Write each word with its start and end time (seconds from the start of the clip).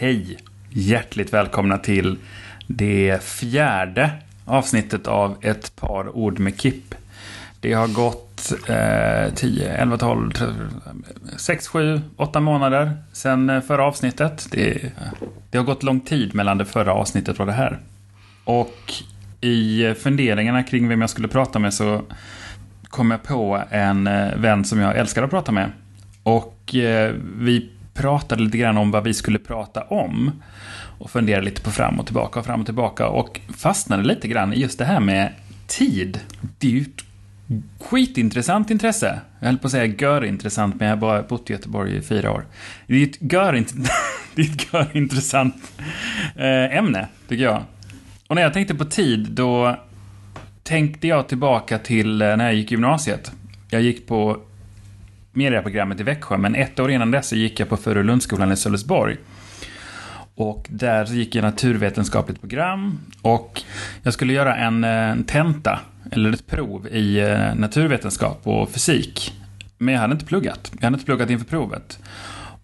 Hej! 0.00 0.36
Hjärtligt 0.70 1.32
välkomna 1.32 1.78
till 1.78 2.18
det 2.66 3.22
fjärde 3.22 4.10
avsnittet 4.44 5.06
av 5.06 5.36
Ett 5.40 5.76
par 5.76 6.16
ord 6.16 6.38
med 6.38 6.60
Kipp. 6.60 6.94
Det 7.60 7.72
har 7.72 7.88
gått 7.88 8.52
eh, 8.68 9.34
10, 9.34 9.72
11, 9.72 9.98
12, 9.98 10.32
6, 11.36 11.68
7, 11.68 12.00
8 12.16 12.40
månader 12.40 12.96
sedan 13.12 13.50
eh, 13.50 13.60
förra 13.60 13.84
avsnittet. 13.84 14.48
Det, 14.50 14.92
det 15.50 15.58
har 15.58 15.64
gått 15.64 15.82
lång 15.82 16.00
tid 16.00 16.34
mellan 16.34 16.58
det 16.58 16.64
förra 16.64 16.92
avsnittet 16.92 17.40
och 17.40 17.46
det 17.46 17.52
här. 17.52 17.78
Och 18.44 18.92
i 19.40 19.94
funderingarna 19.94 20.62
kring 20.62 20.88
vem 20.88 21.00
jag 21.00 21.10
skulle 21.10 21.28
prata 21.28 21.58
med 21.58 21.74
så 21.74 22.02
kom 22.84 23.10
jag 23.10 23.22
på 23.22 23.62
en 23.70 24.06
eh, 24.06 24.36
vän 24.36 24.64
som 24.64 24.78
jag 24.78 24.96
älskar 24.96 25.22
att 25.22 25.30
prata 25.30 25.52
med. 25.52 25.72
Och 26.22 26.74
eh, 26.74 27.14
vi 27.38 27.70
pratade 27.94 28.42
lite 28.42 28.58
grann 28.58 28.78
om 28.78 28.90
vad 28.90 29.04
vi 29.04 29.14
skulle 29.14 29.38
prata 29.38 29.82
om. 29.82 30.42
Och 30.98 31.10
funderade 31.10 31.44
lite 31.44 31.62
på 31.62 31.70
fram 31.70 32.00
och 32.00 32.06
tillbaka 32.06 32.40
och 32.40 32.46
fram 32.46 32.60
och 32.60 32.66
tillbaka. 32.66 33.08
Och 33.08 33.40
fastnade 33.56 34.02
lite 34.02 34.28
grann 34.28 34.52
i 34.52 34.60
just 34.60 34.78
det 34.78 34.84
här 34.84 35.00
med 35.00 35.32
tid. 35.66 36.20
Det 36.58 36.66
är 36.66 36.70
ju 36.70 36.80
ett 36.80 37.04
skitintressant 37.80 38.70
intresse. 38.70 39.20
Jag 39.40 39.46
höll 39.46 39.58
på 39.58 39.66
att 39.66 39.72
säga 39.72 39.94
görintressant, 39.98 40.74
men 40.78 40.88
jag 40.88 40.96
har 40.96 41.00
bara 41.00 41.22
bott 41.22 41.50
i 41.50 41.52
Göteborg 41.52 41.96
i 41.96 42.02
fyra 42.02 42.32
år. 42.32 42.44
Det 42.86 42.94
är 42.94 43.06
ett 43.06 43.32
görint 43.32 43.74
det 44.34 44.42
är 44.42 44.46
ett 44.46 44.72
görintressant 44.72 45.54
eh, 46.36 46.76
ämne, 46.76 47.08
tycker 47.28 47.44
jag. 47.44 47.62
Och 48.26 48.34
när 48.34 48.42
jag 48.42 48.52
tänkte 48.52 48.74
på 48.74 48.84
tid, 48.84 49.28
då 49.30 49.78
tänkte 50.62 51.08
jag 51.08 51.28
tillbaka 51.28 51.78
till 51.78 52.22
eh, 52.22 52.36
när 52.36 52.44
jag 52.44 52.54
gick 52.54 52.70
gymnasiet. 52.70 53.32
Jag 53.70 53.82
gick 53.82 54.06
på 54.06 54.40
medieprogrammet 55.32 56.00
i 56.00 56.02
Växjö, 56.02 56.36
men 56.36 56.54
ett 56.54 56.80
år 56.80 56.90
innan 56.90 57.10
dess 57.10 57.28
så 57.28 57.36
gick 57.36 57.60
jag 57.60 57.68
på 57.68 57.76
Furulundsskolan 57.76 58.52
i 58.52 58.56
Sölvesborg. 58.56 59.16
Och 60.34 60.66
där 60.70 61.04
gick 61.04 61.34
jag 61.34 61.42
naturvetenskapligt 61.42 62.40
program 62.40 63.00
och 63.22 63.62
jag 64.02 64.12
skulle 64.12 64.32
göra 64.32 64.56
en, 64.56 64.84
eh, 64.84 64.90
en 64.90 65.24
tenta, 65.24 65.80
eller 66.12 66.32
ett 66.32 66.46
prov 66.46 66.88
i 66.92 67.20
eh, 67.20 67.54
naturvetenskap 67.54 68.40
och 68.42 68.70
fysik. 68.70 69.32
Men 69.78 69.94
jag 69.94 70.00
hade 70.00 70.12
inte 70.12 70.24
pluggat. 70.24 70.72
Jag 70.74 70.84
hade 70.84 70.94
inte 70.94 71.06
pluggat 71.06 71.30
inför 71.30 71.46
provet. 71.46 71.98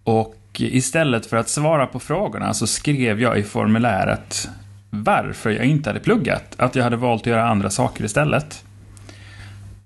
Och 0.03 0.35
istället 0.57 1.25
för 1.25 1.37
att 1.37 1.49
svara 1.49 1.87
på 1.87 1.99
frågorna 1.99 2.53
så 2.53 2.67
skrev 2.67 3.21
jag 3.21 3.39
i 3.39 3.43
formuläret 3.43 4.49
varför 4.89 5.49
jag 5.49 5.65
inte 5.65 5.89
hade 5.89 5.99
pluggat. 5.99 6.55
Att 6.57 6.75
jag 6.75 6.83
hade 6.83 6.95
valt 6.95 7.21
att 7.21 7.27
göra 7.27 7.49
andra 7.49 7.69
saker 7.69 8.03
istället. 8.03 8.63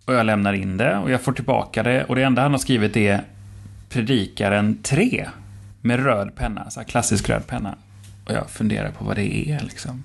Och 0.06 0.14
jag 0.14 0.26
lämnar 0.26 0.54
in 0.54 0.78
det 0.78 0.98
och 0.98 1.12
jag 1.12 1.22
får 1.22 1.34
tillbaka 1.34 1.84
det 1.84 2.04
och 2.04 2.16
det 2.16 2.24
enda 2.24 2.42
han 2.42 2.52
har 2.52 2.60
skrivit 2.60 2.98
är 2.98 3.24
Predikaren 3.90 4.78
3 4.84 5.28
med 5.82 6.04
röd 6.04 6.36
penna, 6.36 6.70
så 6.70 6.80
här 6.80 6.88
klassisk 6.88 7.30
röd 7.30 7.48
penna. 7.48 7.76
Och 8.26 8.34
jag 8.34 8.50
funderar 8.50 8.92
på 8.92 9.06
vad 9.06 9.16
det 9.16 9.50
är 9.50 9.60
liksom. 9.60 10.04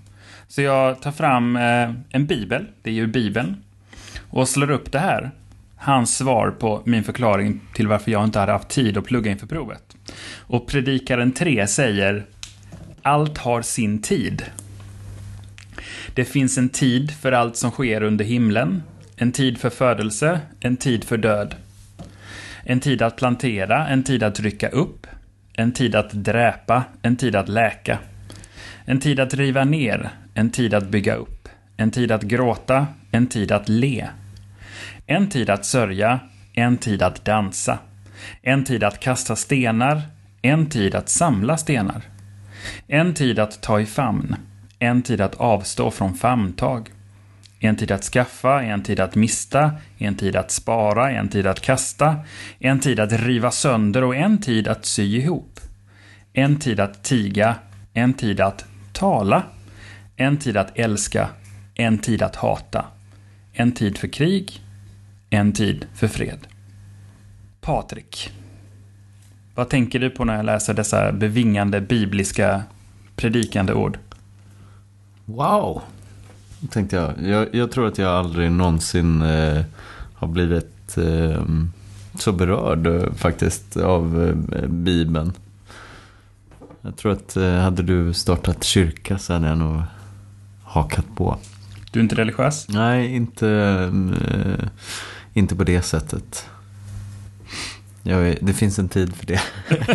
Så 0.49 0.63
jag 0.63 1.03
tar 1.03 1.13
fram 1.13 1.57
eh, 1.57 1.91
en 2.11 2.27
bibel, 2.27 2.67
det 2.83 2.91
är 2.91 2.95
ju 2.95 3.07
bibeln, 3.07 3.57
och 4.31 4.49
slår 4.49 4.71
upp 4.71 4.93
det 4.93 4.99
här. 4.99 5.31
Hans 5.77 6.17
svar 6.17 6.51
på 6.51 6.83
min 6.85 7.05
förklaring 7.05 7.61
till 7.75 7.89
varför 7.89 8.11
jag 8.11 8.25
inte 8.25 8.39
hade 8.39 8.53
haft 8.53 8.69
tid 8.69 8.99
att 8.99 9.05
plugga 9.05 9.31
inför 9.31 9.47
provet. 9.47 9.97
Och 10.39 10.67
Predikaren 10.67 11.33
3 11.33 11.67
säger 11.67 12.27
Allt 13.03 13.39
har 13.39 13.63
sin 13.63 14.03
tid. 14.03 14.45
Det 16.15 16.25
finns 16.25 16.59
en 16.59 16.69
tid 16.69 17.11
för 17.11 17.33
allt 17.33 17.57
som 17.57 17.71
sker 17.71 18.03
under 18.03 18.25
himlen, 18.25 18.83
en 19.17 19.33
tid 19.33 19.59
för 19.59 19.71
födelse, 19.71 20.41
en 20.61 20.77
tid 20.77 21.05
för 21.05 21.17
död. 21.17 21.55
En 22.65 22.81
tid 22.81 23.03
att 23.03 23.17
plantera, 23.17 23.89
en 23.89 24.05
tid 24.05 24.23
att 24.23 24.41
rycka 24.41 24.69
upp, 24.69 25.07
en 25.53 25.73
tid 25.73 25.95
att 25.95 26.11
dräpa, 26.13 26.85
en 27.03 27.17
tid 27.17 27.37
att 27.37 27.49
läka. 27.49 27.99
En 28.85 29.01
tid 29.01 29.21
att 29.21 29.35
riva 29.35 29.65
ner, 29.65 30.11
en 30.35 30.51
tid 30.51 30.75
att 30.75 30.89
bygga 30.89 31.15
upp. 31.15 31.49
En 31.77 31.91
tid 31.91 32.13
att 32.13 32.23
gråta, 32.23 32.87
en 33.11 33.27
tid 33.27 33.53
att 33.53 33.69
le. 33.69 34.09
En 35.07 35.29
tid 35.29 35.51
att 35.51 35.65
sörja, 35.65 36.21
en 36.53 36.77
tid 36.77 37.03
att 37.03 37.25
dansa. 37.25 37.79
En 38.43 38.65
tid 38.65 38.85
att 38.85 39.01
kasta 39.01 39.37
stenar, 39.37 40.03
en 40.43 40.67
tid 40.67 40.95
att 40.95 41.09
samla 41.09 41.57
stenar. 41.57 42.03
En 42.87 43.15
tid 43.15 43.39
att 43.39 43.63
ta 43.63 43.81
i 43.81 43.87
famn, 43.87 44.37
en 44.79 45.03
tid 45.03 45.21
att 45.21 45.35
avstå 45.35 45.91
från 45.91 46.15
famntag. 46.15 46.91
En 47.61 47.77
tid 47.77 47.91
att 47.91 48.05
skaffa, 48.05 48.63
en 48.63 48.83
tid 48.83 49.01
att 49.01 49.15
mista, 49.15 49.73
en 49.99 50.15
tid 50.15 50.37
att 50.37 50.51
spara, 50.51 51.11
en 51.11 51.29
tid 51.29 51.47
att 51.47 51.61
kasta, 51.61 52.17
en 52.59 52.81
tid 52.81 53.01
att 53.01 53.13
riva 53.13 53.51
sönder 53.51 54.05
och 54.05 54.17
en 54.17 54.39
tid 54.39 54.69
att 54.69 54.87
sy 54.87 55.17
ihop. 55.17 55.61
En 56.33 56.59
tid 56.59 56.81
att 56.81 57.05
tiga, 57.05 57.55
en 57.93 58.15
tid 58.15 58.41
att 58.41 58.65
tala, 58.93 59.43
en 60.17 60.37
tid 60.37 60.57
att 60.57 60.79
älska, 60.79 61.29
en 61.75 61.99
tid 61.99 62.23
att 62.23 62.37
hata. 62.37 62.85
En 63.53 63.73
tid 63.73 63.99
för 63.99 64.09
krig, 64.09 64.61
en 65.31 65.53
tid 65.53 65.87
för 65.95 66.09
fred. 66.09 66.47
Patrik. 67.61 68.33
Vad 69.55 69.69
tänker 69.69 69.99
du 69.99 70.11
på 70.11 70.25
när 70.25 70.37
jag 70.37 70.45
läser 70.45 70.75
dessa 70.75 71.13
bevingande 71.13 71.81
bibliska 71.81 72.63
predikande 73.17 73.73
ord? 73.73 73.99
Wow, 75.25 75.83
tänkte 76.71 76.97
jag. 76.97 77.13
jag. 77.23 77.55
Jag 77.55 77.71
tror 77.71 77.87
att 77.89 77.99
jag 77.99 78.11
aldrig 78.11 78.53
någonsin 78.53 79.23
eh, 79.23 79.65
har 80.15 80.29
blivit 80.29 80.99
eh, 80.99 81.43
så 82.15 82.33
berörd 82.33 82.87
eh, 82.87 83.13
faktiskt 83.13 83.77
av 83.77 84.35
eh, 84.53 84.67
Bibeln. 84.69 85.33
Jag 86.83 86.97
tror 86.97 87.13
att 87.13 87.37
eh, 87.37 87.55
hade 87.55 87.83
du 87.83 88.13
startat 88.13 88.65
kyrka 88.65 89.19
så 89.19 89.33
hade 89.33 89.49
jag 89.49 89.59
nog 89.59 89.83
hakat 90.65 91.07
på. 91.17 91.39
Du 91.91 92.01
är 92.01 92.03
inte 92.03 92.15
religiös? 92.15 92.69
Nej, 92.69 93.15
inte, 93.15 93.49
eh, 93.49 94.69
inte 95.33 95.57
på 95.57 95.65
det 95.65 95.83
sättet. 95.83 96.49
Jag, 98.09 98.37
det 98.41 98.53
finns 98.53 98.79
en 98.79 98.89
tid 98.89 99.17
för 99.17 99.27
det. 99.27 99.41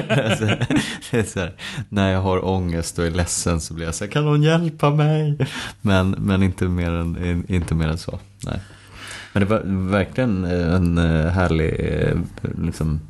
alltså, 0.29 0.45
det 1.11 1.35
här, 1.35 1.53
när 1.89 2.11
jag 2.11 2.21
har 2.21 2.45
ångest 2.45 2.99
och 2.99 3.05
är 3.05 3.11
ledsen 3.11 3.61
så 3.61 3.73
blir 3.73 3.85
jag 3.85 3.95
så 3.95 4.03
här, 4.03 4.11
kan 4.11 4.25
någon 4.25 4.43
hjälpa 4.43 4.89
mig? 4.89 5.37
Men, 5.81 6.09
men 6.11 6.43
inte, 6.43 6.65
mer 6.65 6.91
än, 6.91 7.43
inte 7.47 7.75
mer 7.75 7.87
än 7.87 7.97
så. 7.97 8.19
Nej. 8.45 8.59
Men 9.33 9.41
det 9.41 9.49
var 9.49 9.61
verkligen 9.91 10.43
en 10.43 10.97
härlig, 11.27 11.89
liksom, 12.61 13.01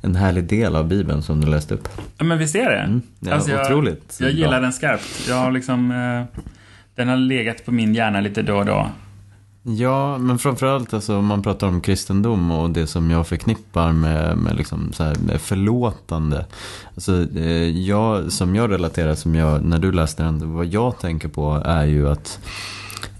en 0.00 0.16
härlig 0.16 0.44
del 0.44 0.76
av 0.76 0.88
Bibeln 0.88 1.22
som 1.22 1.40
du 1.40 1.46
läste 1.46 1.74
upp. 1.74 1.88
Ja, 2.18 2.24
men 2.24 2.38
visst 2.38 2.56
är 2.56 2.70
det? 2.70 2.80
Mm. 2.80 3.02
Ja, 3.20 3.32
alltså 3.34 3.50
jag, 3.50 3.66
otroligt. 3.66 4.16
Jag 4.20 4.30
gillar 4.30 4.60
den 4.60 4.72
skarpt. 4.72 5.26
Jag 5.28 5.36
har 5.36 5.50
liksom, 5.50 5.90
eh, 5.90 6.40
den 6.94 7.08
har 7.08 7.16
legat 7.16 7.64
på 7.64 7.72
min 7.72 7.94
hjärna 7.94 8.20
lite 8.20 8.42
då 8.42 8.56
och 8.56 8.66
då. 8.66 8.90
Ja, 9.66 10.18
men 10.18 10.38
framförallt 10.38 10.94
alltså, 10.94 11.16
om 11.16 11.26
man 11.26 11.42
pratar 11.42 11.66
om 11.66 11.80
kristendom 11.80 12.50
och 12.50 12.70
det 12.70 12.86
som 12.86 13.10
jag 13.10 13.26
förknippar 13.26 13.92
med, 13.92 14.38
med, 14.38 14.56
liksom 14.56 14.92
så 14.92 15.04
här, 15.04 15.14
med 15.14 15.40
förlåtande. 15.40 16.46
Alltså, 16.94 17.26
eh, 17.36 17.70
jag, 17.86 18.32
som 18.32 18.54
jag 18.54 18.70
relaterar, 18.70 19.14
som 19.14 19.34
jag, 19.34 19.64
när 19.64 19.78
du 19.78 19.92
läste 19.92 20.22
den, 20.22 20.54
vad 20.54 20.66
jag 20.66 20.98
tänker 20.98 21.28
på 21.28 21.62
är 21.64 21.84
ju 21.84 22.08
att 22.08 22.38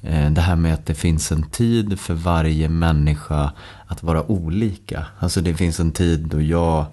eh, 0.02 0.30
det 0.30 0.40
här 0.40 0.56
med 0.56 0.74
att 0.74 0.86
det 0.86 0.94
finns 0.94 1.32
en 1.32 1.42
tid 1.42 2.00
för 2.00 2.14
varje 2.14 2.68
människa 2.68 3.52
att 3.86 4.02
vara 4.02 4.30
olika. 4.30 5.06
Alltså 5.18 5.40
det 5.40 5.54
finns 5.54 5.80
en 5.80 5.92
tid 5.92 6.20
då 6.28 6.40
jag 6.42 6.86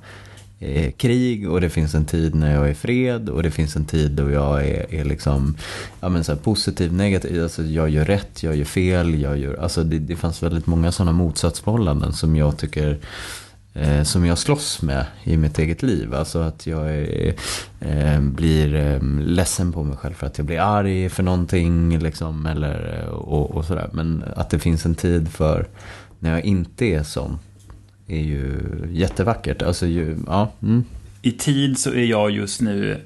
är 0.61 0.91
krig 0.91 1.49
och 1.49 1.61
det 1.61 1.69
finns 1.69 1.95
en 1.95 2.05
tid 2.05 2.35
när 2.35 2.55
jag 2.55 2.69
är 2.69 2.73
fred 2.73 3.29
och 3.29 3.44
det 3.44 3.51
finns 3.51 3.75
en 3.75 3.85
tid 3.85 4.11
då 4.11 4.31
jag 4.31 4.67
är, 4.67 4.94
är 4.94 5.05
liksom 5.05 5.55
ja, 5.99 6.09
men 6.09 6.23
så 6.23 6.35
positiv, 6.35 6.94
negativ. 6.94 7.44
Alltså 7.44 7.63
jag 7.63 7.89
gör 7.89 8.05
rätt, 8.05 8.44
jag 8.44 8.55
gör 8.55 8.66
fel. 8.66 9.21
Jag 9.21 9.38
gör, 9.38 9.55
alltså 9.55 9.83
det, 9.83 10.00
det 10.00 10.16
fanns 10.16 10.44
väldigt 10.44 10.67
många 10.67 10.91
sådana 10.91 11.11
motsatsförhållanden 11.11 12.13
som 12.13 12.35
jag 12.35 12.57
tycker 12.57 13.00
eh, 13.73 14.03
som 14.03 14.25
jag 14.25 14.38
slåss 14.38 14.81
med 14.81 15.05
i 15.23 15.38
mitt 15.38 15.59
eget 15.59 15.83
liv. 15.83 16.13
Alltså 16.13 16.39
att 16.39 16.67
jag 16.67 16.95
är, 16.95 17.33
eh, 17.79 18.19
blir 18.19 18.75
eh, 18.75 19.03
ledsen 19.19 19.71
på 19.71 19.83
mig 19.83 19.97
själv 19.97 20.13
för 20.13 20.27
att 20.27 20.38
jag 20.38 20.47
blir 20.47 20.59
arg 20.59 21.09
för 21.09 21.24
någonting. 21.24 22.00
Liksom, 22.00 22.45
eller, 22.45 23.03
eh, 23.03 23.09
och, 23.09 23.51
och 23.51 23.65
sådär. 23.65 23.89
Men 23.94 24.24
att 24.36 24.50
det 24.50 24.59
finns 24.59 24.86
en 24.86 24.95
tid 24.95 25.30
för 25.31 25.68
när 26.19 26.31
jag 26.31 26.45
inte 26.45 26.86
är 26.86 27.03
sån 27.03 27.39
är 28.12 28.24
ju 28.24 28.60
jättevackert. 28.92 29.62
Alltså, 29.62 29.86
ju, 29.88 30.18
ja, 30.28 30.52
mm. 30.62 30.84
I 31.22 31.31
tid 31.31 31.78
så 31.78 31.90
är 31.94 32.04
jag 32.04 32.31
just 32.31 32.62
nu 32.62 32.92
eh, 32.92 32.98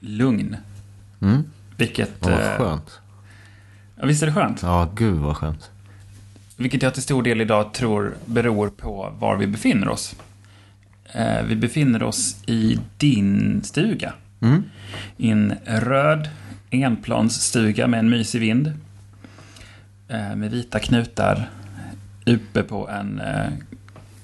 lugn. 0.00 0.56
Mm. 1.20 1.44
Vilket... 1.76 2.10
Ja, 2.20 2.28
vad 2.28 2.40
eh, 2.40 2.56
skönt. 2.58 3.00
Ja, 3.96 4.06
visst 4.06 4.22
är 4.22 4.26
det 4.26 4.32
skönt? 4.32 4.62
Ja, 4.62 4.92
gud 4.94 5.14
vad 5.14 5.36
skönt. 5.36 5.70
Vilket 6.56 6.82
jag 6.82 6.94
till 6.94 7.02
stor 7.02 7.22
del 7.22 7.40
idag 7.40 7.74
tror 7.74 8.14
beror 8.26 8.68
på 8.68 9.14
var 9.18 9.36
vi 9.36 9.46
befinner 9.46 9.88
oss. 9.88 10.14
Eh, 11.12 11.42
vi 11.42 11.56
befinner 11.56 12.02
oss 12.02 12.36
i 12.46 12.78
din 12.96 13.60
stuga. 13.64 14.12
Mm. 14.40 14.64
I 15.16 15.30
en 15.30 15.54
röd 15.64 16.28
enplansstuga 16.70 17.86
med 17.86 17.98
en 17.98 18.10
mysig 18.10 18.40
vind. 18.40 18.72
Med 20.08 20.50
vita 20.50 20.78
knutar. 20.78 21.50
Uppe 22.26 22.62
på 22.62 22.88
en 22.88 23.22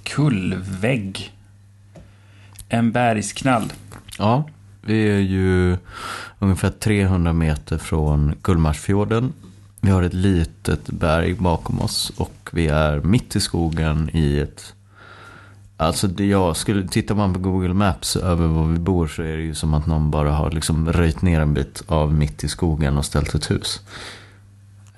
kullvägg. 0.08 1.32
En 2.68 2.92
bergsknall. 2.92 3.72
Ja, 4.18 4.44
Vi 4.82 5.08
är 5.10 5.18
ju 5.18 5.76
ungefär 6.38 6.70
300 6.70 7.32
meter 7.32 7.78
från 7.78 8.34
Gullmarsfjorden. 8.42 9.32
Vi 9.80 9.90
har 9.90 10.02
ett 10.02 10.14
litet 10.14 10.86
berg 10.86 11.34
bakom 11.34 11.80
oss 11.80 12.12
och 12.16 12.50
vi 12.52 12.66
är 12.66 13.00
mitt 13.00 13.36
i 13.36 13.40
skogen 13.40 14.10
i 14.12 14.38
ett... 14.38 14.74
Alltså 15.76 16.06
det 16.06 16.26
jag 16.26 16.56
skulle, 16.56 16.88
tittar 16.88 17.14
man 17.14 17.34
på 17.34 17.40
Google 17.40 17.74
Maps 17.74 18.16
över 18.16 18.46
var 18.46 18.66
vi 18.66 18.78
bor 18.78 19.06
så 19.08 19.22
är 19.22 19.36
det 19.36 19.42
ju 19.42 19.54
som 19.54 19.74
att 19.74 19.86
någon 19.86 20.10
bara 20.10 20.30
har 20.30 20.50
liksom 20.50 20.92
röjt 20.92 21.22
ner 21.22 21.40
en 21.40 21.54
bit 21.54 21.82
av 21.86 22.14
mitt 22.14 22.44
i 22.44 22.48
skogen 22.48 22.96
och 22.96 23.04
ställt 23.04 23.34
ett 23.34 23.50
hus. 23.50 23.80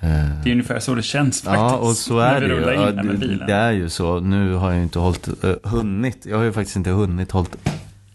Det 0.00 0.50
är 0.50 0.52
ungefär 0.52 0.80
så 0.80 0.94
det 0.94 1.02
känns 1.02 1.42
faktiskt. 1.42 1.60
Ja, 1.60 1.76
och 1.76 1.96
så 1.96 2.18
är 2.18 2.40
det 2.40 2.46
ju. 2.46 2.60
Ja, 2.60 2.90
det, 2.90 3.46
det 3.46 3.52
är 3.52 3.70
ju 3.70 3.88
så. 3.88 4.20
Nu 4.20 4.54
har 4.54 4.72
jag 4.72 4.82
inte 4.82 4.98
hållit, 4.98 5.44
uh, 5.44 5.54
hunnit. 5.64 6.26
Jag 6.26 6.36
har 6.36 6.44
ju 6.44 6.52
faktiskt 6.52 6.76
inte 6.76 6.90
hunnit 6.90 7.30
hållit 7.30 7.56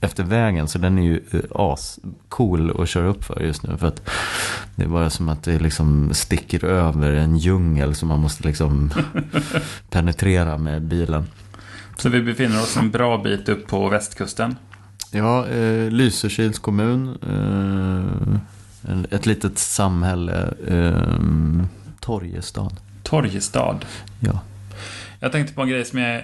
efter 0.02 0.24
vägen. 0.24 0.68
Så 0.68 0.78
den 0.78 0.98
är 0.98 1.04
ju 1.04 1.22
uh, 1.34 1.42
as 1.50 2.00
cool 2.30 2.82
att 2.82 2.90
köra 2.90 3.08
upp 3.08 3.24
för 3.24 3.40
just 3.40 3.64
nu. 3.64 3.78
För 3.78 3.88
att 3.88 4.10
det 4.76 4.84
är 4.84 4.88
bara 4.88 5.10
som 5.10 5.30
att 5.30 5.44
det 5.44 5.60
liksom 5.60 6.14
sticker 6.14 6.66
över 6.66 7.14
en 7.14 7.38
djungel 7.38 7.96
som 7.96 8.08
man 8.08 8.20
måste 8.20 8.48
liksom 8.48 8.92
penetrera 9.90 10.58
med 10.58 10.82
bilen. 10.82 11.28
Så 11.98 12.10
vi 12.10 12.22
befinner 12.22 12.62
oss 12.62 12.78
en 12.78 12.92
bra 12.92 13.18
bit 13.18 13.50
upp 13.50 13.68
på 13.68 13.90
västkusten. 13.90 14.56
Ja, 15.12 15.48
eh, 15.48 15.90
Lysekils 15.92 16.60
kommun. 16.60 17.18
Eh, 17.22 18.40
ett 19.12 19.26
litet 19.26 19.58
samhälle. 19.58 20.54
Eh, 20.68 21.66
Torgestad. 22.00 22.72
Torgestad. 23.04 23.86
Ja. 24.20 24.40
Jag 25.20 25.32
tänkte 25.32 25.54
på 25.54 25.62
en 25.62 25.70
grej 25.70 25.86
som 25.86 26.00
jag 26.00 26.16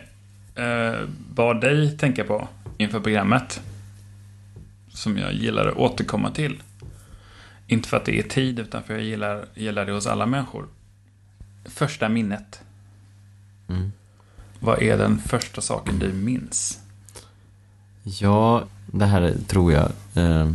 eh, 0.56 1.00
bad 1.34 1.62
dig 1.62 1.98
tänka 1.98 2.24
på 2.24 2.48
inför 2.78 3.00
programmet. 3.00 3.62
Som 4.90 5.18
jag 5.18 5.34
gillar 5.34 5.68
att 5.68 5.75
återkomma 5.78 6.31
till. 6.31 6.62
Inte 7.68 7.90
för 7.90 7.98
att 7.98 8.06
det 8.06 8.19
är 8.19 8.24
tid, 8.24 8.60
utan 8.60 8.84
för 8.84 8.94
jag 8.94 9.04
gillar, 9.04 9.46
gillar 9.56 9.86
det 9.86 9.92
hos 9.92 10.07
alla 10.07 10.25
människor. 10.25 10.66
Första 11.66 12.10
minnet. 12.10 12.62
Mm. 13.69 13.92
Vad 14.60 14.81
är 14.81 14.98
den 14.98 15.19
första 15.19 15.62
saken 15.62 16.00
du 16.00 16.14
minns? 16.14 16.80
Ja, 18.04 18.64
det 18.92 19.06
här 19.06 19.22
är- 19.22 19.38
tror 19.48 19.74
jag 19.74 19.92
eh, 20.16 20.52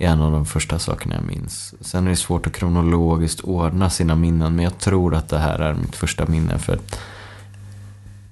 är 0.00 0.08
en 0.08 0.20
av 0.20 0.32
de 0.32 0.46
första 0.46 0.78
sakerna 0.78 1.14
jag 1.14 1.24
minns. 1.24 1.74
Sen 1.80 2.06
är 2.06 2.10
det 2.10 2.16
svårt 2.16 2.46
att 2.46 2.52
kronologiskt 2.52 3.40
ordna 3.40 3.90
sina 3.90 4.14
minnen, 4.14 4.56
men 4.56 4.64
jag 4.64 4.78
tror 4.78 5.14
att 5.14 5.28
det 5.28 5.38
här 5.38 5.58
är 5.58 5.74
mitt 5.74 5.96
första 5.96 6.26
minne. 6.26 6.58
För 6.58 6.78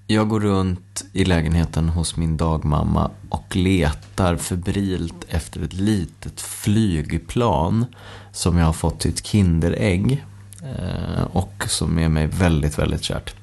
jag 0.07 0.29
går 0.29 0.41
runt 0.41 1.05
i 1.13 1.25
lägenheten 1.25 1.89
hos 1.89 2.17
min 2.17 2.37
dagmamma 2.37 3.11
och 3.29 3.57
letar 3.57 4.37
febrilt 4.37 5.25
efter 5.29 5.63
ett 5.63 5.73
litet 5.73 6.41
flygplan 6.41 7.87
som 8.33 8.59
jag 8.59 8.67
har 8.67 8.73
fått 8.73 9.01
till 9.01 9.11
ett 9.11 9.27
Kinderägg 9.27 10.25
eh, 10.63 11.23
och 11.33 11.65
som 11.69 11.99
är 11.99 12.09
mig 12.09 12.27
väldigt, 12.27 12.79
väldigt 12.79 13.03
kärt. 13.03 13.35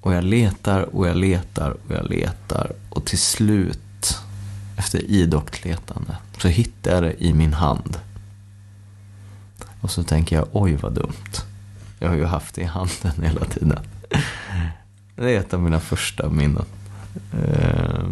Och 0.00 0.14
jag 0.14 0.24
letar 0.24 0.96
och 0.96 1.08
jag 1.08 1.16
letar 1.16 1.70
och 1.70 1.94
jag 1.94 2.10
letar 2.10 2.72
och 2.90 3.04
till 3.04 3.18
slut, 3.18 3.80
efter 4.80 5.10
idogt 5.10 5.64
letande, 5.64 6.16
så 6.38 6.48
hittar 6.48 6.90
jag 6.94 7.02
det 7.02 7.24
i 7.24 7.32
min 7.34 7.52
hand. 7.54 7.98
Och 9.80 9.90
så 9.90 10.02
tänker 10.02 10.36
jag, 10.36 10.46
oj 10.52 10.76
vad 10.76 10.92
dumt. 10.92 11.32
Jag 11.98 12.08
har 12.08 12.16
ju 12.16 12.24
haft 12.24 12.54
det 12.54 12.60
i 12.60 12.64
handen 12.64 13.12
hela 13.22 13.44
tiden. 13.44 13.78
Det 15.16 15.34
är 15.36 15.40
ett 15.40 15.54
av 15.54 15.60
mina 15.62 15.80
första 15.80 16.28
minnen. 16.28 16.64
Eh, 17.32 18.04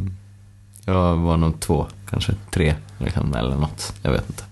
Jag 0.84 1.16
var 1.16 1.36
nog 1.36 1.60
två, 1.60 1.86
kanske 2.10 2.34
tre, 2.50 2.74
eller 2.98 3.56
något. 3.56 3.94
Jag 4.02 4.12
vet 4.12 4.28
inte. 4.30 4.42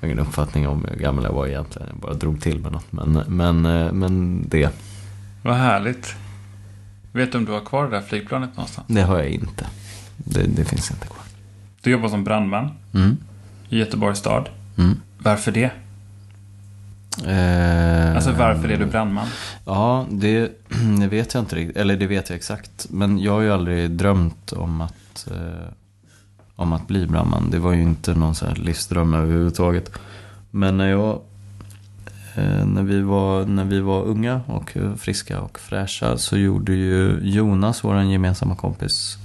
Jag 0.00 0.08
har 0.08 0.12
ingen 0.14 0.26
uppfattning 0.26 0.68
om 0.68 0.84
hur 0.90 0.96
gammal 0.96 1.24
jag 1.24 1.32
var 1.32 1.46
egentligen. 1.46 1.88
Jag 1.90 1.98
bara 2.00 2.14
drog 2.14 2.40
till 2.40 2.58
med 2.60 2.72
något. 2.72 2.92
Men, 2.92 3.12
men, 3.12 3.66
eh, 3.66 3.92
men 3.92 4.44
det, 4.48 4.70
Vad 5.42 5.54
härligt. 5.56 6.14
Vet 7.12 7.32
du 7.32 7.38
om 7.38 7.44
du 7.44 7.52
har 7.52 7.60
kvar 7.60 7.84
det 7.84 7.90
där 7.90 8.00
flygplanet 8.02 8.56
någonstans? 8.56 8.86
det 8.90 9.02
har 9.02 9.16
jag 9.18 9.28
inte. 9.28 9.66
Det, 10.26 10.42
det 10.46 10.64
finns 10.64 10.90
inte 10.90 11.06
kvar. 11.06 11.18
Du 11.82 11.90
jobbar 11.90 12.08
som 12.08 12.24
brandman 12.24 12.70
Mm. 12.94 13.16
i 13.68 13.78
Göteborgs 13.78 14.18
stad. 14.18 14.48
Mm. 14.78 15.00
Varför 15.18 15.52
det? 15.52 15.70
Eh, 17.26 18.16
Alltså 18.16 18.32
varför 18.32 18.68
är 18.68 18.78
du 18.78 18.86
brandman? 18.86 19.26
Ja, 19.64 20.06
det, 20.10 20.52
det 21.00 21.06
vet 21.06 21.34
jag 21.34 21.42
inte 21.42 21.56
riktigt. 21.56 21.76
Eller 21.76 21.96
det 21.96 22.06
vet 22.06 22.28
jag 22.30 22.36
exakt. 22.36 22.86
Men 22.90 23.18
jag 23.18 23.32
har 23.32 23.40
ju 23.40 23.52
aldrig 23.52 23.90
drömt 23.90 24.52
om 24.52 24.80
att, 24.80 25.28
eh, 25.30 25.68
om 26.56 26.72
att 26.72 26.86
bli 26.88 27.06
brandman. 27.06 27.50
Det 27.50 27.58
var 27.58 27.72
ju 27.72 27.82
inte 27.82 28.14
någon 28.14 28.34
så 28.34 28.46
här 28.46 28.54
livsdröm 28.54 29.14
överhuvudtaget. 29.14 29.90
Men 30.50 30.76
när 30.76 30.88
jag 30.88 31.20
eh, 32.34 32.66
när, 32.66 32.82
vi 32.82 33.00
var, 33.00 33.44
när 33.44 33.64
vi 33.64 33.80
var 33.80 34.02
unga 34.02 34.40
och 34.46 34.76
friska 34.98 35.40
och 35.40 35.58
fräscha 35.58 36.18
så 36.18 36.36
gjorde 36.36 36.72
ju 36.72 37.18
Jonas, 37.22 37.84
vår 37.84 38.02
gemensamma 38.02 38.54
kompis, 38.54 39.18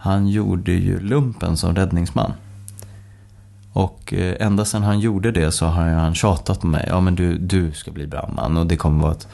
han 0.00 0.28
gjorde 0.28 0.72
ju 0.72 1.00
lumpen 1.00 1.56
som 1.56 1.74
räddningsman. 1.74 2.32
Och 3.72 4.12
eh, 4.12 4.46
ända 4.46 4.64
sedan 4.64 4.82
han 4.82 5.00
gjorde 5.00 5.32
det 5.32 5.52
så 5.52 5.66
har 5.66 5.82
han 5.82 6.14
tjatat 6.14 6.60
på 6.60 6.66
mig. 6.66 6.84
Ja 6.88 7.00
men 7.00 7.14
du, 7.14 7.38
du 7.38 7.72
ska 7.72 7.90
bli 7.90 8.06
brandman 8.06 8.56
och 8.56 8.66
det 8.66 8.76
kommer 8.76 9.02
vara 9.02 9.12
ett 9.12 9.28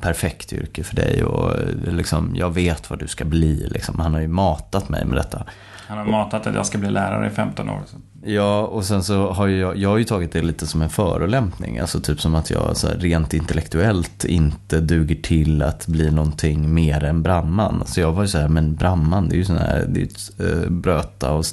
perfekt 0.00 0.52
yrke 0.52 0.84
för 0.84 0.96
dig. 0.96 1.24
Och 1.24 1.54
eh, 1.56 1.94
liksom, 1.94 2.32
jag 2.36 2.50
vet 2.50 2.90
vad 2.90 2.98
du 2.98 3.08
ska 3.08 3.24
bli. 3.24 3.68
Liksom. 3.70 3.98
Han 4.00 4.14
har 4.14 4.20
ju 4.20 4.28
matat 4.28 4.88
mig 4.88 5.04
med 5.04 5.16
detta. 5.16 5.44
Han 5.86 5.98
har 5.98 6.04
matat 6.04 6.46
att 6.46 6.54
jag 6.54 6.66
ska 6.66 6.78
bli 6.78 6.90
lärare 6.90 7.26
i 7.26 7.30
15 7.30 7.68
år. 7.68 7.80
Ja, 8.24 8.66
och 8.66 8.84
sen 8.84 9.04
så 9.04 9.32
har 9.32 9.46
ju 9.46 9.58
jag, 9.58 9.76
jag 9.76 9.88
har 9.88 9.98
ju 9.98 10.04
tagit 10.04 10.32
det 10.32 10.42
lite 10.42 10.66
som 10.66 10.82
en 10.82 10.90
förolämpning. 10.90 11.78
Alltså 11.78 12.00
typ 12.00 12.20
som 12.20 12.34
att 12.34 12.50
jag 12.50 12.76
så 12.76 12.88
här, 12.88 12.96
rent 12.96 13.34
intellektuellt 13.34 14.24
inte 14.24 14.80
duger 14.80 15.14
till 15.14 15.62
att 15.62 15.86
bli 15.86 16.10
någonting 16.10 16.74
mer 16.74 17.04
än 17.04 17.22
brandman. 17.22 17.82
Så 17.86 18.00
jag 18.00 18.12
var 18.12 18.22
ju 18.22 18.28
så 18.28 18.38
här, 18.38 18.48
men 18.48 18.74
brandman 18.74 19.28
det 19.28 19.34
är 19.34 19.38
ju 19.38 19.44
sån 19.44 19.56
här, 19.56 19.86
det 19.88 20.00
är 20.00 20.04
ett 20.04 20.64
äh, 20.64 20.70
bröta 20.70 21.32
och 21.32 21.44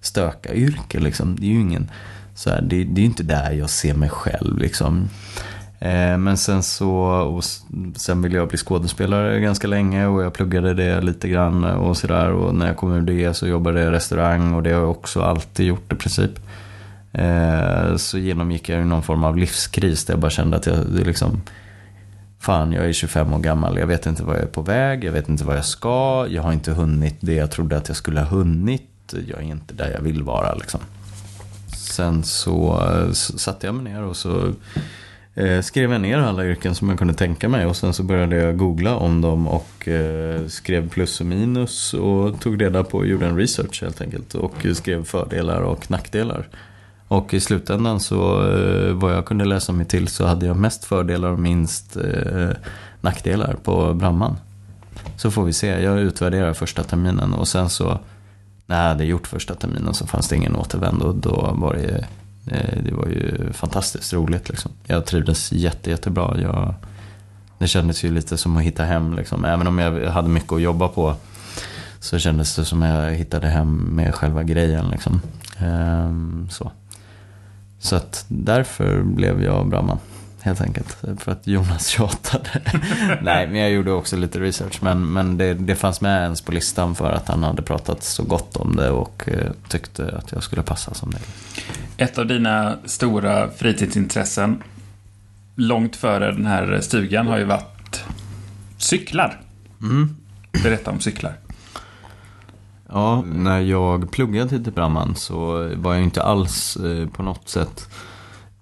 stöka 0.00 0.54
yrke 0.54 1.00
liksom. 1.00 1.36
Det 1.36 1.46
är 1.46 1.50
ju 1.50 1.60
ingen, 1.60 1.90
så 2.34 2.50
här, 2.50 2.62
det, 2.62 2.84
det 2.84 3.00
är 3.00 3.02
ju 3.02 3.06
inte 3.06 3.22
där 3.22 3.50
jag 3.52 3.70
ser 3.70 3.94
mig 3.94 4.08
själv 4.08 4.58
liksom. 4.58 5.08
Eh, 5.78 6.18
men 6.18 6.36
sen 6.36 6.62
så, 6.62 6.90
och 7.08 7.44
sen 7.96 8.22
ville 8.22 8.36
jag 8.36 8.48
bli 8.48 8.58
skådespelare 8.58 9.40
ganska 9.40 9.68
länge 9.68 10.06
och 10.06 10.22
jag 10.22 10.32
pluggade 10.32 10.74
det 10.74 11.00
lite 11.00 11.28
grann 11.28 11.64
och 11.64 11.96
sådär. 11.96 12.30
Och 12.30 12.54
när 12.54 12.66
jag 12.66 12.76
kom 12.76 12.92
ur 12.92 13.00
det 13.00 13.34
så 13.34 13.46
jobbade 13.46 13.80
jag 13.80 13.88
i 13.88 13.96
restaurang 13.96 14.54
och 14.54 14.62
det 14.62 14.72
har 14.72 14.80
jag 14.80 14.90
också 14.90 15.22
alltid 15.22 15.66
gjort 15.66 15.92
i 15.92 15.96
princip. 15.96 16.40
Eh, 17.12 17.96
så 17.96 18.18
genomgick 18.18 18.68
jag 18.68 18.86
någon 18.86 19.02
form 19.02 19.24
av 19.24 19.36
livskris 19.36 20.04
där 20.04 20.14
jag 20.14 20.20
bara 20.20 20.30
kände 20.30 20.56
att 20.56 20.66
jag 20.66 20.86
det 20.86 21.04
liksom 21.04 21.42
Fan, 22.38 22.72
jag 22.72 22.86
är 22.86 22.92
25 22.92 23.32
år 23.32 23.38
gammal, 23.38 23.78
jag 23.78 23.86
vet 23.86 24.06
inte 24.06 24.22
vad 24.22 24.36
jag 24.36 24.42
är 24.42 24.46
på 24.46 24.62
väg, 24.62 25.04
jag 25.04 25.12
vet 25.12 25.28
inte 25.28 25.44
vad 25.44 25.56
jag 25.56 25.64
ska, 25.64 26.26
jag 26.30 26.42
har 26.42 26.52
inte 26.52 26.72
hunnit 26.72 27.16
det 27.20 27.34
jag 27.34 27.50
trodde 27.50 27.76
att 27.76 27.88
jag 27.88 27.96
skulle 27.96 28.20
ha 28.20 28.26
hunnit, 28.26 29.14
jag 29.28 29.38
är 29.38 29.42
inte 29.42 29.74
där 29.74 29.90
jag 29.90 30.00
vill 30.00 30.22
vara 30.22 30.54
liksom. 30.54 30.80
Sen 31.76 32.24
så 32.24 32.82
eh, 32.90 33.12
satte 33.12 33.66
jag 33.66 33.74
mig 33.74 33.92
ner 33.92 34.02
och 34.02 34.16
så 34.16 34.52
eh, 35.36 35.60
skrev 35.60 35.92
jag 35.92 36.00
ner 36.00 36.18
alla 36.18 36.46
yrken 36.46 36.74
som 36.74 36.88
jag 36.88 36.98
kunde 36.98 37.14
tänka 37.14 37.48
mig 37.48 37.66
och 37.66 37.76
sen 37.76 37.92
så 37.92 38.02
började 38.02 38.36
jag 38.36 38.56
googla 38.56 38.96
om 38.96 39.20
dem 39.20 39.48
och 39.48 39.88
eh, 39.88 40.46
skrev 40.46 40.88
plus 40.88 41.20
och 41.20 41.26
minus 41.26 41.94
och 41.94 42.40
tog 42.40 42.62
reda 42.62 42.84
på 42.84 42.98
och 42.98 43.06
gjorde 43.06 43.26
en 43.26 43.36
research 43.36 43.82
helt 43.82 44.00
enkelt 44.00 44.34
och 44.34 44.66
skrev 44.74 45.04
fördelar 45.04 45.60
och 45.60 45.90
nackdelar. 45.90 46.48
Och 47.08 47.34
i 47.34 47.40
slutändan 47.40 48.00
så 48.00 48.50
eh, 48.52 48.92
vad 48.92 49.14
jag 49.14 49.26
kunde 49.26 49.44
läsa 49.44 49.72
mig 49.72 49.86
till 49.86 50.08
så 50.08 50.26
hade 50.26 50.46
jag 50.46 50.56
mest 50.56 50.84
fördelar 50.84 51.30
och 51.30 51.38
minst 51.38 51.96
eh, 51.96 52.50
nackdelar 53.00 53.56
på 53.62 53.94
brandman. 53.94 54.36
Så 55.16 55.30
får 55.30 55.44
vi 55.44 55.52
se, 55.52 55.66
jag 55.66 56.00
utvärderar 56.00 56.52
första 56.52 56.82
terminen 56.82 57.32
och 57.32 57.48
sen 57.48 57.70
så 57.70 57.98
när 58.66 58.82
jag 58.82 58.88
hade 58.88 59.04
gjort 59.04 59.26
första 59.26 59.54
terminen 59.54 59.94
så 59.94 60.06
fanns 60.06 60.28
det 60.28 60.36
ingen 60.36 60.56
återvändo. 60.56 61.12
Då 61.12 61.54
var 61.54 61.74
det, 61.74 62.06
Eh, 62.46 62.82
det 62.82 62.94
var 62.94 63.06
ju 63.06 63.52
fantastiskt 63.52 64.12
roligt 64.12 64.48
liksom. 64.48 64.72
Jag 64.86 65.06
trivdes 65.06 65.52
jätte, 65.52 65.90
jättebra. 65.90 66.40
Jag, 66.40 66.74
det 67.58 67.66
kändes 67.66 68.04
ju 68.04 68.10
lite 68.10 68.36
som 68.36 68.56
att 68.56 68.62
hitta 68.62 68.84
hem 68.84 69.14
liksom. 69.14 69.44
Även 69.44 69.66
om 69.66 69.78
jag 69.78 70.10
hade 70.10 70.28
mycket 70.28 70.52
att 70.52 70.60
jobba 70.60 70.88
på 70.88 71.16
så 72.00 72.18
kändes 72.18 72.56
det 72.56 72.64
som 72.64 72.82
att 72.82 72.88
jag 72.88 73.12
hittade 73.12 73.48
hem 73.48 73.76
med 73.76 74.14
själva 74.14 74.42
grejen 74.42 74.88
liksom. 74.88 75.20
Ehm, 75.58 76.48
så. 76.50 76.72
så 77.78 77.96
att 77.96 78.24
därför 78.28 79.02
blev 79.02 79.42
jag 79.42 79.68
brandman. 79.68 79.98
Helt 80.46 80.60
enkelt. 80.60 80.96
För 81.18 81.32
att 81.32 81.46
Jonas 81.46 81.86
tjatade. 81.88 82.48
Nej, 83.22 83.46
men 83.48 83.60
jag 83.60 83.70
gjorde 83.70 83.92
också 83.92 84.16
lite 84.16 84.40
research. 84.40 84.78
Men, 84.82 85.12
men 85.12 85.36
det, 85.36 85.54
det 85.54 85.74
fanns 85.74 86.00
med 86.00 86.22
ens 86.22 86.40
på 86.40 86.52
listan 86.52 86.94
för 86.94 87.10
att 87.10 87.28
han 87.28 87.42
hade 87.42 87.62
pratat 87.62 88.02
så 88.02 88.22
gott 88.22 88.56
om 88.56 88.76
det 88.76 88.90
och 88.90 89.28
eh, 89.28 89.50
tyckte 89.68 90.16
att 90.18 90.32
jag 90.32 90.42
skulle 90.42 90.62
passa 90.62 90.94
som 90.94 91.10
det. 91.10 91.18
Ett 92.04 92.18
av 92.18 92.26
dina 92.26 92.76
stora 92.84 93.50
fritidsintressen 93.50 94.62
långt 95.54 95.96
före 95.96 96.32
den 96.32 96.46
här 96.46 96.80
stugan 96.80 97.26
har 97.26 97.38
ju 97.38 97.44
varit 97.44 98.04
cyklar. 98.78 99.40
Mm. 99.80 100.16
Berätta 100.62 100.90
om 100.90 101.00
cyklar. 101.00 101.34
Ja, 102.88 103.22
när 103.26 103.60
jag 103.60 104.10
pluggade 104.10 104.48
till 104.48 104.72
brandman 104.72 105.14
så 105.16 105.70
var 105.76 105.94
jag 105.94 106.02
inte 106.02 106.22
alls 106.22 106.76
eh, 106.76 107.08
på 107.08 107.22
något 107.22 107.48
sätt 107.48 107.88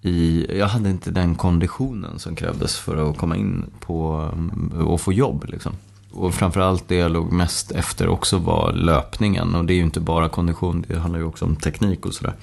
i, 0.05 0.47
jag 0.59 0.67
hade 0.67 0.91
inte 0.91 1.11
den 1.11 1.35
konditionen 1.35 2.19
som 2.19 2.37
krävdes 2.37 2.79
för 2.79 3.11
att 3.11 3.19
komma 3.19 3.37
in 3.37 3.65
på 3.81 4.31
mm, 4.33 4.87
och 4.87 5.01
få 5.01 5.13
jobb. 5.13 5.45
Liksom. 5.49 5.73
Och 6.13 6.35
framförallt 6.35 6.89
det 6.89 6.97
jag 6.97 7.11
låg 7.11 7.33
mest 7.33 7.71
efter 7.71 8.09
också 8.09 8.39
var 8.39 8.73
löpningen. 8.73 9.55
Och 9.55 9.65
det 9.65 9.73
är 9.73 9.77
ju 9.77 9.83
inte 9.83 10.01
bara 10.01 10.29
kondition, 10.29 10.85
det 10.89 10.99
handlar 10.99 11.21
ju 11.21 11.27
också 11.27 11.45
om 11.45 11.57
teknik 11.57 12.07
och 12.07 12.15
sådär. 12.15 12.35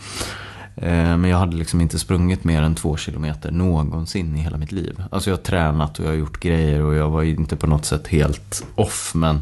Eh, 0.75 1.17
men 1.17 1.25
jag 1.25 1.37
hade 1.37 1.55
liksom 1.55 1.81
inte 1.81 1.99
sprungit 1.99 2.43
mer 2.43 2.61
än 2.61 2.75
två 2.75 2.97
kilometer 2.97 3.51
någonsin 3.51 4.35
i 4.35 4.39
hela 4.39 4.57
mitt 4.57 4.71
liv. 4.71 5.03
Alltså 5.11 5.29
jag 5.29 5.37
har 5.37 5.43
tränat 5.43 5.99
och 5.99 6.05
jag 6.05 6.09
har 6.09 6.17
gjort 6.17 6.39
grejer 6.39 6.81
och 6.81 6.95
jag 6.95 7.09
var 7.09 7.23
inte 7.23 7.55
på 7.55 7.67
något 7.67 7.85
sätt 7.85 8.07
helt 8.07 8.65
off. 8.75 9.11
Men 9.15 9.41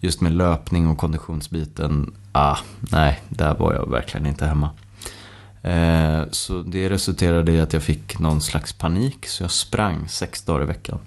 just 0.00 0.20
med 0.20 0.32
löpning 0.32 0.88
och 0.88 0.98
konditionsbiten, 0.98 2.14
ah, 2.32 2.56
nej, 2.78 3.20
där 3.28 3.54
var 3.54 3.74
jag 3.74 3.90
verkligen 3.90 4.26
inte 4.26 4.46
hemma. 4.46 4.70
Eh, 5.68 6.22
så 6.30 6.62
det 6.62 6.88
resulterade 6.88 7.52
i 7.52 7.60
att 7.60 7.72
jag 7.72 7.82
fick 7.82 8.18
någon 8.18 8.40
slags 8.40 8.72
panik. 8.72 9.26
Så 9.26 9.42
jag 9.42 9.50
sprang 9.50 10.08
sex 10.08 10.42
dagar 10.42 10.62
i 10.62 10.66
veckan. 10.66 10.98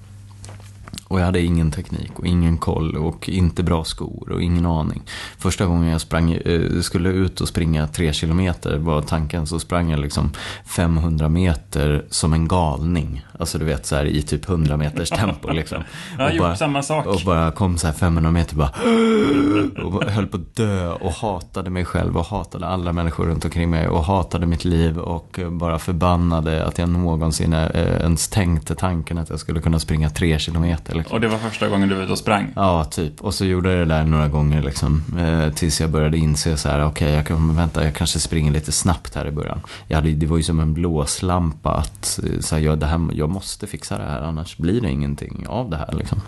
Och 1.11 1.19
jag 1.19 1.25
hade 1.25 1.41
ingen 1.41 1.71
teknik 1.71 2.19
och 2.19 2.25
ingen 2.25 2.57
koll 2.57 2.97
och 2.97 3.29
inte 3.29 3.63
bra 3.63 3.83
skor 3.83 4.31
och 4.31 4.41
ingen 4.41 4.65
aning. 4.65 5.01
Första 5.37 5.65
gången 5.65 5.91
jag 5.91 6.01
sprang, 6.01 6.31
eh, 6.31 6.81
skulle 6.81 7.09
ut 7.09 7.41
och 7.41 7.47
springa 7.47 7.87
tre 7.87 8.13
kilometer 8.13 8.77
var 8.77 9.01
tanken. 9.01 9.47
Så 9.47 9.59
sprang 9.59 9.89
jag 9.89 9.99
liksom 9.99 10.31
500 10.65 11.29
meter 11.29 12.05
som 12.09 12.33
en 12.33 12.47
galning. 12.47 13.25
Alltså 13.39 13.57
du 13.57 13.65
vet 13.65 13.85
så 13.85 13.95
här 13.95 14.05
i 14.05 14.21
typ 14.21 14.49
100 14.49 14.77
meters 14.77 15.09
tempo 15.19 15.51
liksom. 15.51 15.83
Jag 16.17 16.23
har 16.23 16.29
och 16.29 16.35
gjort 16.35 16.43
bara, 16.43 16.55
samma 16.55 16.83
sak. 16.83 17.05
och 17.05 17.21
bara 17.25 17.51
kom 17.51 17.77
så 17.77 17.87
här 17.87 17.93
500 17.93 18.31
meter 18.31 18.55
bara 18.55 18.69
och 19.85 20.03
höll 20.03 20.27
på 20.27 20.37
att 20.37 20.55
dö 20.55 20.91
och 20.91 21.11
hatade 21.11 21.69
mig 21.69 21.85
själv 21.85 22.17
och 22.17 22.25
hatade 22.25 22.67
alla 22.67 22.93
människor 22.93 23.25
runt 23.25 23.45
omkring 23.45 23.69
mig 23.69 23.87
och 23.87 24.03
hatade 24.03 24.45
mitt 24.45 24.65
liv 24.65 24.97
och 24.97 25.39
bara 25.51 25.79
förbannade 25.79 26.65
att 26.65 26.77
jag 26.77 26.89
någonsin 26.89 27.53
eh, 27.53 27.69
ens 27.75 28.27
tänkte 28.27 28.75
tanken 28.75 29.17
att 29.17 29.29
jag 29.29 29.39
skulle 29.39 29.61
kunna 29.61 29.79
springa 29.79 30.09
tre 30.09 30.39
kilometer. 30.39 31.00
Liksom. 31.01 31.15
Och 31.15 31.21
det 31.21 31.27
var 31.27 31.37
första 31.37 31.69
gången 31.69 31.89
du 31.89 31.95
var 31.95 32.03
ute 32.03 32.11
och 32.11 32.17
sprang? 32.17 32.53
Ja, 32.55 32.83
typ. 32.83 33.21
Och 33.21 33.33
så 33.33 33.45
gjorde 33.45 33.69
jag 33.71 33.87
det 33.87 33.93
där 33.95 34.03
några 34.03 34.27
gånger 34.27 34.61
liksom. 34.61 35.03
Eh, 35.19 35.53
tills 35.53 35.81
jag 35.81 35.89
började 35.89 36.17
inse 36.17 36.57
så 36.57 36.69
här, 36.69 36.85
okej, 36.85 37.11
jag 37.11 37.27
kan, 37.27 37.55
vänta, 37.55 37.83
jag 37.83 37.95
kanske 37.95 38.19
springer 38.19 38.51
lite 38.51 38.71
snabbt 38.71 39.15
här 39.15 39.27
i 39.27 39.31
början. 39.31 39.59
Jag 39.87 39.95
hade, 39.95 40.11
det 40.11 40.25
var 40.25 40.37
ju 40.37 40.43
som 40.43 40.59
en 40.59 40.73
blåslampa 40.73 41.71
att, 41.71 42.19
eh, 42.23 42.39
så 42.39 42.55
här, 42.55 42.61
jag, 42.63 42.79
det 42.79 42.85
här, 42.85 43.09
jag 43.13 43.29
måste 43.29 43.67
fixa 43.67 43.97
det 43.97 44.03
här, 44.03 44.21
annars 44.21 44.57
blir 44.57 44.81
det 44.81 44.89
ingenting 44.89 45.45
av 45.47 45.69
det 45.69 45.77
här 45.77 45.93
liksom. 45.93 46.21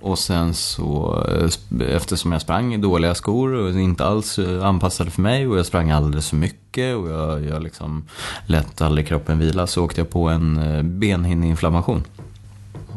Och 0.00 0.18
sen 0.18 0.54
så, 0.54 1.22
eh, 1.28 1.94
eftersom 1.96 2.32
jag 2.32 2.40
sprang 2.40 2.74
i 2.74 2.76
dåliga 2.76 3.14
skor 3.14 3.52
och 3.52 3.80
inte 3.80 4.04
alls 4.04 4.38
eh, 4.38 4.66
anpassade 4.66 5.10
för 5.10 5.22
mig 5.22 5.46
och 5.46 5.58
jag 5.58 5.66
sprang 5.66 5.90
alldeles 5.90 6.30
för 6.30 6.36
mycket 6.36 6.96
och 6.96 7.10
jag, 7.10 7.44
jag 7.44 7.62
liksom 7.62 8.04
lät 8.46 8.80
aldrig 8.80 9.08
kroppen 9.08 9.38
vila 9.38 9.66
så 9.66 9.84
åkte 9.84 10.00
jag 10.00 10.10
på 10.10 10.28
en 10.28 10.58
benhinneinflammation. 11.00 12.04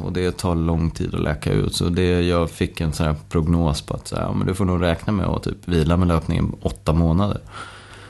Och 0.04 0.14
det 0.14 0.38
tar 0.38 0.56
lång 0.56 0.92
tid 0.92 1.16
att 1.16 1.22
läka 1.22 1.52
ut. 1.52 1.76
Så 1.76 1.90
det, 1.90 2.22
jag 2.22 2.50
fick 2.50 2.82
en 2.82 2.94
sån 2.94 3.06
här 3.06 3.16
prognos 3.30 3.82
på 3.82 3.94
att 3.94 4.08
så 4.08 4.16
här, 4.16 4.34
men 4.34 4.48
du 4.48 4.56
får 4.56 4.66
nog 4.66 4.82
räkna 4.82 5.14
med 5.14 5.26
att 5.26 5.44
typ 5.44 5.68
vila 5.68 5.98
med 5.98 6.08
löpningen 6.08 6.56
åtta 6.62 6.94
månader. 6.94 7.42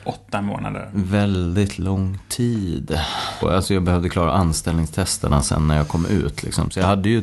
Åtta 0.04 0.42
månader. 0.42 0.90
Väldigt 0.94 1.78
lång 1.78 2.18
tid. 2.28 2.98
Och 3.42 3.52
alltså 3.52 3.74
jag 3.74 3.82
behövde 3.82 4.08
klara 4.08 4.32
anställningstesterna 4.32 5.42
sen 5.42 5.68
när 5.68 5.76
jag 5.76 5.88
kom 5.88 6.06
ut. 6.06 6.42
Liksom. 6.42 6.70
Så 6.70 6.80
jag 6.80 6.86
hade 6.86 7.08
ju 7.08 7.22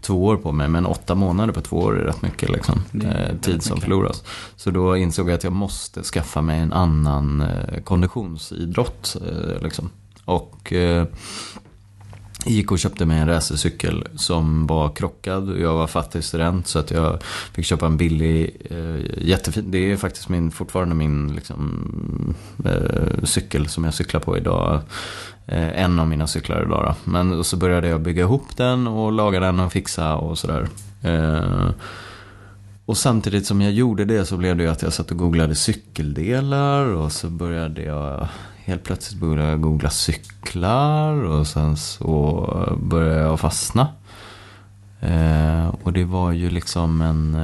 två 0.00 0.24
år 0.24 0.36
på 0.36 0.52
mig, 0.52 0.68
men 0.68 0.86
åtta 0.86 1.14
månader 1.14 1.52
på 1.52 1.60
två 1.60 1.76
år 1.76 1.98
är 1.98 2.04
rätt 2.04 2.22
mycket 2.22 2.50
liksom, 2.50 2.82
eh, 2.94 3.36
tid 3.40 3.62
som 3.62 3.74
mycket. 3.74 3.84
förloras. 3.84 4.24
Så 4.56 4.70
då 4.70 4.96
insåg 4.96 5.28
jag 5.28 5.34
att 5.34 5.44
jag 5.44 5.52
måste 5.52 6.02
skaffa 6.02 6.40
mig 6.40 6.60
en 6.60 6.72
annan 6.72 7.40
eh, 7.40 7.82
konditionsidrott. 7.82 9.16
Eh, 9.28 9.62
liksom. 9.62 9.90
Och 10.24 10.72
eh, 10.72 11.06
gick 12.48 12.72
och 12.72 12.78
köpte 12.78 13.06
mig 13.06 13.18
en 13.18 13.28
racercykel 13.28 14.04
som 14.16 14.66
var 14.66 14.88
krockad. 14.88 15.60
Jag 15.60 15.74
var 15.74 15.86
fattig 15.86 16.24
student 16.24 16.66
så 16.66 16.78
att 16.78 16.90
jag 16.90 17.22
fick 17.54 17.66
köpa 17.66 17.86
en 17.86 17.96
billig, 17.96 18.56
eh, 18.70 19.26
jättefin. 19.28 19.70
Det 19.70 19.92
är 19.92 19.96
faktiskt 19.96 20.28
min, 20.28 20.50
fortfarande 20.50 20.94
min 20.94 21.34
liksom, 21.34 22.34
eh, 22.64 23.24
cykel 23.24 23.68
som 23.68 23.84
jag 23.84 23.94
cyklar 23.94 24.20
på 24.20 24.36
idag. 24.36 24.80
Eh, 25.46 25.82
en 25.82 25.98
av 25.98 26.08
mina 26.08 26.26
cyklar 26.26 26.62
idag 26.62 26.84
då. 26.84 27.10
Men 27.10 27.44
så 27.44 27.56
började 27.56 27.88
jag 27.88 28.00
bygga 28.00 28.22
ihop 28.22 28.56
den 28.56 28.86
och 28.86 29.12
laga 29.12 29.40
den 29.40 29.60
och 29.60 29.72
fixa 29.72 30.16
och 30.16 30.38
sådär. 30.38 30.68
Eh, 31.02 31.70
och 32.84 32.96
samtidigt 32.96 33.46
som 33.46 33.60
jag 33.60 33.72
gjorde 33.72 34.04
det 34.04 34.24
så 34.24 34.36
blev 34.36 34.56
det 34.56 34.62
ju 34.62 34.70
att 34.70 34.82
jag 34.82 34.92
satt 34.92 35.10
och 35.10 35.16
googlade 35.16 35.54
cykeldelar 35.54 36.84
och 36.84 37.12
så 37.12 37.28
började 37.30 37.82
jag 37.82 38.28
helt 38.68 38.84
plötsligt 38.84 39.20
började 39.20 39.50
jag 39.50 39.60
googla 39.60 39.90
cyklar 39.90 41.12
och 41.12 41.46
sen 41.46 41.76
så 41.76 42.76
började 42.82 43.20
jag 43.20 43.40
fastna. 43.40 43.88
Eh, 45.00 45.68
och 45.82 45.92
det 45.92 46.04
var 46.04 46.32
ju 46.32 46.50
liksom 46.50 47.02
en, 47.02 47.34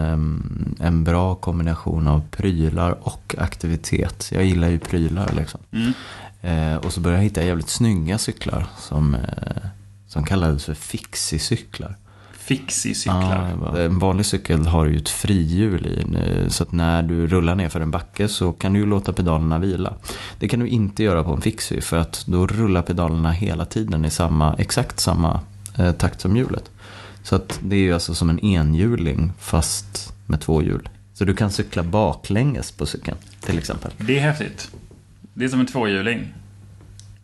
en 0.80 1.04
bra 1.04 1.34
kombination 1.34 2.08
av 2.08 2.22
prylar 2.30 2.98
och 3.00 3.34
aktivitet. 3.38 4.28
Jag 4.32 4.44
gillar 4.44 4.68
ju 4.68 4.78
prylar 4.78 5.32
liksom. 5.36 5.60
Mm. 5.70 5.92
Eh, 6.44 6.76
och 6.76 6.92
så 6.92 7.00
började 7.00 7.22
jag 7.22 7.24
hitta 7.24 7.44
jävligt 7.44 7.68
snygga 7.68 8.18
cyklar 8.18 8.66
som, 8.78 9.14
eh, 9.14 9.66
som 10.08 10.24
kallades 10.24 10.64
för 10.64 10.74
fixie-cyklar. 10.74 11.96
Fixie-cyklar. 12.44 13.58
Ja, 13.74 13.78
en 13.78 13.98
vanlig 13.98 14.26
cykel 14.26 14.66
har 14.66 14.86
ju 14.86 14.96
ett 14.96 15.08
frihjul 15.08 15.86
i. 15.86 16.50
Så 16.50 16.62
att 16.62 16.72
när 16.72 17.02
du 17.02 17.26
rullar 17.26 17.54
ner 17.54 17.68
för 17.68 17.80
en 17.80 17.90
backe 17.90 18.28
så 18.28 18.52
kan 18.52 18.72
du 18.72 18.78
ju 18.78 18.86
låta 18.86 19.12
pedalerna 19.12 19.58
vila. 19.58 19.94
Det 20.38 20.48
kan 20.48 20.60
du 20.60 20.68
inte 20.68 21.02
göra 21.02 21.24
på 21.24 21.32
en 21.32 21.40
fixie 21.40 21.80
för 21.80 21.96
att 21.96 22.24
då 22.26 22.46
rullar 22.46 22.82
pedalerna 22.82 23.32
hela 23.32 23.64
tiden 23.64 24.04
i 24.04 24.10
samma, 24.10 24.54
exakt 24.58 25.00
samma 25.00 25.40
eh, 25.78 25.92
takt 25.92 26.20
som 26.20 26.36
hjulet. 26.36 26.70
Så 27.22 27.36
att 27.36 27.58
det 27.62 27.76
är 27.76 27.80
ju 27.80 27.94
alltså 27.94 28.14
som 28.14 28.30
en 28.30 28.40
enhjuling 28.40 29.32
fast 29.38 30.14
med 30.26 30.40
två 30.40 30.62
hjul. 30.62 30.88
Så 31.14 31.24
du 31.24 31.34
kan 31.34 31.50
cykla 31.50 31.82
baklänges 31.82 32.72
på 32.72 32.86
cykeln 32.86 33.16
till 33.40 33.58
exempel. 33.58 33.90
Det 33.98 34.18
är 34.18 34.22
häftigt. 34.22 34.70
Det 35.34 35.44
är 35.44 35.48
som 35.48 35.60
en 35.60 35.66
tvåhjuling. 35.66 36.34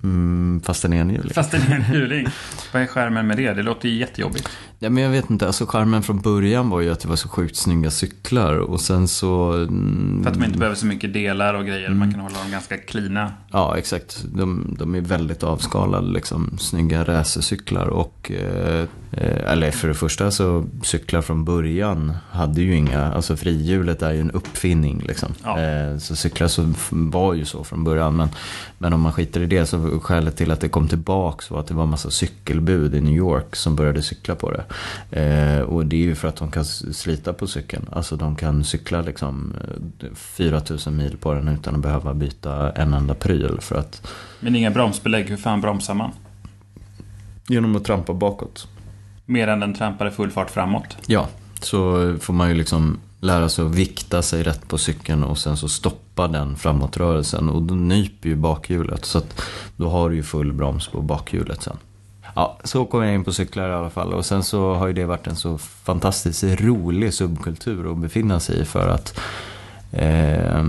Mm, 0.03 0.61
fast 0.65 0.85
en 0.85 0.93
enhjuling. 0.93 1.31
Fast 1.35 1.55
en 1.55 1.73
enhjuling. 1.73 2.27
Vad 2.73 2.83
är 2.83 2.87
skärmen 2.87 3.27
med 3.27 3.37
det? 3.37 3.53
Det 3.55 3.63
låter 3.63 3.89
ju 3.89 3.95
jättejobbigt. 3.97 4.49
Ja, 4.79 4.91
men 4.91 5.03
jag 5.03 5.11
vet 5.11 5.31
inte. 5.31 5.47
Alltså 5.47 5.67
skärmen 5.67 6.03
från 6.03 6.21
början 6.21 6.71
var 6.71 6.81
ju 6.81 6.91
att 6.91 7.01
det 7.01 7.09
var 7.09 7.17
så 7.17 7.29
sjukt 7.29 7.57
snygga 7.57 7.91
cyklar. 7.91 8.57
Och 8.57 8.81
sen 8.81 9.09
så... 9.09 9.53
Mm, 9.53 10.21
För 10.23 10.31
att 10.31 10.39
de 10.39 10.45
inte 10.47 10.59
behöver 10.59 10.77
så 10.77 10.87
mycket 10.87 11.13
delar 11.13 11.55
och 11.55 11.67
grejer. 11.67 11.87
Mm. 11.87 11.99
Man 11.99 12.13
kan 12.13 12.21
hålla 12.21 12.39
dem 12.39 12.51
ganska 12.51 12.79
klina. 12.79 13.33
Ja, 13.53 13.77
exakt. 13.77 14.25
De, 14.35 14.77
de 14.79 14.95
är 14.95 15.01
väldigt 15.01 15.43
avskalade, 15.43 16.13
liksom. 16.13 16.59
Snygga 16.59 17.05
racercyklar. 17.05 17.87
Och... 17.87 18.31
Eh, 18.31 18.85
eller 19.13 19.71
för 19.71 19.89
det 19.89 19.95
första 19.95 20.31
så 20.31 20.65
cyklar 20.83 21.23
från 21.23 21.45
början 21.45 22.13
hade 22.31 22.63
ju 22.63 22.77
inga, 22.77 23.13
alltså 23.13 23.37
frihjulet 23.37 24.03
är 24.03 24.13
ju 24.13 24.21
en 24.21 24.31
uppfinning 24.31 25.03
liksom. 25.09 25.35
Ja. 25.45 25.61
Eh, 25.61 25.99
så 25.99 26.17
cyklar 26.17 26.49
så 26.49 26.73
var 26.91 27.35
ju 27.35 27.45
så 27.45 27.65
från 27.65 27.85
början. 27.85 28.17
Men, 28.17 28.29
men 28.79 28.93
om 28.93 29.01
man 29.01 29.13
skiter 29.13 29.41
i 29.41 29.47
det 29.47 29.67
så 29.67 30.01
skälet 30.01 30.37
till 30.37 30.51
att 30.51 30.61
det 30.61 30.69
kom 30.69 30.89
tillbaks 30.89 31.51
var 31.51 31.61
att 31.61 31.67
det 31.67 31.75
var 31.75 31.83
en 31.83 31.89
massa 31.89 32.11
cykelbud 32.11 32.95
i 32.95 33.01
New 33.01 33.15
York 33.15 33.57
som 33.57 33.77
började 33.77 34.03
cykla 34.03 34.35
på 34.35 34.51
det. 34.51 34.65
Eh, 35.21 35.61
och 35.61 35.87
det 35.87 35.97
är 35.97 36.01
ju 36.01 36.15
för 36.15 36.29
att 36.29 36.37
de 36.37 36.51
kan 36.51 36.65
slita 36.65 37.33
på 37.33 37.47
cykeln. 37.47 37.89
Alltså 37.93 38.17
de 38.17 38.37
kan 38.37 38.65
cykla 38.65 39.03
liksom 39.03 39.55
4000 40.15 40.97
mil 40.97 41.17
på 41.17 41.35
den 41.35 41.49
utan 41.49 41.75
att 41.75 41.81
behöva 41.81 42.15
byta 42.15 42.73
en 42.73 42.95
enda 42.95 43.15
pryl. 43.15 43.59
För 43.61 43.77
att... 43.77 44.09
Men 44.41 44.57
inga 44.57 44.71
bromsbelägg, 44.71 45.29
hur 45.29 45.37
fan 45.37 45.61
bromsar 45.61 45.95
man? 45.95 46.11
Genom 47.49 47.77
att 47.77 47.85
trampa 47.85 48.15
bakåt. 48.15 48.69
Mer 49.31 49.49
än 49.49 49.61
den 49.61 49.75
trampar 49.75 50.09
i 50.09 50.11
full 50.11 50.31
fart 50.31 50.51
framåt? 50.51 50.97
Ja, 51.07 51.29
så 51.61 52.15
får 52.21 52.35
man 52.35 52.49
ju 52.49 52.55
liksom 52.55 52.99
lära 53.21 53.49
sig 53.49 53.65
att 53.65 53.75
vikta 53.75 54.23
sig 54.23 54.43
rätt 54.43 54.69
på 54.69 54.79
cykeln 54.79 55.25
och 55.25 55.39
sen 55.39 55.57
så 55.57 55.69
stoppa 55.69 56.29
den 56.29 56.57
framåtrörelsen. 56.57 57.49
Och 57.49 57.63
då 57.63 57.75
nyper 57.75 58.29
ju 58.29 58.37
bakhjulet. 58.37 59.05
Så 59.05 59.19
att 59.19 59.43
då 59.77 59.89
har 59.89 60.11
du 60.11 60.17
ju 60.17 60.23
full 60.23 60.53
broms 60.53 60.89
på 60.89 61.01
bakhjulet 61.01 61.63
sen. 61.63 61.77
Ja, 62.35 62.59
så 62.65 62.85
kom 62.85 63.03
jag 63.03 63.15
in 63.15 63.25
på 63.25 63.33
cyklar 63.33 63.71
i 63.71 63.73
alla 63.73 63.91
fall. 63.91 64.15
Och 64.15 64.27
sen 64.27 64.43
så 64.43 64.75
har 64.75 64.87
ju 64.87 64.93
det 64.93 65.05
varit 65.05 65.27
en 65.27 65.37
så 65.37 65.59
fantastiskt 65.59 66.45
rolig 66.45 67.15
subkultur 67.15 67.93
att 67.93 67.99
befinna 67.99 68.41
sig 68.41 68.61
i. 68.61 68.65
För 68.65 68.89
att 68.89 69.21
eh, 69.93 70.65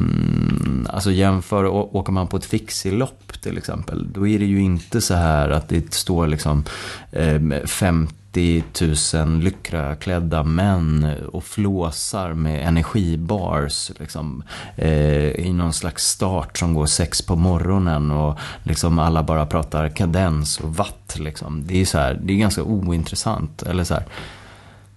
alltså 0.89 1.11
jämför, 1.11 1.65
åker 1.95 2.11
man 2.11 2.27
på 2.27 2.37
ett 2.37 2.45
fixilopp 2.45 3.41
till 3.41 3.57
exempel. 3.57 4.13
Då 4.13 4.27
är 4.27 4.39
det 4.39 4.45
ju 4.45 4.61
inte 4.61 5.01
så 5.01 5.13
här 5.13 5.49
att 5.49 5.69
det 5.69 5.93
står 5.93 6.27
liksom 6.27 6.63
eh, 7.11 7.65
50 7.65 8.20
30 8.33 9.17
000 9.17 9.39
lyckraklädda 9.39 10.43
män 10.43 11.15
och 11.31 11.43
flåsar 11.43 12.33
med 12.33 12.67
energibars 12.67 13.91
liksom, 14.00 14.43
eh, 14.75 15.29
i 15.29 15.53
någon 15.53 15.73
slags 15.73 16.07
start 16.07 16.57
som 16.57 16.73
går 16.73 16.85
sex 16.85 17.21
på 17.21 17.35
morgonen 17.35 18.11
och 18.11 18.39
liksom 18.63 19.00
alla 19.00 19.23
bara 19.23 19.45
pratar 19.45 19.89
kadens 19.89 20.59
och 20.59 20.75
watt. 20.75 21.15
Liksom. 21.19 21.67
Det 21.67 21.81
är 21.81 21.85
så 21.85 21.97
här, 21.97 22.19
det 22.23 22.33
är 22.33 22.38
ganska 22.38 22.63
ointressant. 22.63 23.63
Eller 23.63 23.83
så 23.83 23.93
här, 23.93 24.03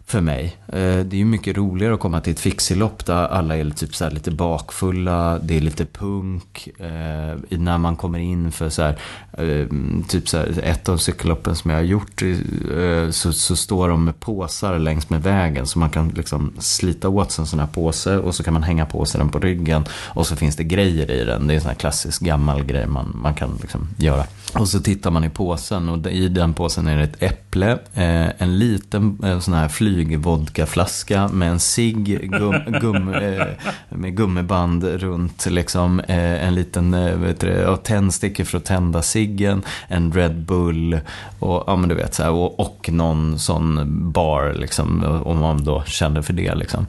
för 0.06 0.20
mig. 0.20 0.56
Eh, 0.68 0.98
det 1.04 1.16
är 1.16 1.18
ju 1.18 1.24
mycket 1.24 1.56
roligare 1.56 1.94
att 1.94 2.00
komma 2.00 2.20
till 2.20 2.32
ett 2.32 2.40
fixilopp 2.40 3.06
där 3.06 3.26
alla 3.26 3.56
är 3.56 3.70
typ 3.70 3.94
så 3.94 4.10
lite 4.10 4.30
bakfulla, 4.30 5.38
det 5.38 5.56
är 5.56 5.60
lite 5.60 5.84
punk. 5.84 6.68
Eh, 6.78 7.58
när 7.58 7.78
man 7.78 7.96
kommer 7.96 8.18
in 8.18 8.52
för 8.52 8.68
så 8.68 8.82
här, 8.82 8.98
eh, 9.32 9.66
typ 10.08 10.28
så 10.28 10.38
här, 10.38 10.60
ett 10.62 10.88
av 10.88 10.96
cykelloppen 10.96 11.56
som 11.56 11.70
jag 11.70 11.78
har 11.78 11.84
gjort 11.84 12.22
eh, 12.22 13.10
så, 13.10 13.32
så 13.32 13.56
står 13.56 13.88
de 13.88 14.04
med 14.04 14.20
påsar 14.20 14.78
längs 14.78 15.10
med 15.10 15.22
vägen 15.22 15.66
så 15.66 15.78
man 15.78 15.90
kan 15.90 16.08
liksom 16.08 16.52
slita 16.58 17.08
åt 17.08 17.32
sig 17.32 17.42
en 17.42 17.46
sån 17.46 17.60
här 17.60 17.66
påse 17.66 18.18
och 18.18 18.34
så 18.34 18.42
kan 18.42 18.54
man 18.54 18.62
hänga 18.62 18.86
på 18.86 19.04
sig 19.04 19.18
den 19.18 19.28
på 19.28 19.38
ryggen 19.38 19.84
och 19.90 20.26
så 20.26 20.36
finns 20.36 20.56
det 20.56 20.64
grejer 20.64 21.10
i 21.10 21.24
den. 21.24 21.46
Det 21.46 21.52
är 21.52 21.56
en 21.56 21.60
sån 21.60 21.68
här 21.68 21.78
klassisk 21.78 22.22
gammal 22.22 22.64
grej 22.64 22.86
man, 22.86 23.16
man 23.22 23.34
kan 23.34 23.58
liksom 23.60 23.88
göra. 23.96 24.24
Och 24.54 24.68
så 24.68 24.80
tittar 24.80 25.10
man 25.10 25.24
i 25.24 25.30
påsen 25.30 25.88
och 25.88 26.06
i 26.06 26.28
den 26.28 26.54
påsen 26.54 26.86
är 26.86 26.96
det 26.96 27.04
ett 27.04 27.22
äpple, 27.22 27.72
eh, 27.94 28.42
en 28.42 28.58
liten 28.58 29.18
en 29.22 29.40
sån 29.40 29.54
här 29.54 29.68
flygvodkaflaska 29.94 31.28
med 31.28 31.50
en 31.50 31.60
cigg 31.60 32.30
gum, 32.30 32.54
gum, 32.80 33.14
eh, 33.14 33.46
med 33.88 34.16
gummiband 34.16 34.84
runt, 34.84 35.46
liksom, 35.46 36.00
eh, 36.00 36.46
en 36.46 36.54
liten 36.54 36.94
eh, 36.94 37.16
vet 37.16 37.40
du, 37.40 37.76
tändstickor 37.82 38.44
för 38.44 38.58
att 38.58 38.64
tända 38.64 39.02
ciggen, 39.02 39.62
en 39.88 40.12
Red 40.12 40.36
Bull 40.36 41.00
och, 41.38 41.64
ja, 41.66 41.76
men 41.76 41.88
du 41.88 41.94
vet, 41.94 42.14
så 42.14 42.22
här, 42.22 42.30
och, 42.30 42.60
och 42.60 42.88
någon 42.92 43.38
sån 43.38 43.90
bar, 44.12 44.54
liksom, 44.58 45.04
om 45.24 45.38
man 45.38 45.64
då 45.64 45.84
kände 45.84 46.22
för 46.22 46.32
det. 46.32 46.54
Liksom. 46.54 46.86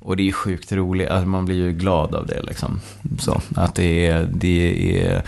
Och 0.00 0.16
det 0.16 0.28
är 0.28 0.32
sjukt 0.32 0.72
roligt, 0.72 1.08
alltså 1.08 1.28
man 1.28 1.44
blir 1.44 1.56
ju 1.56 1.72
glad 1.72 2.14
av 2.14 2.26
det. 2.26 2.42
Liksom. 2.42 2.80
Så, 3.18 3.40
att 3.56 3.74
det 3.74 4.06
är, 4.06 4.28
det 4.32 5.04
är 5.06 5.22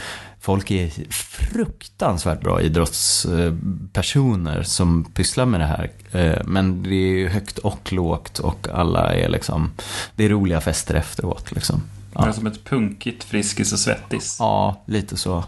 folk 0.44 0.70
är 0.70 1.12
fruktansvärt 1.12 2.40
bra 2.40 2.60
idrottspersoner 2.60 4.62
som 4.62 5.04
pysslar 5.04 5.46
med 5.46 5.60
det 5.60 5.66
här. 5.66 5.90
Eh, 6.12 6.38
men 6.44 6.82
det 6.82 6.94
är 6.94 7.28
högt 7.28 7.58
och 7.58 7.92
lågt 7.92 8.38
och 8.38 8.68
alla 8.68 9.14
är 9.14 9.28
liksom, 9.28 9.70
det 10.16 10.24
är 10.24 10.28
roliga 10.28 10.60
fester 10.60 10.94
efteråt. 10.94 11.52
Liksom. 11.52 11.82
Ja. 12.14 12.22
Det 12.22 12.28
är 12.28 12.32
som 12.32 12.46
ett 12.46 12.64
punkigt 12.64 13.24
Friskis 13.24 13.72
och 13.72 13.78
Svettis. 13.78 14.36
Ja, 14.38 14.82
lite 14.86 15.16
så. 15.16 15.44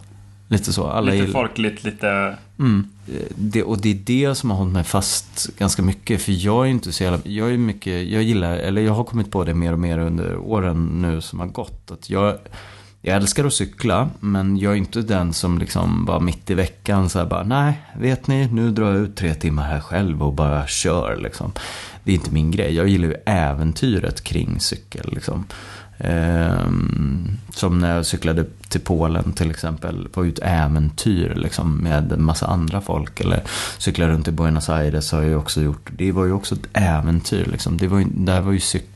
Lite 0.48 0.72
så. 0.72 0.86
Alla 0.86 1.12
lite 1.12 1.24
är... 1.24 1.32
folkligt, 1.32 1.84
lite... 1.84 2.36
Mm. 2.58 2.90
Det, 3.34 3.62
och 3.62 3.80
det 3.80 3.90
är 3.90 3.94
det 3.94 4.34
som 4.34 4.50
har 4.50 4.56
hållit 4.56 4.72
mig 4.72 4.84
fast 4.84 5.50
ganska 5.58 5.82
mycket. 5.82 6.22
För 6.22 6.32
jag 6.32 6.66
är 6.66 6.70
inte 6.70 6.92
så 6.92 7.04
jävla... 7.04 7.18
Jag 7.24 7.52
är 7.52 7.56
mycket... 7.56 8.08
Jag 8.08 8.22
gillar... 8.22 8.56
Eller 8.56 8.82
jag 8.82 8.92
har 8.92 9.04
kommit 9.04 9.30
på 9.30 9.44
det 9.44 9.54
mer 9.54 9.72
och 9.72 9.78
mer 9.78 9.98
under 9.98 10.36
åren 10.36 11.02
nu 11.02 11.20
som 11.20 11.40
har 11.40 11.46
gått. 11.46 11.90
Att 11.90 12.10
jag 12.10 12.38
jag 13.06 13.16
älskar 13.16 13.44
att 13.44 13.52
cykla, 13.52 14.10
men 14.20 14.56
jag 14.56 14.72
är 14.72 14.76
inte 14.76 15.02
den 15.02 15.32
som 15.32 15.58
liksom 15.58 16.04
bara 16.04 16.20
mitt 16.20 16.50
i 16.50 16.54
veckan 16.54 17.08
så 17.08 17.18
här 17.18 17.26
bara, 17.26 17.42
nej, 17.42 17.80
vet 17.98 18.26
ni, 18.26 18.48
nu 18.52 18.70
drar 18.70 18.92
jag 18.92 18.96
ut 18.96 19.16
tre 19.16 19.34
timmar 19.34 19.62
här 19.62 19.80
själv 19.80 20.22
och 20.22 20.32
bara 20.32 20.66
kör 20.66 21.16
liksom. 21.16 21.52
Det 22.04 22.12
är 22.12 22.14
inte 22.14 22.30
min 22.30 22.50
grej. 22.50 22.74
Jag 22.74 22.88
gillar 22.88 23.08
ju 23.08 23.14
äventyret 23.26 24.24
kring 24.24 24.60
cykel 24.60 25.10
liksom. 25.12 25.44
Ehm, 25.98 27.36
som 27.50 27.78
när 27.78 27.96
jag 27.96 28.06
cyklade 28.06 28.44
till 28.68 28.80
Polen 28.80 29.32
till 29.32 29.50
exempel. 29.50 30.08
Var 30.14 30.24
ju 30.24 30.30
ett 30.30 30.38
äventyr 30.42 31.34
liksom, 31.34 31.76
med 31.76 32.12
en 32.12 32.24
massa 32.24 32.46
andra 32.46 32.80
folk. 32.80 33.20
Eller 33.20 33.42
cykla 33.78 34.08
runt 34.08 34.28
i 34.28 34.32
Buenos 34.32 34.68
Aires 34.68 35.12
har 35.12 35.18
jag 35.18 35.28
ju 35.28 35.36
också 35.36 35.60
gjort. 35.60 35.90
Det 35.96 36.12
var 36.12 36.24
ju 36.24 36.32
också 36.32 36.54
ett 36.54 36.68
äventyr. 36.72 37.44
Liksom. 37.44 37.76
Det 37.76 37.88
var 37.88 37.98
ju, 37.98 38.06
där 38.10 38.40
var 38.40 38.52
ju 38.52 38.60
cykel, 38.60 38.95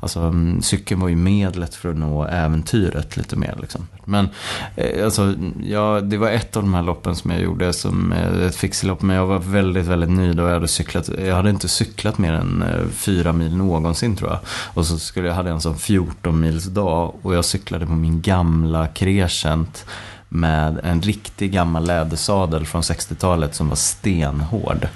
alltså 0.00 0.20
mm, 0.20 0.62
cykeln 0.62 1.00
var 1.00 1.08
ju 1.08 1.16
medlet 1.16 1.74
för 1.74 1.88
att 1.88 1.96
nå 1.96 2.24
äventyret 2.24 3.16
lite 3.16 3.36
mer. 3.36 3.58
Liksom. 3.60 3.86
Men 4.04 4.28
eh, 4.76 5.04
alltså, 5.04 5.34
ja, 5.62 6.00
det 6.00 6.16
var 6.16 6.30
ett 6.30 6.56
av 6.56 6.62
de 6.62 6.74
här 6.74 6.82
loppen 6.82 7.16
som 7.16 7.30
jag 7.30 7.40
gjorde 7.40 7.72
som 7.72 8.12
eh, 8.12 8.46
ett 8.46 8.56
fixelopp. 8.56 9.02
Men 9.02 9.16
jag 9.16 9.26
var 9.26 9.38
väldigt, 9.38 9.86
väldigt 9.86 10.10
nöjd 10.10 10.40
och 10.40 10.48
jag 10.48 10.54
hade 10.54 10.68
cyklat. 10.68 11.10
Jag 11.26 11.34
hade 11.34 11.50
inte 11.50 11.68
cyklat 11.68 12.18
mer 12.18 12.32
än 12.32 12.62
eh, 12.62 12.88
fyra 12.90 13.32
mil 13.32 13.56
någonsin 13.56 14.16
tror 14.16 14.30
jag. 14.30 14.38
Och 14.74 14.86
så 14.86 14.98
skulle 14.98 15.28
jag 15.28 15.34
hade 15.34 15.50
en 15.50 15.60
sån 15.60 15.78
14 15.78 16.40
mils 16.40 16.64
dag 16.64 17.14
och 17.22 17.34
jag 17.34 17.44
cyklade 17.44 17.86
på 17.86 17.92
min 17.92 18.22
gamla 18.22 18.86
Crescent 18.86 19.86
med 20.28 20.80
en 20.84 21.02
riktig 21.02 21.52
gammal 21.52 21.86
lädersadel 21.86 22.66
från 22.66 22.82
60-talet 22.82 23.54
som 23.54 23.68
var 23.68 23.76
stenhård. 23.76 24.88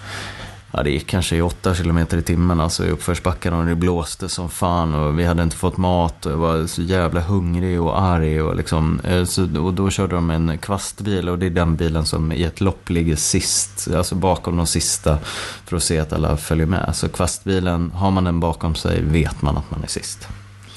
Ja, 0.75 0.83
det 0.83 0.91
gick 0.91 1.07
kanske 1.07 1.37
i 1.37 1.43
8 1.43 1.75
km 1.75 1.99
i 1.99 2.23
timmen 2.23 2.61
alltså 2.61 2.87
i 2.87 2.91
uppförsbackarna 2.91 3.59
och 3.59 3.67
det 3.67 3.75
blåste 3.75 4.29
som 4.29 4.51
fan 4.51 4.95
och 4.95 5.19
vi 5.19 5.25
hade 5.25 5.43
inte 5.43 5.57
fått 5.57 5.77
mat 5.77 6.27
och 6.27 6.33
jag 6.33 6.37
var 6.37 6.67
så 6.67 6.83
jävla 6.83 7.21
hungrig 7.21 7.81
och 7.81 8.03
arg 8.03 8.43
och 8.43 8.57
liksom. 8.57 9.01
Eh, 9.05 9.25
så, 9.25 9.61
och 9.61 9.75
då 9.75 9.91
körde 9.91 10.15
de 10.15 10.31
en 10.31 10.59
kvastbil 10.59 11.29
och 11.29 11.39
det 11.39 11.47
är 11.47 11.51
den 11.51 11.77
bilen 11.77 12.07
som 12.07 12.33
i 12.33 12.43
ett 12.43 12.61
lopp 12.61 12.91
ligger 12.91 13.17
sist, 13.17 13.89
alltså 13.97 14.15
bakom 14.15 14.57
de 14.57 14.67
sista 14.67 15.19
för 15.65 15.77
att 15.77 15.83
se 15.83 15.99
att 15.99 16.13
alla 16.13 16.37
följer 16.37 16.67
med. 16.67 16.91
Så 16.95 17.09
kvastbilen, 17.09 17.91
har 17.91 18.11
man 18.11 18.25
den 18.25 18.41
bakom 18.41 18.75
sig 18.75 19.03
vet 19.03 19.43
man 19.43 19.57
att 19.57 19.71
man 19.71 19.83
är 19.83 19.89
sist. 19.89 20.29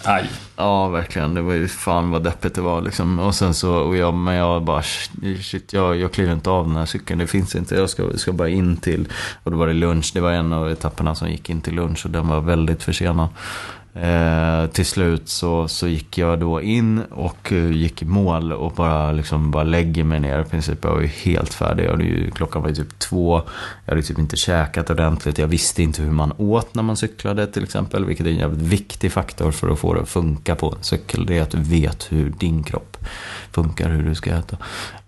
Aj. 0.06 0.30
Ja, 0.56 0.88
verkligen. 0.88 1.34
Det 1.34 1.41
var 1.41 1.54
ju 1.54 1.68
fan 1.68 2.12
vad 2.12 2.24
deppigt 2.24 2.56
det 2.56 2.62
var 2.62 2.82
liksom. 2.82 3.20
Och 3.20 3.36
sen 3.36 3.54
så, 3.54 3.76
och 3.76 3.98
jag, 3.98 4.13
men 4.13 4.36
jag 4.36 4.63
bara, 4.63 4.82
shit, 5.41 5.74
jag, 5.74 5.98
jag 5.98 6.12
kliver 6.12 6.34
inte 6.34 6.50
av 6.50 6.68
den 6.68 6.76
här 6.76 6.86
cykeln. 6.86 7.20
Det 7.20 7.28
finns 7.28 7.56
inte. 7.56 7.76
Jag 7.76 7.89
ska, 7.89 8.18
ska 8.18 8.32
bara 8.32 8.50
in 8.50 8.78
till, 8.78 9.08
och 9.44 9.52
då 9.52 9.58
var 9.58 9.68
det 9.68 9.74
lunch. 9.74 10.12
Det 10.13 10.20
var 10.20 10.32
en 10.32 10.54
av 10.54 10.72
etapperna 10.72 11.15
som 11.15 11.30
gick 11.30 11.50
in 11.50 11.62
till 11.62 11.76
lunch 11.76 12.06
och 12.06 12.12
den 12.12 12.28
var 12.28 12.41
väldigt 12.41 12.84
försenad. 12.84 13.28
Eh, 13.95 14.67
till 14.67 14.86
slut 14.86 15.29
så, 15.29 15.67
så 15.67 15.88
gick 15.88 16.17
jag 16.17 16.39
då 16.39 16.62
in 16.62 17.01
och 17.01 17.51
uh, 17.51 17.71
gick 17.71 18.01
i 18.01 18.05
mål 18.05 18.53
och 18.53 18.71
bara, 18.71 19.12
liksom, 19.12 19.51
bara 19.51 19.63
lägger 19.63 20.03
mig 20.03 20.19
ner 20.19 20.39
i 20.39 20.43
princip. 20.43 20.79
Jag 20.84 20.91
var 20.91 21.01
ju 21.01 21.08
helt 21.08 21.53
färdig. 21.53 21.86
Jag 21.86 22.01
ju, 22.01 22.31
klockan 22.31 22.62
var 22.62 22.69
ju 22.69 22.75
typ 22.75 22.99
två. 22.99 23.41
Jag 23.86 23.91
hade 23.91 24.03
typ 24.03 24.19
inte 24.19 24.36
käkat 24.36 24.89
ordentligt. 24.89 25.38
Jag 25.38 25.47
visste 25.47 25.84
inte 25.84 26.01
hur 26.01 26.12
man 26.12 26.34
åt 26.38 26.75
när 26.75 26.84
man 26.84 26.97
cyklade 26.97 27.47
till 27.47 27.63
exempel. 27.63 28.05
Vilket 28.05 28.25
är 28.25 28.29
en 28.29 28.38
jävligt 28.38 28.67
viktig 28.67 29.12
faktor 29.12 29.51
för 29.51 29.69
att 29.69 29.79
få 29.79 29.93
det 29.93 30.01
att 30.01 30.10
funka 30.10 30.55
på 30.55 30.69
en 30.77 30.84
cykel. 30.84 31.25
Det 31.25 31.38
är 31.38 31.41
att 31.41 31.51
du 31.51 31.62
vet 31.62 32.12
hur 32.12 32.29
din 32.29 32.63
kropp 32.63 32.97
funkar, 33.56 33.89
hur 33.89 34.04
du 34.04 34.15
ska 34.15 34.30
äta. 34.30 34.58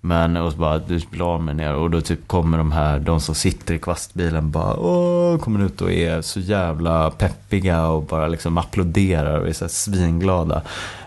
Men 0.01 0.37
och 0.37 0.51
så 0.51 0.57
bara, 0.57 0.77
du 0.79 1.01
la 1.11 1.37
mig 1.37 1.55
ner 1.55 1.73
och 1.73 1.89
då 1.91 2.01
typ 2.01 2.27
kommer 2.27 2.57
de 2.57 2.71
här, 2.71 2.99
de 2.99 3.21
som 3.21 3.35
sitter 3.35 3.73
i 3.73 3.79
kvastbilen 3.79 4.51
bara 4.51 4.77
åh, 4.77 5.39
kommer 5.39 5.65
ut 5.65 5.81
och 5.81 5.91
är 5.91 6.21
så 6.21 6.39
jävla 6.39 7.11
peppiga 7.11 7.87
och 7.87 8.03
bara 8.03 8.27
liksom 8.27 8.57
applåderar 8.57 9.39
och 9.39 9.47
är 9.47 9.53
så 9.53 9.65
här 9.65 9.69
svinglada. 9.69 10.61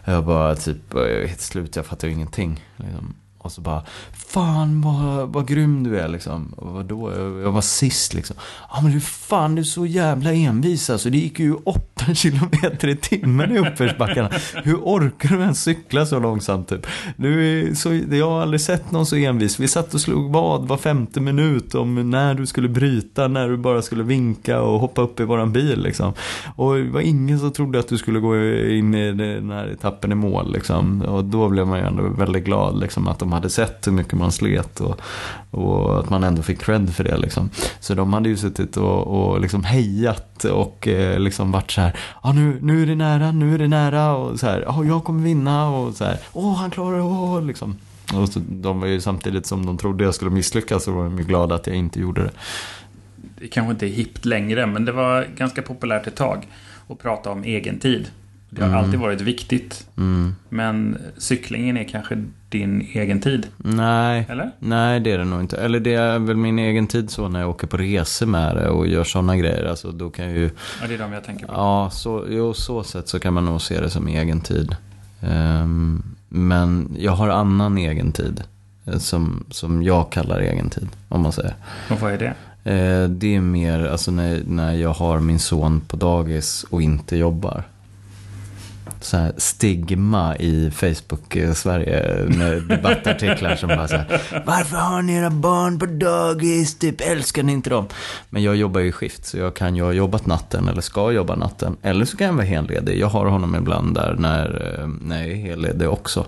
Jag 0.04 0.24
bara 0.24 0.56
typ, 0.56 0.94
helt 1.26 1.40
slut, 1.40 1.76
jag 1.76 1.86
fattar 1.86 2.08
ju 2.08 2.14
ingenting. 2.14 2.64
Liksom. 2.76 3.14
Och 3.42 3.52
så 3.52 3.60
bara, 3.60 3.82
fan 4.12 4.80
vad, 4.80 5.28
vad 5.28 5.48
grym 5.48 5.84
du 5.84 6.00
är 6.00 6.08
liksom. 6.08 6.54
Och 6.56 6.72
vadå? 6.72 7.12
Jag 7.42 7.52
var 7.52 7.60
sist 7.60 8.14
liksom. 8.14 8.36
Ja 8.70 8.80
men 8.82 8.92
du 8.92 9.00
fan 9.00 9.54
du 9.54 9.60
är 9.60 9.64
så 9.64 9.86
jävla 9.86 10.32
envis 10.32 10.90
alltså. 10.90 11.10
Det 11.10 11.18
gick 11.18 11.38
ju 11.38 11.54
åtta 11.54 12.04
kilometer 12.14 12.88
i 12.88 12.96
timmen 12.96 13.56
i 13.56 13.58
uppförsbackarna. 13.58 14.30
Hur 14.64 14.76
orkar 14.76 15.28
du 15.28 15.42
ens 15.42 15.62
cykla 15.62 16.06
så 16.06 16.18
långsamt 16.18 16.68
typ? 16.68 16.86
Du 17.16 17.48
är 17.48 17.74
så, 17.74 17.94
jag 18.16 18.30
har 18.30 18.42
aldrig 18.42 18.60
sett 18.60 18.90
någon 18.90 19.06
så 19.06 19.16
envis. 19.16 19.60
Vi 19.60 19.68
satt 19.68 19.94
och 19.94 20.00
slog 20.00 20.32
vad 20.32 20.68
var 20.68 20.76
femte 20.76 21.20
minut 21.20 21.74
om 21.74 22.10
när 22.10 22.34
du 22.34 22.46
skulle 22.46 22.68
bryta, 22.68 23.28
när 23.28 23.48
du 23.48 23.56
bara 23.56 23.82
skulle 23.82 24.02
vinka 24.02 24.60
och 24.60 24.80
hoppa 24.80 25.02
upp 25.02 25.20
i 25.20 25.24
våran 25.24 25.52
bil 25.52 25.82
liksom. 25.82 26.12
Och 26.56 26.76
det 26.76 26.90
var 26.90 27.00
ingen 27.00 27.38
som 27.38 27.52
trodde 27.52 27.78
att 27.78 27.88
du 27.88 27.98
skulle 27.98 28.20
gå 28.20 28.36
in 28.66 28.94
i 28.94 29.12
den 29.12 29.50
här 29.50 29.66
etappen 29.66 30.12
i 30.12 30.14
mål 30.14 30.52
liksom. 30.52 31.02
Och 31.02 31.24
då 31.24 31.48
blev 31.48 31.66
man 31.66 31.78
ju 31.78 31.84
ändå 31.84 32.02
väldigt 32.02 32.44
glad 32.44 32.80
liksom 32.80 33.08
att 33.08 33.18
de 33.18 33.29
hade 33.32 33.50
sett 33.50 33.86
hur 33.86 33.92
mycket 33.92 34.12
man 34.12 34.32
slet 34.32 34.80
och, 34.80 35.00
och 35.50 36.00
att 36.00 36.10
man 36.10 36.24
ändå 36.24 36.42
fick 36.42 36.62
cred 36.62 36.94
för 36.94 37.04
det. 37.04 37.16
Liksom. 37.16 37.50
Så 37.80 37.94
de 37.94 38.12
hade 38.12 38.28
ju 38.28 38.36
suttit 38.36 38.76
och, 38.76 39.06
och 39.06 39.40
liksom 39.40 39.64
hejat 39.64 40.44
och 40.44 40.88
eh, 40.88 41.18
liksom 41.18 41.52
varit 41.52 41.70
så 41.70 41.80
här, 41.80 41.96
ah, 42.20 42.32
nu, 42.32 42.58
nu 42.62 42.82
är 42.82 42.86
det 42.86 42.94
nära, 42.94 43.32
nu 43.32 43.54
är 43.54 43.58
det 43.58 43.68
nära 43.68 44.16
och 44.16 44.40
så 44.40 44.46
här, 44.46 44.64
ah, 44.66 44.84
jag 44.84 45.04
kommer 45.04 45.22
vinna 45.22 45.70
och 45.70 45.94
så 45.94 46.04
här, 46.04 46.18
åh 46.32 46.54
han 46.54 46.70
klarar 46.70 46.96
det, 46.96 47.02
åh, 47.02 47.42
liksom. 47.42 47.76
Och 48.14 48.28
så, 48.28 48.40
de 48.48 48.80
var 48.80 48.86
ju 48.86 49.00
samtidigt 49.00 49.46
som 49.46 49.66
de 49.66 49.78
trodde 49.78 50.04
jag 50.04 50.14
skulle 50.14 50.30
misslyckas 50.30 50.84
så 50.84 50.92
var 50.92 51.04
de 51.04 51.18
ju 51.18 51.24
glada 51.24 51.54
att 51.54 51.66
jag 51.66 51.76
inte 51.76 52.00
gjorde 52.00 52.22
det. 52.22 52.30
Det 53.40 53.48
kanske 53.48 53.70
inte 53.72 53.86
är 53.86 53.90
hippt 53.90 54.24
längre, 54.24 54.66
men 54.66 54.84
det 54.84 54.92
var 54.92 55.28
ganska 55.36 55.62
populärt 55.62 56.06
ett 56.06 56.16
tag 56.16 56.48
att 56.88 56.98
prata 56.98 57.30
om 57.30 57.44
egen 57.44 57.78
tid. 57.78 58.10
Det 58.50 58.62
har 58.62 58.68
mm. 58.68 58.84
alltid 58.84 59.00
varit 59.00 59.20
viktigt. 59.20 59.86
Mm. 59.96 60.34
Men 60.48 60.98
cyklingen 61.18 61.76
är 61.76 61.84
kanske 61.84 62.24
din 62.48 62.88
egen 62.92 63.20
tid? 63.20 63.46
Nej, 63.56 64.26
Eller? 64.28 64.50
nej 64.58 65.00
det 65.00 65.12
är 65.12 65.18
det 65.18 65.24
nog 65.24 65.40
inte. 65.40 65.56
Eller 65.56 65.80
det 65.80 65.94
är 65.94 66.18
väl 66.18 66.36
min 66.36 66.58
egen 66.58 66.86
tid 66.86 67.10
så 67.10 67.28
när 67.28 67.40
jag 67.40 67.50
åker 67.50 67.66
på 67.66 67.76
resor 67.76 68.26
med 68.26 68.56
det 68.56 68.68
och 68.68 68.86
gör 68.86 69.04
sådana 69.04 69.36
grejer. 69.36 69.64
Alltså, 69.64 69.90
då 69.92 70.10
kan 70.10 70.24
jag 70.24 70.34
ju... 70.34 70.50
Ja, 70.80 70.88
det 70.88 70.94
är 70.94 70.98
de 70.98 71.12
jag 71.12 71.24
tänker 71.24 71.46
på. 71.46 71.52
Ja, 71.52 71.90
så, 71.92 72.24
jo, 72.28 72.54
så 72.54 72.82
sätt 72.82 73.08
så 73.08 73.18
kan 73.18 73.34
man 73.34 73.44
nog 73.44 73.62
se 73.62 73.80
det 73.80 73.90
som 73.90 74.08
egen 74.08 74.40
tid. 74.40 74.76
Um, 75.20 76.02
men 76.28 76.96
jag 76.98 77.12
har 77.12 77.28
annan 77.28 77.78
egen 77.78 78.12
tid. 78.12 78.42
Eh, 78.86 78.98
som, 78.98 79.44
som 79.50 79.82
jag 79.82 80.12
kallar 80.12 80.40
egen 80.40 80.70
tid, 80.70 80.88
om 81.08 81.20
man 81.20 81.32
säger. 81.32 81.54
Och 81.90 82.00
vad 82.00 82.12
är 82.12 82.18
det? 82.18 82.34
Uh, 82.66 83.08
det 83.10 83.34
är 83.34 83.40
mer 83.40 83.86
alltså 83.86 84.10
när, 84.10 84.42
när 84.46 84.74
jag 84.74 84.92
har 84.92 85.20
min 85.20 85.38
son 85.38 85.80
på 85.80 85.96
dagis 85.96 86.64
och 86.70 86.82
inte 86.82 87.16
jobbar. 87.16 87.64
Så 89.04 89.16
här 89.16 89.32
stigma 89.36 90.36
i 90.36 90.70
Facebook-Sverige 90.70 92.24
med 92.38 92.62
debattartiklar 92.68 93.56
som 93.56 93.68
bara 93.68 93.88
så 93.88 93.96
här, 93.96 94.20
Varför 94.46 94.76
har 94.76 95.02
ni 95.02 95.14
era 95.14 95.30
barn 95.30 95.78
på 95.78 95.86
dagis? 95.86 96.78
Typ, 96.78 97.00
älskar 97.00 97.42
ni 97.42 97.52
inte 97.52 97.70
dem? 97.70 97.86
Men 98.30 98.42
jag 98.42 98.56
jobbar 98.56 98.80
ju 98.80 98.88
i 98.88 98.92
skift, 98.92 99.26
så 99.26 99.38
jag 99.38 99.56
kan 99.56 99.76
ju 99.76 99.82
ha 99.82 99.92
jobbat 99.92 100.26
natten 100.26 100.68
eller 100.68 100.80
ska 100.80 101.12
jobba 101.12 101.36
natten. 101.36 101.76
Eller 101.82 102.04
så 102.04 102.16
kan 102.16 102.26
jag 102.26 102.34
vara 102.34 102.44
heledig. 102.44 102.98
Jag 102.98 103.08
har 103.08 103.26
honom 103.26 103.54
ibland 103.54 103.94
där 103.94 104.16
när, 104.18 104.78
eh, 104.78 104.88
när 105.02 105.22
jag 105.22 105.30
är 105.30 105.34
heledig 105.34 105.88
också. 105.88 106.26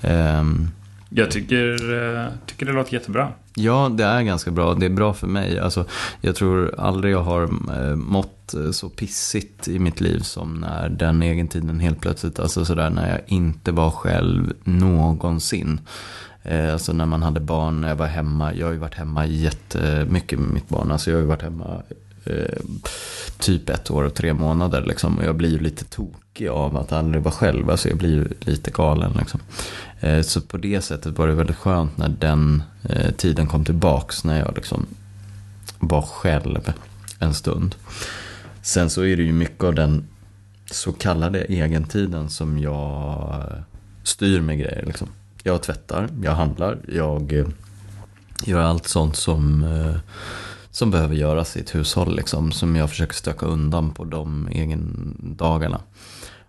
Um, 0.00 0.70
jag 1.16 1.30
tycker, 1.30 1.92
eh, 1.92 2.28
tycker 2.46 2.66
det 2.66 2.72
låter 2.72 2.94
jättebra. 2.94 3.32
Ja, 3.54 3.88
det 3.96 4.04
är 4.04 4.22
ganska 4.22 4.50
bra. 4.50 4.74
Det 4.74 4.86
är 4.86 4.90
bra 4.90 5.14
för 5.14 5.26
mig. 5.26 5.58
Alltså, 5.58 5.84
jag 6.20 6.36
tror 6.36 6.74
aldrig 6.78 7.12
jag 7.12 7.22
har 7.22 7.42
eh, 7.42 7.96
mått 7.96 8.54
eh, 8.54 8.70
så 8.70 8.88
pissigt 8.88 9.68
i 9.68 9.78
mitt 9.78 10.00
liv 10.00 10.18
som 10.18 10.54
när 10.54 10.88
den 10.88 11.22
egentiden 11.22 11.80
helt 11.80 12.00
plötsligt, 12.00 12.38
alltså 12.38 12.64
sådär 12.64 12.90
när 12.90 13.10
jag 13.10 13.20
inte 13.26 13.72
var 13.72 13.90
själv 13.90 14.52
någonsin. 14.64 15.80
Alltså 16.72 16.92
när 16.92 17.06
man 17.06 17.22
hade 17.22 17.40
barn, 17.40 17.80
när 17.80 17.88
jag 17.88 17.96
var 17.96 18.06
hemma. 18.06 18.54
Jag 18.54 18.66
har 18.66 18.72
ju 18.72 18.78
varit 18.78 18.94
hemma 18.94 19.26
jättemycket 19.26 20.38
med 20.38 20.50
mitt 20.50 20.68
barn. 20.68 20.92
Alltså 20.92 21.10
jag 21.10 21.16
har 21.16 21.22
ju 21.22 21.28
varit 21.28 21.42
hemma 21.42 21.82
eh, 22.24 22.60
typ 23.38 23.70
ett 23.70 23.90
år 23.90 24.02
och 24.02 24.14
tre 24.14 24.32
månader. 24.32 24.82
Liksom. 24.82 25.18
Och 25.18 25.24
jag 25.24 25.36
blir 25.36 25.50
ju 25.50 25.58
lite 25.58 25.84
tokig 25.84 26.48
av 26.48 26.76
att 26.76 26.92
aldrig 26.92 27.22
vara 27.22 27.34
själv. 27.34 27.70
Alltså 27.70 27.88
jag 27.88 27.98
blir 27.98 28.10
ju 28.10 28.28
lite 28.40 28.70
galen. 28.70 29.12
Liksom. 29.18 29.40
Eh, 30.00 30.22
så 30.22 30.40
på 30.40 30.56
det 30.56 30.80
sättet 30.80 31.18
var 31.18 31.28
det 31.28 31.34
väldigt 31.34 31.56
skönt 31.56 31.96
när 31.96 32.08
den 32.08 32.62
eh, 32.82 33.10
tiden 33.10 33.46
kom 33.46 33.64
tillbaks. 33.64 34.24
När 34.24 34.38
jag 34.38 34.54
liksom 34.54 34.86
var 35.78 36.02
själv 36.02 36.72
en 37.18 37.34
stund. 37.34 37.74
Sen 38.62 38.90
så 38.90 39.04
är 39.04 39.16
det 39.16 39.22
ju 39.22 39.32
mycket 39.32 39.64
av 39.64 39.74
den 39.74 40.08
så 40.70 40.92
kallade 40.92 41.52
egentiden 41.52 42.30
som 42.30 42.58
jag 42.58 43.42
styr 44.02 44.40
med 44.40 44.58
grejer. 44.58 44.84
Liksom. 44.86 45.08
Jag 45.42 45.62
tvättar, 45.62 46.08
jag 46.22 46.32
handlar, 46.32 46.78
jag 46.88 47.32
eh, 47.32 47.46
gör 48.44 48.60
allt 48.60 48.86
sånt 48.86 49.16
som, 49.16 49.64
eh, 49.64 49.96
som 50.74 50.90
behöver 50.90 51.14
göras 51.14 51.56
i 51.56 51.60
ett 51.60 51.74
hushåll. 51.74 52.16
Liksom, 52.16 52.52
som 52.52 52.76
jag 52.76 52.90
försöker 52.90 53.14
stöka 53.14 53.46
undan 53.46 53.94
på 53.94 54.04
de 54.04 54.48
egen 54.48 55.16
dagarna. 55.20 55.80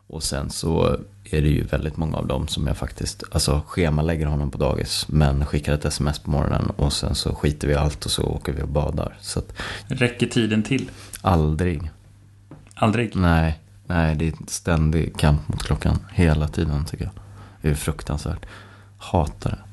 Och 0.07 0.23
sen 0.23 0.49
så 0.49 0.97
är 1.23 1.41
det 1.41 1.47
ju 1.47 1.63
väldigt 1.63 1.97
många 1.97 2.17
av 2.17 2.27
dem 2.27 2.47
som 2.47 2.67
jag 2.67 2.77
faktiskt, 2.77 3.23
alltså 3.31 3.61
schemalägger 3.67 4.25
honom 4.25 4.51
på 4.51 4.57
dagis. 4.57 5.05
Men 5.07 5.45
skickar 5.45 5.73
ett 5.73 5.85
sms 5.85 6.19
på 6.19 6.29
morgonen 6.29 6.69
och 6.69 6.93
sen 6.93 7.15
så 7.15 7.35
skiter 7.35 7.67
vi 7.67 7.75
allt 7.75 8.05
och 8.05 8.11
så 8.11 8.23
åker 8.23 8.53
vi 8.53 8.61
och 8.61 8.67
badar. 8.67 9.17
Så 9.21 9.39
att, 9.39 9.53
Räcker 9.88 10.27
tiden 10.27 10.63
till? 10.63 10.89
Aldrig. 11.21 11.91
Aldrig? 12.75 13.15
Nej, 13.15 13.59
nej 13.88 14.15
det 14.15 14.27
är 14.27 14.31
en 14.31 14.47
ständig 14.47 15.17
kamp 15.17 15.47
mot 15.47 15.63
klockan 15.63 15.99
hela 16.13 16.47
tiden 16.47 16.85
tycker 16.85 17.03
jag. 17.03 17.13
Det 17.61 17.69
är 17.69 17.75
fruktansvärt. 17.75 18.45
Hatar 18.97 19.49
det. 19.49 19.64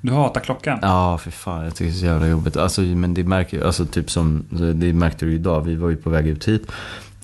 Du 0.00 0.12
hatar 0.12 0.40
klockan? 0.40 0.78
Ja, 0.82 1.18
för 1.18 1.30
fan. 1.30 1.64
Jag 1.64 1.74
tycker 1.74 1.90
det 1.90 1.96
är 1.96 2.00
så 2.00 2.06
jävla 2.06 2.28
jobbigt. 2.28 2.56
Alltså, 2.56 2.80
men 2.80 3.14
det 3.14 3.24
märker 3.24 3.64
alltså 3.64 3.86
typ 3.86 4.10
som, 4.10 4.44
det 4.74 4.92
märkte 4.92 5.24
du 5.26 5.34
idag. 5.34 5.60
Vi 5.60 5.74
var 5.74 5.88
ju 5.88 5.96
på 5.96 6.10
väg 6.10 6.26
ut 6.26 6.48
hit. 6.48 6.70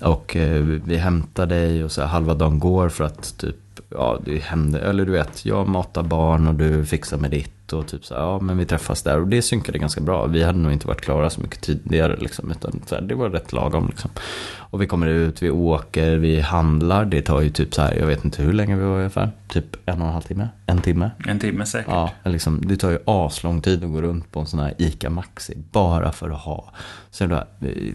Och 0.01 0.35
eh, 0.35 0.61
vi 0.61 0.97
hämtar 0.97 1.45
dig 1.45 1.83
och 1.83 1.91
så 1.91 2.01
här, 2.01 2.07
halva 2.07 2.33
dagen 2.33 2.59
går 2.59 2.89
för 2.89 3.03
att 3.03 3.37
typ, 3.37 3.55
ja 3.89 4.19
det 4.25 4.37
händer, 4.37 4.79
eller 4.79 5.05
du 5.05 5.11
vet, 5.11 5.45
jag 5.45 5.67
matar 5.67 6.03
barn 6.03 6.47
och 6.47 6.55
du 6.55 6.85
fixar 6.85 7.17
med 7.17 7.31
ditt 7.31 7.64
och 7.73 7.87
typ 7.87 8.05
så 8.05 8.13
här, 8.13 8.21
ja 8.21 8.39
men 8.39 8.57
vi 8.57 8.65
träffas 8.65 9.03
där. 9.03 9.19
Och 9.19 9.27
det 9.27 9.41
synkade 9.41 9.77
ganska 9.77 10.01
bra. 10.01 10.25
Vi 10.25 10.43
hade 10.43 10.59
nog 10.59 10.71
inte 10.71 10.87
varit 10.87 11.01
klara 11.01 11.29
så 11.29 11.41
mycket 11.41 11.61
tidigare 11.61 12.15
liksom, 12.19 12.51
utan 12.51 12.81
så 12.85 12.95
här, 12.95 13.01
det 13.01 13.15
var 13.15 13.29
rätt 13.29 13.53
lagom 13.53 13.87
liksom. 13.87 14.11
Och 14.57 14.81
vi 14.81 14.87
kommer 14.87 15.07
ut, 15.07 15.43
vi 15.43 15.49
åker, 15.49 16.15
vi 16.15 16.41
handlar. 16.41 17.05
Det 17.05 17.21
tar 17.21 17.41
ju 17.41 17.49
typ 17.49 17.73
så 17.73 17.81
här, 17.81 17.95
jag 17.95 18.07
vet 18.07 18.25
inte 18.25 18.43
hur 18.43 18.53
länge 18.53 18.75
vi 18.75 18.83
var 18.83 18.97
ungefär. 18.97 19.31
Typ 19.47 19.65
en 19.85 20.01
och 20.01 20.07
en 20.07 20.13
halv 20.13 20.21
timme, 20.21 20.49
en 20.65 20.81
timme. 20.81 21.11
En 21.27 21.39
timme 21.39 21.65
säkert. 21.65 21.89
Ja, 21.93 22.11
liksom, 22.23 22.61
det 22.65 22.77
tar 22.77 22.89
ju 22.89 22.99
aslång 23.05 23.61
tid 23.61 23.83
att 23.83 23.91
gå 23.91 24.01
runt 24.01 24.31
på 24.31 24.39
en 24.39 24.45
sån 24.45 24.59
här 24.59 24.73
ICA 24.77 25.09
Maxi. 25.09 25.57
Bara 25.71 26.11
för 26.11 26.29
att 26.29 26.41
ha 26.41 26.71
så 27.11 27.25
där, 27.25 27.45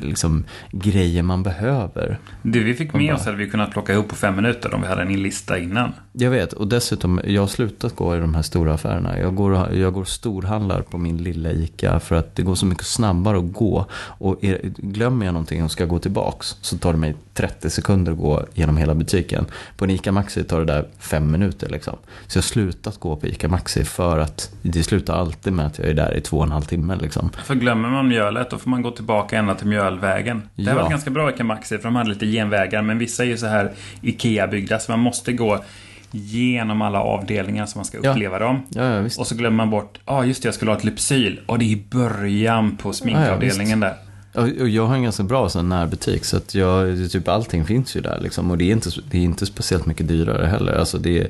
liksom, 0.00 0.44
grejer 0.70 1.22
man 1.22 1.42
behöver. 1.42 2.18
Det 2.42 2.60
vi 2.60 2.74
fick 2.74 2.94
med 2.94 3.06
bara... 3.06 3.16
oss 3.16 3.24
hade 3.24 3.36
vi 3.36 3.50
kunnat 3.50 3.70
plocka 3.70 3.92
ihop 3.92 4.08
på 4.08 4.14
fem 4.14 4.36
minuter 4.36 4.74
om 4.74 4.80
vi 4.80 4.86
hade 4.86 5.02
en 5.02 5.22
lista 5.22 5.58
innan. 5.58 5.92
Jag 6.12 6.30
vet, 6.30 6.52
och 6.52 6.68
dessutom, 6.68 7.20
jag 7.24 7.42
har 7.42 7.46
slutat 7.48 7.96
gå 7.96 8.16
i 8.16 8.18
de 8.18 8.34
här 8.34 8.42
stora 8.42 8.74
affärerna. 8.74 9.18
Jag 9.18 9.34
går, 9.34 9.59
jag 9.72 9.92
går 9.92 10.04
storhandlar 10.04 10.82
på 10.82 10.98
min 10.98 11.16
lilla 11.16 11.50
ICA 11.50 12.00
för 12.00 12.16
att 12.16 12.36
det 12.36 12.42
går 12.42 12.54
så 12.54 12.66
mycket 12.66 12.86
snabbare 12.86 13.38
att 13.38 13.52
gå. 13.52 13.86
Och 13.92 14.44
är, 14.44 14.58
glömmer 14.76 15.26
jag 15.26 15.32
någonting 15.32 15.64
och 15.64 15.70
ska 15.70 15.84
gå 15.84 15.98
tillbaks 15.98 16.56
så 16.60 16.78
tar 16.78 16.92
det 16.92 16.98
mig 16.98 17.14
30 17.34 17.70
sekunder 17.70 18.12
att 18.12 18.18
gå 18.18 18.46
genom 18.54 18.76
hela 18.76 18.94
butiken. 18.94 19.46
På 19.76 19.84
en 19.84 19.90
ICA 19.90 20.12
Maxi 20.12 20.44
tar 20.44 20.58
det 20.58 20.64
där 20.64 20.88
fem 20.98 21.30
minuter 21.30 21.68
liksom. 21.68 21.96
Så 22.26 22.38
jag 22.38 22.42
har 22.42 22.46
slutat 22.46 23.00
gå 23.00 23.16
på 23.16 23.26
ICA 23.26 23.48
Maxi 23.48 23.84
för 23.84 24.18
att 24.18 24.50
det 24.62 24.82
slutar 24.82 25.14
alltid 25.14 25.52
med 25.52 25.66
att 25.66 25.78
jag 25.78 25.88
är 25.88 25.94
där 25.94 26.16
i 26.16 26.20
två 26.20 26.36
och 26.36 26.44
en 26.44 26.52
halv 26.52 26.62
timme 26.62 26.96
liksom. 27.00 27.30
För 27.44 27.54
glömmer 27.54 27.88
man 27.88 28.08
mjölet 28.08 28.50
då 28.50 28.58
får 28.58 28.70
man 28.70 28.82
gå 28.82 28.90
tillbaka 28.90 29.38
ända 29.38 29.54
till 29.54 29.66
mjölvägen. 29.66 30.42
Det 30.54 30.62
ja. 30.62 30.74
var 30.74 30.90
ganska 30.90 31.10
bra 31.10 31.30
ICA 31.30 31.44
Maxi 31.44 31.76
för 31.78 31.84
de 31.84 31.96
hade 31.96 32.10
lite 32.10 32.26
genvägar 32.26 32.82
men 32.82 32.98
vissa 32.98 33.24
är 33.24 33.28
ju 33.28 33.36
så 33.36 33.46
här 33.46 33.72
IKEA-byggda 34.00 34.78
så 34.78 34.92
man 34.92 35.00
måste 35.00 35.32
gå 35.32 35.64
genom 36.10 36.82
alla 36.82 37.00
avdelningar 37.00 37.66
så 37.66 37.78
man 37.78 37.84
ska 37.84 37.98
uppleva 37.98 38.40
ja. 38.40 38.46
dem. 38.46 38.62
Ja, 38.68 39.04
och 39.18 39.26
så 39.26 39.34
glömmer 39.34 39.56
man 39.56 39.70
bort, 39.70 39.98
ja 40.06 40.12
ah, 40.12 40.24
just 40.24 40.42
det, 40.42 40.46
jag 40.46 40.54
skulle 40.54 40.70
ha 40.70 40.78
ett 40.78 40.84
Lypsyl. 40.84 41.40
Och 41.46 41.58
det 41.58 41.64
är 41.64 41.68
i 41.68 41.84
början 41.90 42.76
på 42.76 42.92
sminkavdelningen 42.92 43.80
där. 43.80 43.94
Och 44.34 44.68
jag 44.68 44.86
har 44.86 44.94
en 44.94 45.02
ganska 45.02 45.22
bra 45.22 45.48
sån 45.48 45.68
närbutik 45.68 46.24
så 46.24 46.36
att 46.36 46.54
jag, 46.54 47.10
typ 47.10 47.28
allting 47.28 47.64
finns 47.64 47.96
ju 47.96 48.00
där 48.00 48.20
liksom. 48.20 48.50
Och 48.50 48.58
det 48.58 48.64
är 48.64 48.72
inte, 48.72 48.90
det 49.10 49.18
är 49.18 49.22
inte 49.22 49.46
speciellt 49.46 49.86
mycket 49.86 50.08
dyrare 50.08 50.46
heller. 50.46 50.72
Alltså 50.72 50.98
det, 50.98 51.28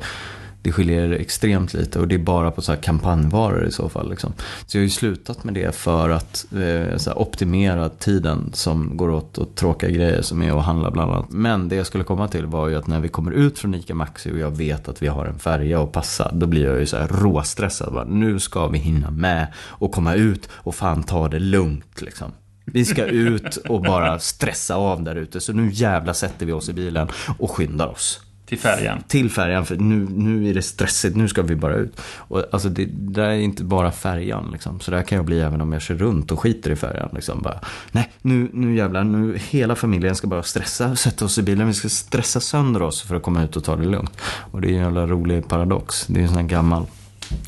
det 0.62 0.72
skiljer 0.72 1.10
extremt 1.10 1.74
lite 1.74 2.00
och 2.00 2.08
det 2.08 2.14
är 2.14 2.18
bara 2.18 2.50
på 2.50 2.62
så 2.62 2.72
här 2.72 2.82
kampanjvaror 2.82 3.66
i 3.66 3.72
så 3.72 3.88
fall. 3.88 4.10
Liksom. 4.10 4.32
Så 4.66 4.76
jag 4.76 4.80
har 4.80 4.84
ju 4.84 4.90
slutat 4.90 5.44
med 5.44 5.54
det 5.54 5.74
för 5.74 6.10
att 6.10 6.46
eh, 6.52 6.96
så 6.96 7.12
optimera 7.12 7.88
tiden 7.88 8.50
som 8.52 8.96
går 8.96 9.10
åt 9.10 9.38
och 9.38 9.54
tråkiga 9.54 9.90
grejer 9.90 10.22
som 10.22 10.42
är 10.42 10.58
att 10.58 10.64
handla 10.64 10.90
bland 10.90 11.12
annat. 11.12 11.30
Men 11.30 11.68
det 11.68 11.76
jag 11.76 11.86
skulle 11.86 12.04
komma 12.04 12.28
till 12.28 12.46
var 12.46 12.68
ju 12.68 12.76
att 12.76 12.86
när 12.86 13.00
vi 13.00 13.08
kommer 13.08 13.30
ut 13.30 13.58
från 13.58 13.74
ICA 13.74 13.94
Maxi 13.94 14.32
och 14.32 14.38
jag 14.38 14.50
vet 14.50 14.88
att 14.88 15.02
vi 15.02 15.06
har 15.06 15.26
en 15.26 15.38
färja 15.38 15.82
att 15.82 15.92
passa. 15.92 16.32
Då 16.32 16.46
blir 16.46 16.64
jag 16.64 16.80
ju 16.80 16.86
så 16.86 16.96
här 16.96 17.08
råstressad. 17.08 17.92
Bara, 17.92 18.04
nu 18.04 18.38
ska 18.38 18.66
vi 18.66 18.78
hinna 18.78 19.10
med 19.10 19.46
och 19.56 19.92
komma 19.92 20.14
ut 20.14 20.48
och 20.52 20.74
fan 20.74 21.02
ta 21.02 21.28
det 21.28 21.38
lugnt 21.38 22.02
liksom. 22.02 22.32
Vi 22.64 22.84
ska 22.84 23.04
ut 23.04 23.56
och 23.56 23.82
bara 23.82 24.18
stressa 24.18 24.74
av 24.74 25.02
där 25.02 25.16
ute. 25.16 25.40
Så 25.40 25.52
nu 25.52 25.70
jävla 25.72 26.14
sätter 26.14 26.46
vi 26.46 26.52
oss 26.52 26.68
i 26.68 26.72
bilen 26.72 27.08
och 27.38 27.50
skyndar 27.50 27.86
oss. 27.86 28.20
Till 28.50 28.58
färjan? 28.58 29.02
Till 29.08 29.30
färjan, 29.30 29.66
för 29.66 29.76
nu, 29.76 30.06
nu 30.10 30.50
är 30.50 30.54
det 30.54 30.62
stressigt. 30.62 31.16
Nu 31.16 31.28
ska 31.28 31.42
vi 31.42 31.56
bara 31.56 31.74
ut. 31.74 32.00
Och 32.16 32.44
alltså 32.52 32.68
det, 32.68 32.84
det 32.84 33.24
är 33.24 33.32
inte 33.32 33.64
bara 33.64 33.92
färjan 33.92 34.48
liksom. 34.52 34.80
Så 34.80 34.90
där 34.90 35.02
kan 35.02 35.16
jag 35.16 35.24
bli 35.24 35.40
även 35.40 35.60
om 35.60 35.72
jag 35.72 35.82
kör 35.82 35.94
runt 35.94 36.32
och 36.32 36.40
skiter 36.40 36.70
i 36.70 36.76
färjan. 36.76 37.08
Liksom. 37.12 37.42
Bara, 37.42 37.60
nej, 37.92 38.10
nu, 38.22 38.50
nu 38.52 38.76
jävlar. 38.76 39.04
Nu 39.04 39.38
hela 39.50 39.76
familjen 39.76 40.16
ska 40.16 40.26
bara 40.26 40.42
stressa, 40.42 40.96
sätta 40.96 41.24
oss 41.24 41.38
i 41.38 41.42
bilen. 41.42 41.66
Vi 41.66 41.74
ska 41.74 41.88
stressa 41.88 42.40
sönder 42.40 42.82
oss 42.82 43.02
för 43.02 43.16
att 43.16 43.22
komma 43.22 43.44
ut 43.44 43.56
och 43.56 43.64
ta 43.64 43.76
det 43.76 43.86
lugnt. 43.86 44.20
Och 44.22 44.60
det 44.60 44.68
är 44.68 44.72
en 44.72 44.82
jävla 44.82 45.06
rolig 45.06 45.48
paradox. 45.48 46.06
Det 46.06 46.20
är 46.20 46.22
en 46.22 46.28
sån 46.28 46.38
här 46.38 46.44
gammal 46.44 46.86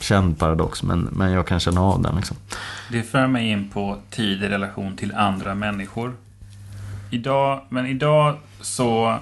känd 0.00 0.38
paradox, 0.38 0.82
men, 0.82 1.00
men 1.00 1.32
jag 1.32 1.46
kan 1.46 1.60
känna 1.60 1.80
av 1.80 2.02
den. 2.02 2.16
Liksom. 2.16 2.36
Det 2.90 3.02
för 3.02 3.26
mig 3.26 3.50
in 3.50 3.68
på 3.68 3.98
tid 4.10 4.42
i 4.42 4.48
relation 4.48 4.96
till 4.96 5.14
andra 5.14 5.54
människor. 5.54 6.14
Idag, 7.10 7.60
men 7.68 7.86
idag 7.86 8.36
så 8.60 9.18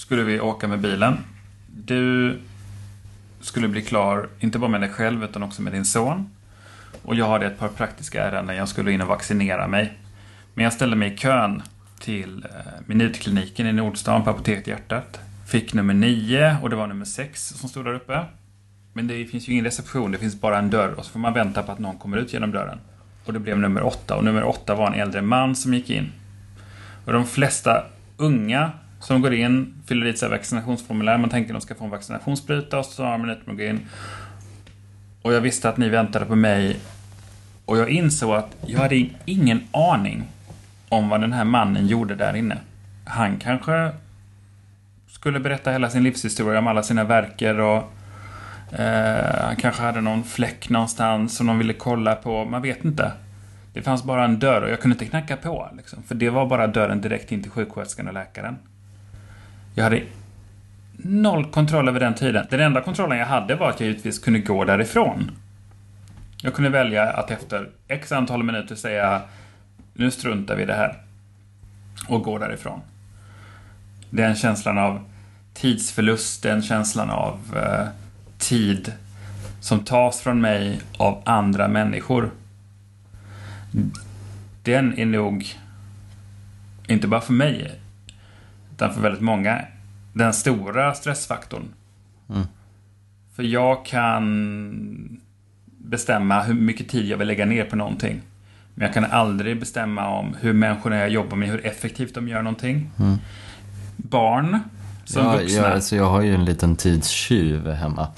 skulle 0.00 0.22
vi 0.22 0.40
åka 0.40 0.68
med 0.68 0.80
bilen. 0.80 1.18
Du 1.66 2.38
skulle 3.40 3.68
bli 3.68 3.82
klar, 3.82 4.28
inte 4.38 4.58
bara 4.58 4.70
med 4.70 4.80
dig 4.80 4.90
själv 4.90 5.24
utan 5.24 5.42
också 5.42 5.62
med 5.62 5.72
din 5.72 5.84
son. 5.84 6.30
Och 7.02 7.14
jag 7.14 7.28
hade 7.28 7.46
ett 7.46 7.58
par 7.58 7.68
praktiska 7.68 8.24
ärenden. 8.24 8.56
Jag 8.56 8.68
skulle 8.68 8.92
in 8.92 9.00
och 9.00 9.08
vaccinera 9.08 9.68
mig. 9.68 9.98
Men 10.54 10.64
jag 10.64 10.72
ställde 10.72 10.96
mig 10.96 11.12
i 11.12 11.16
kön 11.16 11.62
till 11.98 12.44
eh, 12.44 12.72
Minutkliniken 12.86 13.66
i 13.66 13.72
Nordstan 13.72 14.24
på 14.24 14.30
Apoteket 14.30 14.66
Hjärtat. 14.66 15.20
Fick 15.48 15.74
nummer 15.74 15.94
9 15.94 16.56
och 16.62 16.70
det 16.70 16.76
var 16.76 16.86
nummer 16.86 17.04
6 17.04 17.48
som 17.48 17.68
stod 17.68 17.84
där 17.84 17.94
uppe. 17.94 18.24
Men 18.92 19.06
det 19.06 19.24
finns 19.24 19.48
ju 19.48 19.52
ingen 19.52 19.64
reception, 19.64 20.12
det 20.12 20.18
finns 20.18 20.40
bara 20.40 20.58
en 20.58 20.70
dörr 20.70 20.92
och 20.92 21.04
så 21.04 21.10
får 21.10 21.20
man 21.20 21.34
vänta 21.34 21.62
på 21.62 21.72
att 21.72 21.78
någon 21.78 21.98
kommer 21.98 22.16
ut 22.16 22.32
genom 22.32 22.50
dörren. 22.50 22.78
Och 23.24 23.32
det 23.32 23.38
blev 23.38 23.58
nummer 23.58 23.82
åtta 23.82 24.16
och 24.16 24.24
nummer 24.24 24.44
åtta 24.44 24.74
var 24.74 24.86
en 24.86 25.00
äldre 25.00 25.22
man 25.22 25.56
som 25.56 25.74
gick 25.74 25.90
in. 25.90 26.12
Och 27.04 27.12
de 27.12 27.26
flesta 27.26 27.84
unga 28.16 28.70
så 29.00 29.12
de 29.12 29.22
går 29.22 29.34
in, 29.34 29.74
fyller 29.86 30.06
i 30.06 30.10
ett 30.10 30.22
vaccinationsformulär, 30.22 31.18
man 31.18 31.30
tänker 31.30 31.54
att 31.54 31.60
de 31.60 31.64
ska 31.64 31.74
få 31.74 31.84
en 31.84 31.90
vaccinationsspruta 31.90 32.78
och 32.78 32.84
så 32.84 33.04
har 33.04 33.10
man 33.10 33.20
minuter 33.20 33.52
med 33.52 33.68
in. 33.68 33.80
Och 35.22 35.32
jag 35.32 35.40
visste 35.40 35.68
att 35.68 35.76
ni 35.76 35.88
väntade 35.88 36.24
på 36.26 36.36
mig 36.36 36.76
och 37.64 37.78
jag 37.78 37.88
insåg 37.88 38.34
att 38.34 38.56
jag 38.66 38.78
hade 38.78 39.06
ingen 39.24 39.60
aning 39.70 40.24
om 40.88 41.08
vad 41.08 41.20
den 41.20 41.32
här 41.32 41.44
mannen 41.44 41.86
gjorde 41.86 42.14
där 42.14 42.36
inne. 42.36 42.58
Han 43.04 43.36
kanske 43.36 43.90
skulle 45.08 45.40
berätta 45.40 45.70
hela 45.70 45.90
sin 45.90 46.02
livshistoria 46.02 46.58
om 46.58 46.66
alla 46.66 46.82
sina 46.82 47.04
verker 47.04 47.60
och 47.60 47.92
Eh, 48.72 49.44
han 49.44 49.56
kanske 49.56 49.82
hade 49.82 50.00
någon 50.00 50.24
fläck 50.24 50.68
någonstans 50.68 51.36
som 51.36 51.46
de 51.46 51.58
ville 51.58 51.72
kolla 51.72 52.14
på. 52.14 52.44
Man 52.44 52.62
vet 52.62 52.84
inte. 52.84 53.12
Det 53.72 53.82
fanns 53.82 54.04
bara 54.04 54.24
en 54.24 54.38
dörr 54.38 54.62
och 54.62 54.70
jag 54.70 54.80
kunde 54.80 54.94
inte 54.94 55.06
knacka 55.06 55.36
på. 55.36 55.68
Liksom, 55.76 56.02
för 56.02 56.14
det 56.14 56.30
var 56.30 56.46
bara 56.46 56.66
dörren 56.66 57.00
direkt 57.00 57.32
in 57.32 57.42
till 57.42 57.50
sjuksköterskan 57.50 58.08
och 58.08 58.14
läkaren. 58.14 58.58
Jag 59.80 59.84
hade 59.84 60.02
noll 60.96 61.44
kontroll 61.44 61.88
över 61.88 62.00
den 62.00 62.14
tiden. 62.14 62.46
Den 62.50 62.60
enda 62.60 62.80
kontrollen 62.80 63.18
jag 63.18 63.26
hade 63.26 63.54
var 63.54 63.70
att 63.70 63.80
jag 63.80 63.88
givetvis 63.88 64.18
kunde 64.18 64.38
gå 64.38 64.64
därifrån. 64.64 65.30
Jag 66.42 66.54
kunde 66.54 66.70
välja 66.70 67.10
att 67.10 67.30
efter 67.30 67.68
x 67.88 68.12
antal 68.12 68.42
minuter 68.42 68.74
säga 68.74 69.22
nu 69.94 70.10
struntar 70.10 70.56
vi 70.56 70.62
i 70.62 70.66
det 70.66 70.74
här. 70.74 70.98
Och 72.08 72.22
gå 72.22 72.38
därifrån. 72.38 72.80
Den 74.10 74.34
känslan 74.34 74.78
av 74.78 75.04
tidsförlust, 75.54 76.42
den 76.42 76.62
känslan 76.62 77.10
av 77.10 77.38
eh, 77.56 77.86
tid 78.38 78.92
som 79.60 79.84
tas 79.84 80.20
från 80.20 80.40
mig 80.40 80.80
av 80.96 81.22
andra 81.24 81.68
människor. 81.68 82.30
Den 84.62 84.98
är 84.98 85.06
nog, 85.06 85.46
inte 86.86 87.08
bara 87.08 87.20
för 87.20 87.32
mig, 87.32 87.79
utan 88.80 88.94
för 88.94 89.00
väldigt 89.00 89.22
många, 89.22 89.60
den 90.12 90.32
stora 90.32 90.94
stressfaktorn. 90.94 91.62
Mm. 92.30 92.46
För 93.36 93.42
jag 93.42 93.84
kan 93.84 95.20
bestämma 95.78 96.42
hur 96.42 96.54
mycket 96.54 96.88
tid 96.88 97.06
jag 97.06 97.18
vill 97.18 97.26
lägga 97.28 97.44
ner 97.46 97.64
på 97.64 97.76
någonting. 97.76 98.20
Men 98.74 98.84
jag 98.84 98.94
kan 98.94 99.04
aldrig 99.04 99.60
bestämma 99.60 100.08
om 100.08 100.36
hur 100.40 100.52
människorna 100.52 100.96
jag 100.96 101.10
jobbar 101.10 101.36
med, 101.36 101.48
hur 101.48 101.66
effektivt 101.66 102.14
de 102.14 102.28
gör 102.28 102.42
någonting. 102.42 102.90
Mm. 102.98 103.18
Barn, 103.96 104.58
som 105.04 105.24
Ja, 105.24 105.36
vuxna. 105.36 105.62
jag, 105.62 105.72
alltså 105.72 105.96
jag 105.96 106.10
har 106.10 106.22
ju 106.22 106.34
en 106.34 106.44
liten 106.44 106.76
tidstjuv 106.76 107.70
hemma. 107.70 108.08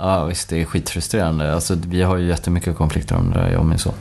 Ja 0.00 0.24
visst, 0.24 0.48
det 0.48 0.60
är 0.60 0.64
skitfrustrerande. 0.64 1.54
Alltså, 1.54 1.76
vi 1.86 2.02
har 2.02 2.16
ju 2.16 2.26
jättemycket 2.26 2.76
konflikter 2.76 3.16
om 3.16 3.30
det 3.30 3.38
där, 3.38 3.50
jag 3.50 3.60
och 3.60 3.66
min 3.66 3.78
son. 3.78 3.94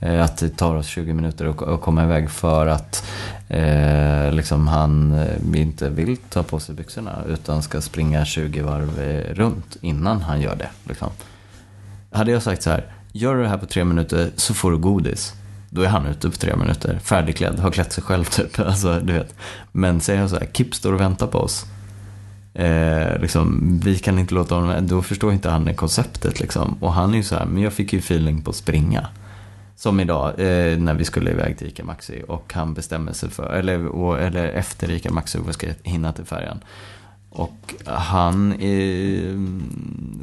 Eh, 0.00 0.24
att 0.24 0.36
det 0.36 0.48
tar 0.48 0.74
oss 0.74 0.86
20 0.86 1.12
minuter 1.12 1.72
att, 1.74 1.80
komma 1.80 2.04
iväg 2.04 2.30
för 2.30 2.66
att 2.66 3.06
eh, 3.48 4.32
liksom 4.32 4.68
han 4.68 5.12
eh, 5.12 5.60
inte 5.60 5.88
vill 5.88 6.16
ta 6.16 6.42
på 6.42 6.60
sig 6.60 6.74
byxorna 6.74 7.24
utan 7.28 7.62
ska 7.62 7.80
springa 7.80 8.24
20 8.24 8.62
varv 8.62 9.00
eh, 9.00 9.34
runt 9.34 9.76
innan 9.80 10.20
han 10.20 10.40
gör 10.40 10.56
det. 10.56 10.70
Liksom. 10.84 11.10
Hade 12.12 12.30
jag 12.30 12.42
sagt 12.42 12.62
så 12.62 12.70
här, 12.70 12.84
gör 13.12 13.36
du 13.36 13.42
det 13.42 13.48
här 13.48 13.58
på 13.58 13.66
tre 13.66 13.84
minuter 13.84 14.30
så 14.36 14.54
får 14.54 14.70
du 14.70 14.78
godis. 14.78 15.34
Då 15.70 15.82
är 15.82 15.88
han 15.88 16.06
ute 16.06 16.30
på 16.30 16.36
tre 16.36 16.56
minuter, 16.56 16.98
färdigklädd, 16.98 17.58
har 17.58 17.70
klätt 17.70 17.92
sig 17.92 18.04
själv 18.04 18.24
typ. 18.24 18.58
Alltså, 18.68 19.00
du 19.00 19.12
vet. 19.12 19.34
Men 19.72 20.00
säger 20.00 20.20
jag 20.20 20.30
så 20.30 20.36
här, 20.36 20.48
Kip 20.52 20.74
står 20.74 20.92
och 20.92 21.00
väntar 21.00 21.26
på 21.26 21.38
oss. 21.38 21.66
Eh, 22.58 23.20
liksom, 23.20 23.60
vi 23.84 23.98
kan 23.98 24.18
inte 24.18 24.34
låta 24.34 24.54
honom, 24.54 24.86
då 24.86 25.02
förstår 25.02 25.32
inte 25.32 25.50
han 25.50 25.74
konceptet 25.74 26.40
liksom. 26.40 26.76
Och 26.80 26.92
han 26.92 27.12
är 27.12 27.16
ju 27.16 27.22
så 27.22 27.34
här, 27.34 27.46
men 27.46 27.62
jag 27.62 27.72
fick 27.72 27.92
ju 27.92 27.98
feeling 27.98 28.42
på 28.42 28.50
att 28.50 28.56
springa. 28.56 29.08
Som 29.76 30.00
idag 30.00 30.28
eh, 30.28 30.78
när 30.78 30.94
vi 30.94 31.04
skulle 31.04 31.30
iväg 31.30 31.58
till 31.58 31.66
ICA 31.66 31.84
Maxi 31.84 32.22
och 32.28 32.52
han 32.54 32.74
bestämmer 32.74 33.12
sig 33.12 33.30
för, 33.30 33.52
eller, 33.52 33.86
och, 33.86 34.20
eller 34.20 34.48
efter 34.48 34.90
ICA 34.90 35.10
Maxi 35.10 35.38
och 35.38 35.42
ska 35.44 35.52
ska 35.52 35.66
hinna 35.82 36.12
till 36.12 36.24
färjan. 36.24 36.60
Och 37.30 37.74
han 37.84 38.52
eh, 38.52 39.38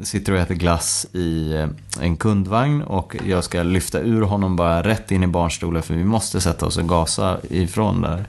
sitter 0.04 0.32
och 0.32 0.38
äter 0.38 0.54
glass 0.54 1.06
i 1.12 1.52
eh, 1.52 1.68
en 2.00 2.16
kundvagn 2.16 2.82
och 2.82 3.16
jag 3.26 3.44
ska 3.44 3.62
lyfta 3.62 4.00
ur 4.00 4.22
honom 4.22 4.56
bara 4.56 4.82
rätt 4.82 5.10
in 5.10 5.22
i 5.22 5.26
barnstolen 5.26 5.82
för 5.82 5.94
vi 5.94 6.04
måste 6.04 6.40
sätta 6.40 6.66
oss 6.66 6.76
och 6.76 6.88
gasa 6.88 7.38
ifrån 7.50 8.00
där 8.00 8.24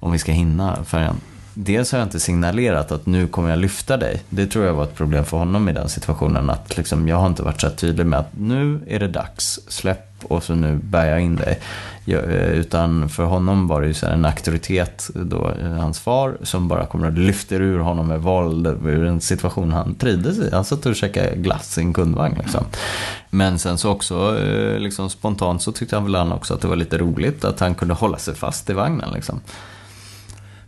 om 0.00 0.12
vi 0.12 0.18
ska 0.18 0.32
hinna 0.32 0.84
färjan. 0.84 1.16
Dels 1.60 1.92
har 1.92 1.98
jag 1.98 2.06
inte 2.06 2.20
signalerat 2.20 2.92
att 2.92 3.06
nu 3.06 3.26
kommer 3.26 3.50
jag 3.50 3.58
lyfta 3.58 3.96
dig. 3.96 4.22
Det 4.28 4.46
tror 4.46 4.64
jag 4.64 4.74
var 4.74 4.84
ett 4.84 4.94
problem 4.94 5.24
för 5.24 5.36
honom 5.36 5.68
i 5.68 5.72
den 5.72 5.88
situationen. 5.88 6.50
Att 6.50 6.76
liksom, 6.76 7.08
jag 7.08 7.16
har 7.16 7.26
inte 7.26 7.42
varit 7.42 7.60
så 7.60 7.68
här 7.68 7.74
tydlig 7.74 8.06
med 8.06 8.18
att 8.18 8.30
nu 8.38 8.80
är 8.86 8.98
det 8.98 9.08
dags, 9.08 9.60
släpp 9.68 10.24
och 10.24 10.42
så 10.42 10.54
nu 10.54 10.76
bär 10.76 11.06
jag 11.06 11.20
in 11.20 11.36
dig. 11.36 11.60
Jag, 12.04 12.24
eh, 12.24 12.50
utan 12.50 13.08
för 13.08 13.24
honom 13.24 13.68
var 13.68 13.80
det 13.80 13.86
ju 13.86 13.94
så 13.94 14.06
en 14.06 14.24
auktoritet, 14.24 15.10
då, 15.14 15.50
eh, 15.62 15.70
hans 15.70 16.00
far, 16.00 16.36
som 16.42 16.68
bara 16.68 16.86
kommer 16.86 17.06
och 17.06 17.12
lyfter 17.12 17.60
ur 17.60 17.78
honom 17.78 18.08
med 18.08 18.22
våld 18.22 18.66
ur 18.66 19.04
en 19.04 19.20
situation 19.20 19.72
han 19.72 19.94
trivdes 19.94 20.38
i. 20.38 20.50
Han 20.52 20.64
satt 20.64 20.86
och 20.86 20.96
käkade 20.96 21.36
glass 21.36 21.78
i 21.78 21.80
en 21.80 21.92
kundvagn. 21.92 22.38
Liksom. 22.38 22.64
Men 23.30 23.58
sen 23.58 23.78
så 23.78 23.90
också 23.90 24.38
eh, 24.38 24.78
liksom, 24.78 25.10
spontant 25.10 25.62
så 25.62 25.72
tyckte 25.72 25.96
han 25.96 26.04
väl 26.04 26.14
han 26.14 26.32
också 26.32 26.54
att 26.54 26.60
det 26.60 26.68
var 26.68 26.76
lite 26.76 26.98
roligt 26.98 27.44
att 27.44 27.60
han 27.60 27.74
kunde 27.74 27.94
hålla 27.94 28.18
sig 28.18 28.34
fast 28.34 28.70
i 28.70 28.72
vagnen. 28.72 29.10
Liksom. 29.14 29.40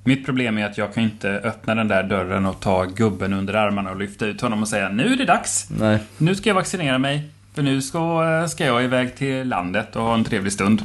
Mitt 0.05 0.27
problem 0.27 0.59
är 0.59 0.67
att 0.67 0.79
jag 0.79 0.95
kan 0.95 1.03
inte 1.03 1.29
öppna 1.31 1.75
den 1.75 1.89
där 1.89 2.03
dörren 2.03 2.47
och 2.47 2.61
ta 2.61 2.85
gubben 2.85 3.33
under 3.33 3.55
armarna 3.55 3.91
och 3.91 3.97
lyfta 3.97 4.27
ut 4.27 4.41
honom 4.41 4.63
och 4.63 4.69
säga 4.69 4.89
nu 4.89 5.13
är 5.13 5.17
det 5.17 5.25
dags. 5.25 5.69
Nej. 5.81 5.99
Nu 6.19 6.35
ska 6.35 6.51
jag 6.51 6.55
vaccinera 6.55 6.99
mig. 6.99 7.29
För 7.55 7.63
nu 7.63 7.83
ska, 7.83 8.49
ska 8.49 8.65
jag 8.67 8.85
iväg 8.85 9.17
till 9.17 9.49
landet 9.49 9.97
och 9.97 10.03
ha 10.03 10.15
en 10.15 10.25
trevlig 10.25 10.53
stund. 10.53 10.83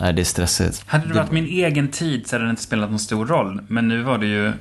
Nej, 0.00 0.12
det 0.12 0.22
är 0.22 0.24
stressigt. 0.24 0.82
Hade 0.86 1.08
det 1.08 1.14
varit 1.14 1.32
min 1.32 1.46
egen 1.46 1.88
tid 1.88 2.26
så 2.26 2.36
hade 2.36 2.44
det 2.44 2.50
inte 2.50 2.62
spelat 2.62 2.90
någon 2.90 2.98
stor 2.98 3.26
roll. 3.26 3.60
Men 3.68 3.88
nu 3.88 4.02
var 4.02 4.18
det 4.18 4.26
ju 4.26 4.52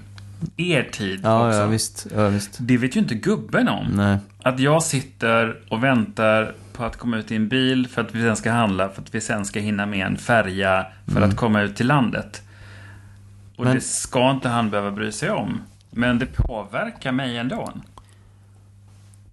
er 0.58 0.84
tid 0.92 1.20
Ja, 1.24 1.48
också. 1.48 1.60
ja 1.60 1.66
visst. 1.68 2.08
Ja, 2.16 2.28
visst. 2.28 2.58
Det 2.60 2.78
vet 2.78 2.96
ju 2.96 3.00
inte 3.00 3.16
gubben 3.16 3.68
om. 3.68 3.88
Nej. 3.96 4.18
Att 4.44 4.60
jag 4.60 4.84
sitter 4.84 5.56
och 5.70 5.84
väntar 5.84 6.54
på 6.74 6.84
att 6.84 6.98
komma 6.98 7.18
ut 7.18 7.32
i 7.32 7.36
en 7.36 7.48
bil 7.48 7.88
för 7.88 8.02
att 8.02 8.16
vi 8.16 8.22
sen 8.22 8.36
ska 8.36 8.52
handla, 8.52 8.90
för 8.90 9.02
att 9.02 9.16
vi 9.16 9.22
sen 9.22 9.46
ska 9.46 9.60
hinna 9.60 9.86
med 9.86 10.06
en 10.08 10.18
färja 10.18 10.86
för 11.14 11.22
att 11.22 11.36
komma 11.36 11.62
ut 11.62 11.76
till 11.76 11.88
landet. 11.88 12.42
Och 13.58 13.64
Men- 13.64 13.76
det 13.76 13.82
ska 13.82 14.32
inte 14.32 14.50
han 14.50 14.70
behöva 14.70 14.92
bry 14.92 15.12
sig 15.12 15.30
om. 15.32 15.62
Men 15.92 16.20
det 16.20 16.26
påverkar 16.26 17.12
mig 17.12 17.38
ändå. 17.38 17.72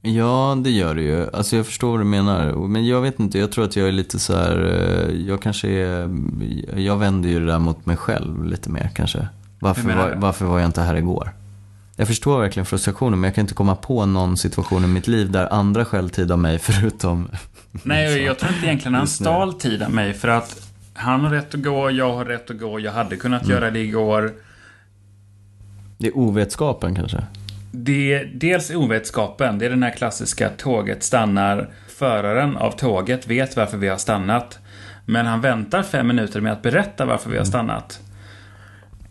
Ja, 0.04 0.58
det 0.64 0.70
gör 0.70 0.94
det 0.94 1.02
ju. 1.02 1.30
Alltså 1.32 1.56
jag 1.56 1.66
förstår 1.66 1.90
vad 1.90 2.00
du 2.00 2.04
menar. 2.04 2.52
Men 2.68 2.86
jag 2.86 3.00
vet 3.00 3.20
inte, 3.20 3.38
jag 3.38 3.52
tror 3.52 3.64
att 3.64 3.76
jag 3.76 3.88
är 3.88 3.92
lite 3.92 4.18
så 4.18 4.36
här, 4.36 4.64
eh, 4.64 5.16
jag 5.26 5.42
kanske 5.42 5.68
är, 5.68 6.10
jag 6.76 6.96
vänder 6.96 7.28
ju 7.28 7.40
det 7.40 7.46
där 7.46 7.58
mot 7.58 7.86
mig 7.86 7.96
själv 7.96 8.44
lite 8.44 8.70
mer 8.70 8.90
kanske. 8.94 9.28
Varför 9.58 9.82
var, 9.82 10.14
varför 10.16 10.44
var 10.44 10.58
jag 10.58 10.68
inte 10.68 10.82
här 10.82 10.94
igår? 10.94 11.30
Jag 11.96 12.08
förstår 12.08 12.40
verkligen 12.40 12.66
frustrationen, 12.66 13.20
men 13.20 13.28
jag 13.28 13.34
kan 13.34 13.42
inte 13.42 13.54
komma 13.54 13.76
på 13.76 14.06
någon 14.06 14.36
situation 14.36 14.84
i 14.84 14.86
mitt 14.86 15.08
liv 15.08 15.30
där 15.30 15.52
andra 15.52 15.84
skäl 15.84 16.10
tid 16.10 16.32
av 16.32 16.38
mig 16.38 16.58
förutom... 16.62 17.28
Nej, 17.82 18.22
jag 18.22 18.38
tror 18.38 18.52
inte 18.52 18.66
egentligen 18.66 18.94
han 18.94 19.06
stal 19.06 19.52
tid 19.54 19.82
av 19.82 19.90
mig 19.90 20.14
för 20.14 20.28
att 20.28 20.71
han 20.94 21.20
har 21.20 21.30
rätt 21.30 21.54
att 21.54 21.62
gå, 21.62 21.90
jag 21.90 22.12
har 22.14 22.24
rätt 22.24 22.50
att 22.50 22.58
gå, 22.58 22.80
jag 22.80 22.92
hade 22.92 23.16
kunnat 23.16 23.48
göra 23.48 23.70
det 23.70 23.80
igår. 23.80 24.32
Det 25.98 26.06
är 26.06 26.16
ovetskapen 26.16 26.94
kanske. 26.94 27.24
Det 27.72 28.12
är 28.12 28.30
dels 28.34 28.70
ovetskapen, 28.70 29.58
det 29.58 29.66
är 29.66 29.70
den 29.70 29.82
här 29.82 29.90
klassiska 29.90 30.48
tåget 30.48 31.02
stannar. 31.02 31.70
Föraren 31.88 32.56
av 32.56 32.70
tåget 32.70 33.26
vet 33.26 33.56
varför 33.56 33.78
vi 33.78 33.88
har 33.88 33.96
stannat. 33.96 34.58
Men 35.06 35.26
han 35.26 35.40
väntar 35.40 35.82
fem 35.82 36.06
minuter 36.06 36.40
med 36.40 36.52
att 36.52 36.62
berätta 36.62 37.04
varför 37.04 37.30
vi 37.30 37.38
har 37.38 37.44
stannat. 37.44 38.00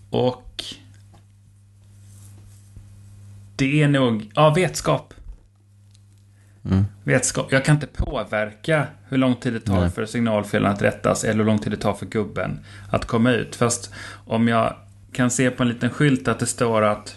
Och... 0.10 0.64
Det 3.56 3.84
är 3.84 3.88
nog, 3.88 4.32
ja, 4.36 4.50
vetskap. 4.50 5.14
Mm. 6.66 6.86
Vetskap. 7.04 7.52
Jag 7.52 7.66
kan 7.66 7.76
inte 7.76 7.88
påverka 7.88 8.88
hur 9.10 9.18
lång 9.18 9.36
tid 9.36 9.54
det 9.54 9.60
tar 9.60 9.82
Nej. 9.82 9.90
för 9.90 10.06
signalfelen 10.06 10.72
att 10.72 10.82
rättas 10.82 11.24
eller 11.24 11.38
hur 11.38 11.46
lång 11.46 11.60
tid 11.60 11.74
det 11.74 11.78
tar 11.78 11.94
för 11.94 12.06
gubben 12.06 12.60
att 12.90 13.06
komma 13.06 13.32
ut. 13.32 13.56
Fast 13.56 13.94
om 14.26 14.48
jag 14.48 14.74
kan 15.12 15.32
se 15.32 15.52
på 15.52 15.64
en 15.64 15.70
liten 15.70 15.90
skylt 15.90 16.28
att 16.28 16.40
det 16.40 16.46
står 16.46 16.82
att 16.82 17.16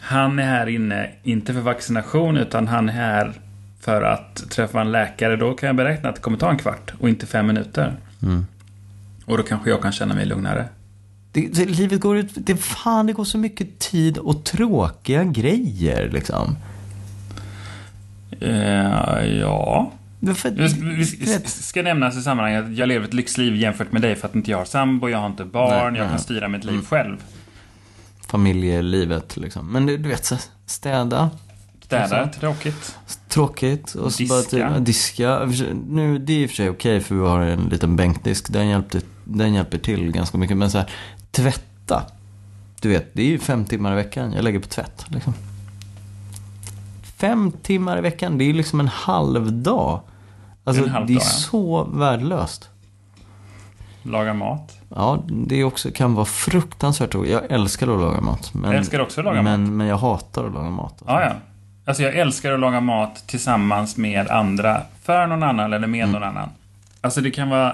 han 0.00 0.38
är 0.38 0.46
här 0.46 0.66
inne, 0.66 1.10
inte 1.22 1.54
för 1.54 1.60
vaccination, 1.60 2.36
utan 2.36 2.68
han 2.68 2.88
är 2.88 2.92
här 2.92 3.32
för 3.80 4.02
att 4.02 4.50
träffa 4.50 4.80
en 4.80 4.92
läkare. 4.92 5.36
Då 5.36 5.54
kan 5.54 5.66
jag 5.66 5.76
beräkna 5.76 6.08
att 6.08 6.14
det 6.14 6.22
kommer 6.22 6.38
ta 6.38 6.50
en 6.50 6.58
kvart 6.58 6.92
och 6.98 7.08
inte 7.08 7.26
fem 7.26 7.46
minuter. 7.46 7.96
Mm. 8.22 8.46
Och 9.24 9.36
då 9.36 9.42
kanske 9.42 9.70
jag 9.70 9.82
kan 9.82 9.92
känna 9.92 10.14
mig 10.14 10.26
lugnare. 10.26 10.68
Det, 11.32 11.46
det, 11.46 11.64
livet 11.64 12.00
går 12.00 12.16
ut, 12.16 12.30
det, 12.34 12.56
fan 12.56 13.06
det 13.06 13.12
går 13.12 13.24
så 13.24 13.38
mycket 13.38 13.78
tid 13.78 14.18
och 14.18 14.44
tråkiga 14.44 15.24
grejer 15.24 16.10
liksom. 16.12 16.56
Eh, 18.40 19.24
ja. 19.40 19.90
Varför, 20.20 20.50
vet- 21.26 21.48
ska 21.48 21.82
nämnas 21.82 22.16
i 22.16 22.22
sammanhanget 22.22 22.64
att 22.64 22.76
jag 22.76 22.88
lever 22.88 23.06
ett 23.06 23.14
lyxliv 23.14 23.56
jämfört 23.56 23.92
med 23.92 24.02
dig 24.02 24.14
för 24.14 24.28
att 24.28 24.34
inte 24.34 24.50
jag 24.50 24.58
har 24.58 24.64
sambo, 24.64 25.08
jag 25.08 25.18
har 25.18 25.26
inte 25.26 25.44
barn, 25.44 25.92
Nej, 25.92 26.02
jag 26.02 26.10
kan 26.10 26.18
styra 26.18 26.48
mitt 26.48 26.64
liv 26.64 26.74
Mm. 26.74 26.84
själv. 26.86 27.16
familjelivet 28.28 29.36
liksom. 29.36 29.72
Men 29.72 29.86
du, 29.86 29.96
du 29.96 30.08
vet, 30.08 30.24
så, 30.24 30.36
städa, 30.66 31.30
Städa, 31.82 32.26
tråkigt. 32.28 32.96
tråkigt. 33.28 33.94
Och 33.94 34.12
så 34.12 34.18
Diska. 34.22 34.34
bara 34.34 34.74
typ, 34.76 34.86
diska. 34.86 35.38
Nu, 35.88 36.18
det 36.18 36.32
är 36.32 36.38
i 36.38 36.46
och 36.46 36.50
för 36.50 36.56
sig 36.56 36.70
okej 36.70 37.00
för 37.00 37.14
vi 37.14 37.20
har 37.20 37.40
en 37.40 37.60
liten 37.64 37.96
bänkdisk. 37.96 38.52
Den 38.52 38.68
hjälper, 38.68 39.00
den 39.24 39.54
hjälper 39.54 39.78
till 39.78 40.12
ganska 40.12 40.38
mycket. 40.38 40.56
Men 40.56 40.70
så 40.70 40.78
här, 40.78 40.90
tvätta. 41.30 42.02
Du 42.80 42.88
vet, 42.88 43.06
det 43.14 43.22
är 43.22 43.26
ju 43.26 43.38
fem 43.38 43.64
timmar 43.64 43.92
i 43.92 43.94
veckan 43.94 44.32
jag 44.32 44.44
lägger 44.44 44.58
på 44.58 44.68
tvätt. 44.68 45.04
Liksom. 45.08 45.34
Fem 47.16 47.52
timmar 47.62 47.98
i 47.98 48.00
veckan, 48.00 48.38
det 48.38 48.44
är 48.44 48.52
liksom 48.52 48.80
en 48.80 48.88
halv 48.88 49.52
dag. 49.52 50.00
Alltså, 50.64 50.82
En 50.82 50.88
halv 50.90 51.06
det 51.06 51.12
är 51.12 51.14
dag, 51.14 51.24
ja. 51.24 51.28
så 51.28 51.84
värdelöst. 51.84 52.68
Laga 54.02 54.34
mat. 54.34 54.78
Ja, 54.88 55.22
det 55.28 55.64
också, 55.64 55.90
kan 55.94 56.14
vara 56.14 56.24
fruktansvärt 56.26 57.14
roligt. 57.14 57.32
Jag 57.32 57.42
älskar 57.50 57.88
att 57.94 58.00
laga 58.00 58.20
mat. 58.20 58.54
Men, 58.54 58.70
Jag 58.70 58.78
älskar 58.78 59.00
också 59.00 59.20
att 59.20 59.24
laga 59.24 59.42
men, 59.42 59.60
mat. 59.60 59.70
Men 59.70 59.86
jag 59.86 59.96
hatar 59.98 60.44
att 60.46 60.52
laga 60.52 60.70
mat. 60.70 61.02
Ja, 61.06 61.20
ja. 61.20 61.32
Alltså 61.84 62.02
jag 62.02 62.14
älskar 62.16 62.52
att 62.52 62.60
laga 62.60 62.80
mat 62.80 63.24
tillsammans 63.26 63.96
med 63.96 64.28
andra. 64.28 64.82
För 65.02 65.26
någon 65.26 65.42
annan 65.42 65.72
eller 65.72 65.86
med 65.86 66.00
Mm. 66.04 66.12
någon 66.12 66.22
annan. 66.28 66.48
Alltså 67.00 67.20
det 67.20 67.30
kan 67.30 67.48
vara 67.50 67.68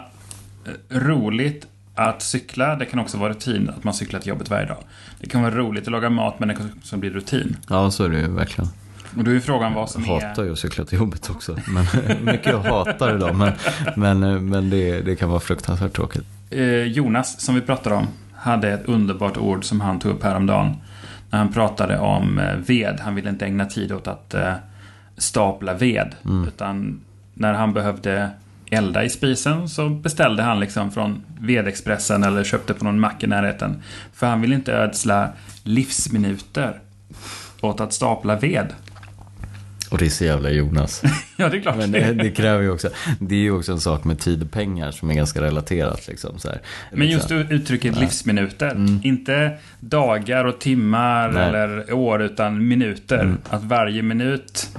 eh, 0.66 0.98
roligt 0.98 1.66
Att 1.94 2.22
cykla, 2.22 2.76
det 2.76 2.84
kan 2.84 2.98
också 3.00 3.18
vara 3.18 3.30
rutin 3.30 3.68
att 3.76 3.84
man 3.84 3.94
cyklar 3.94 4.20
till 4.20 4.28
jobbet 4.28 4.50
varje 4.50 4.66
dag. 4.66 4.76
Det 5.20 5.28
kan 5.28 5.42
vara 5.42 5.54
roligt 5.54 5.82
att 5.84 5.92
laga 5.92 6.10
mat, 6.10 6.38
men 6.38 6.48
det 6.48 6.54
kan 6.54 6.70
också 6.78 6.96
bli 6.96 7.10
rutin. 7.10 7.56
Ja, 7.68 7.90
så 7.90 8.04
är 8.04 8.08
det 8.08 8.20
ju 8.20 8.28
verkligen. 8.28 8.70
Och 9.16 9.24
då 9.24 9.30
är 9.30 9.40
frågan 9.40 9.74
vad 9.74 9.90
som 9.90 10.04
jag 10.04 10.20
hatar 10.20 10.44
ju 10.44 10.52
att 10.52 10.58
cykla 10.58 10.84
till 10.84 10.98
jobbet 10.98 11.30
också. 11.30 11.56
Men, 11.66 11.86
mycket 12.24 12.46
jag 12.46 12.60
hatar 12.60 13.16
idag, 13.16 13.36
men, 13.36 13.52
men, 13.96 14.48
men 14.48 14.70
det, 14.70 15.00
det 15.00 15.16
kan 15.16 15.28
vara 15.28 15.40
fruktansvärt 15.40 15.92
tråkigt. 15.92 16.24
Eh, 16.50 16.82
Jonas, 16.82 17.40
som 17.40 17.54
vi 17.54 17.60
pratade 17.60 17.96
om, 17.96 18.06
hade 18.34 18.72
ett 18.72 18.84
underbart 18.84 19.36
ord 19.36 19.64
som 19.64 19.80
han 19.80 19.98
tog 19.98 20.12
upp 20.12 20.22
häromdagen. 20.22 20.76
När 21.30 21.38
han 21.38 21.52
pratade 21.52 21.98
om 21.98 22.38
eh, 22.38 22.56
ved. 22.56 23.00
Han 23.00 23.14
ville 23.14 23.30
inte 23.30 23.46
ägna 23.46 23.66
tid 23.66 23.92
åt 23.92 24.08
att 24.08 24.34
eh, 24.34 24.52
stapla 25.16 25.74
ved. 25.74 26.14
Mm. 26.24 26.48
Utan 26.48 27.00
när 27.34 27.54
han 27.54 27.72
behövde 27.72 28.30
elda 28.70 29.04
i 29.04 29.10
spisen 29.10 29.68
så 29.68 29.88
beställde 29.88 30.42
han 30.42 30.60
liksom 30.60 30.90
från 30.90 31.22
Vedexpressen 31.40 32.24
eller 32.24 32.44
köpte 32.44 32.74
på 32.74 32.84
någon 32.84 33.00
mack 33.00 33.22
i 33.22 33.26
närheten. 33.26 33.82
För 34.12 34.26
han 34.26 34.40
vill 34.40 34.52
inte 34.52 34.72
ödsla 34.72 35.28
livsminuter 35.64 36.80
åt 37.60 37.80
att 37.80 37.92
stapla 37.92 38.36
ved. 38.36 38.74
Och 39.92 39.98
det 39.98 40.04
är 40.04 40.10
så 40.10 40.24
jävla 40.24 40.50
Jonas. 40.50 41.02
ja, 41.36 41.48
det 41.48 41.56
är 41.56 41.60
klart. 41.60 41.76
Men 41.76 41.92
det, 41.92 42.12
det, 42.12 42.30
kräver 42.30 42.62
ju 42.62 42.70
också, 42.70 42.88
det 43.18 43.34
är 43.34 43.38
ju 43.38 43.52
också 43.52 43.72
en 43.72 43.80
sak 43.80 44.04
med 44.04 44.18
tid 44.18 44.42
och 44.42 44.50
pengar 44.50 44.90
som 44.90 45.10
är 45.10 45.14
ganska 45.14 45.40
relaterat. 45.40 46.08
Liksom, 46.08 46.38
så 46.38 46.48
här. 46.48 46.60
Men 46.92 47.08
just 47.08 47.30
uttrycket 47.30 47.92
Nej. 47.92 48.04
livsminuter. 48.04 48.70
Mm. 48.70 49.00
Inte 49.04 49.58
dagar 49.80 50.44
och 50.44 50.60
timmar 50.60 51.32
Nej. 51.32 51.48
eller 51.48 51.92
år, 51.92 52.22
utan 52.22 52.68
minuter. 52.68 53.20
Mm. 53.20 53.38
Att 53.48 53.64
varje 53.64 54.02
minut, 54.02 54.76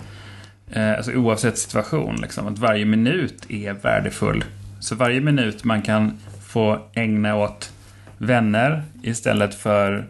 eh, 0.71 0.91
alltså 0.91 1.11
oavsett 1.11 1.57
situation, 1.57 2.15
liksom, 2.21 2.47
att 2.47 2.59
varje 2.59 2.85
minut 2.85 3.45
är 3.49 3.73
värdefull. 3.73 4.43
Så 4.79 4.95
varje 4.95 5.21
minut 5.21 5.63
man 5.63 5.81
kan 5.81 6.17
få 6.45 6.89
ägna 6.93 7.35
åt 7.35 7.71
vänner 8.17 8.83
istället 9.03 9.55
för 9.55 10.07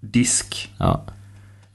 disk. 0.00 0.70
Ja 0.78 1.06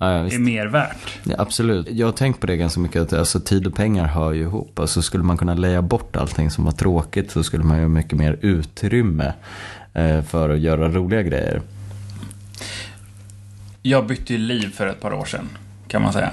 ja, 0.02 0.36
är 0.36 0.40
mer 0.40 0.66
värt. 0.66 1.20
Ja, 1.24 1.36
absolut. 1.38 1.88
Jag 1.90 2.08
har 2.08 2.12
tänkt 2.14 2.40
på 2.40 2.48
det 2.48 2.58
ganska 2.58 2.80
mycket. 2.80 3.02
Att 3.02 3.14
alltså, 3.14 3.40
tid 3.40 3.68
och 3.68 3.76
pengar 3.76 4.06
hör 4.06 4.34
ju 4.34 4.42
ihop. 4.42 4.80
Alltså, 4.80 5.02
skulle 5.02 5.24
man 5.24 5.38
kunna 5.38 5.54
leja 5.54 5.82
bort 5.82 6.16
allting 6.16 6.52
som 6.52 6.66
var 6.66 6.72
tråkigt 6.72 7.32
så 7.32 7.44
skulle 7.44 7.64
man 7.64 7.78
ju 7.78 7.84
ha 7.84 7.90
mycket 7.90 8.18
mer 8.18 8.38
utrymme 8.42 9.34
eh, 9.94 10.22
för 10.22 10.50
att 10.50 10.60
göra 10.60 10.90
roliga 10.90 11.22
grejer. 11.22 11.62
Jag 13.82 14.08
bytte 14.08 14.34
ju 14.34 14.40
liv 14.40 14.74
för 14.74 14.88
ett 14.88 15.02
par 15.02 15.14
år 15.14 15.26
sedan, 15.26 15.50
kan 15.88 16.02
man 16.02 16.14
säga. 16.14 16.32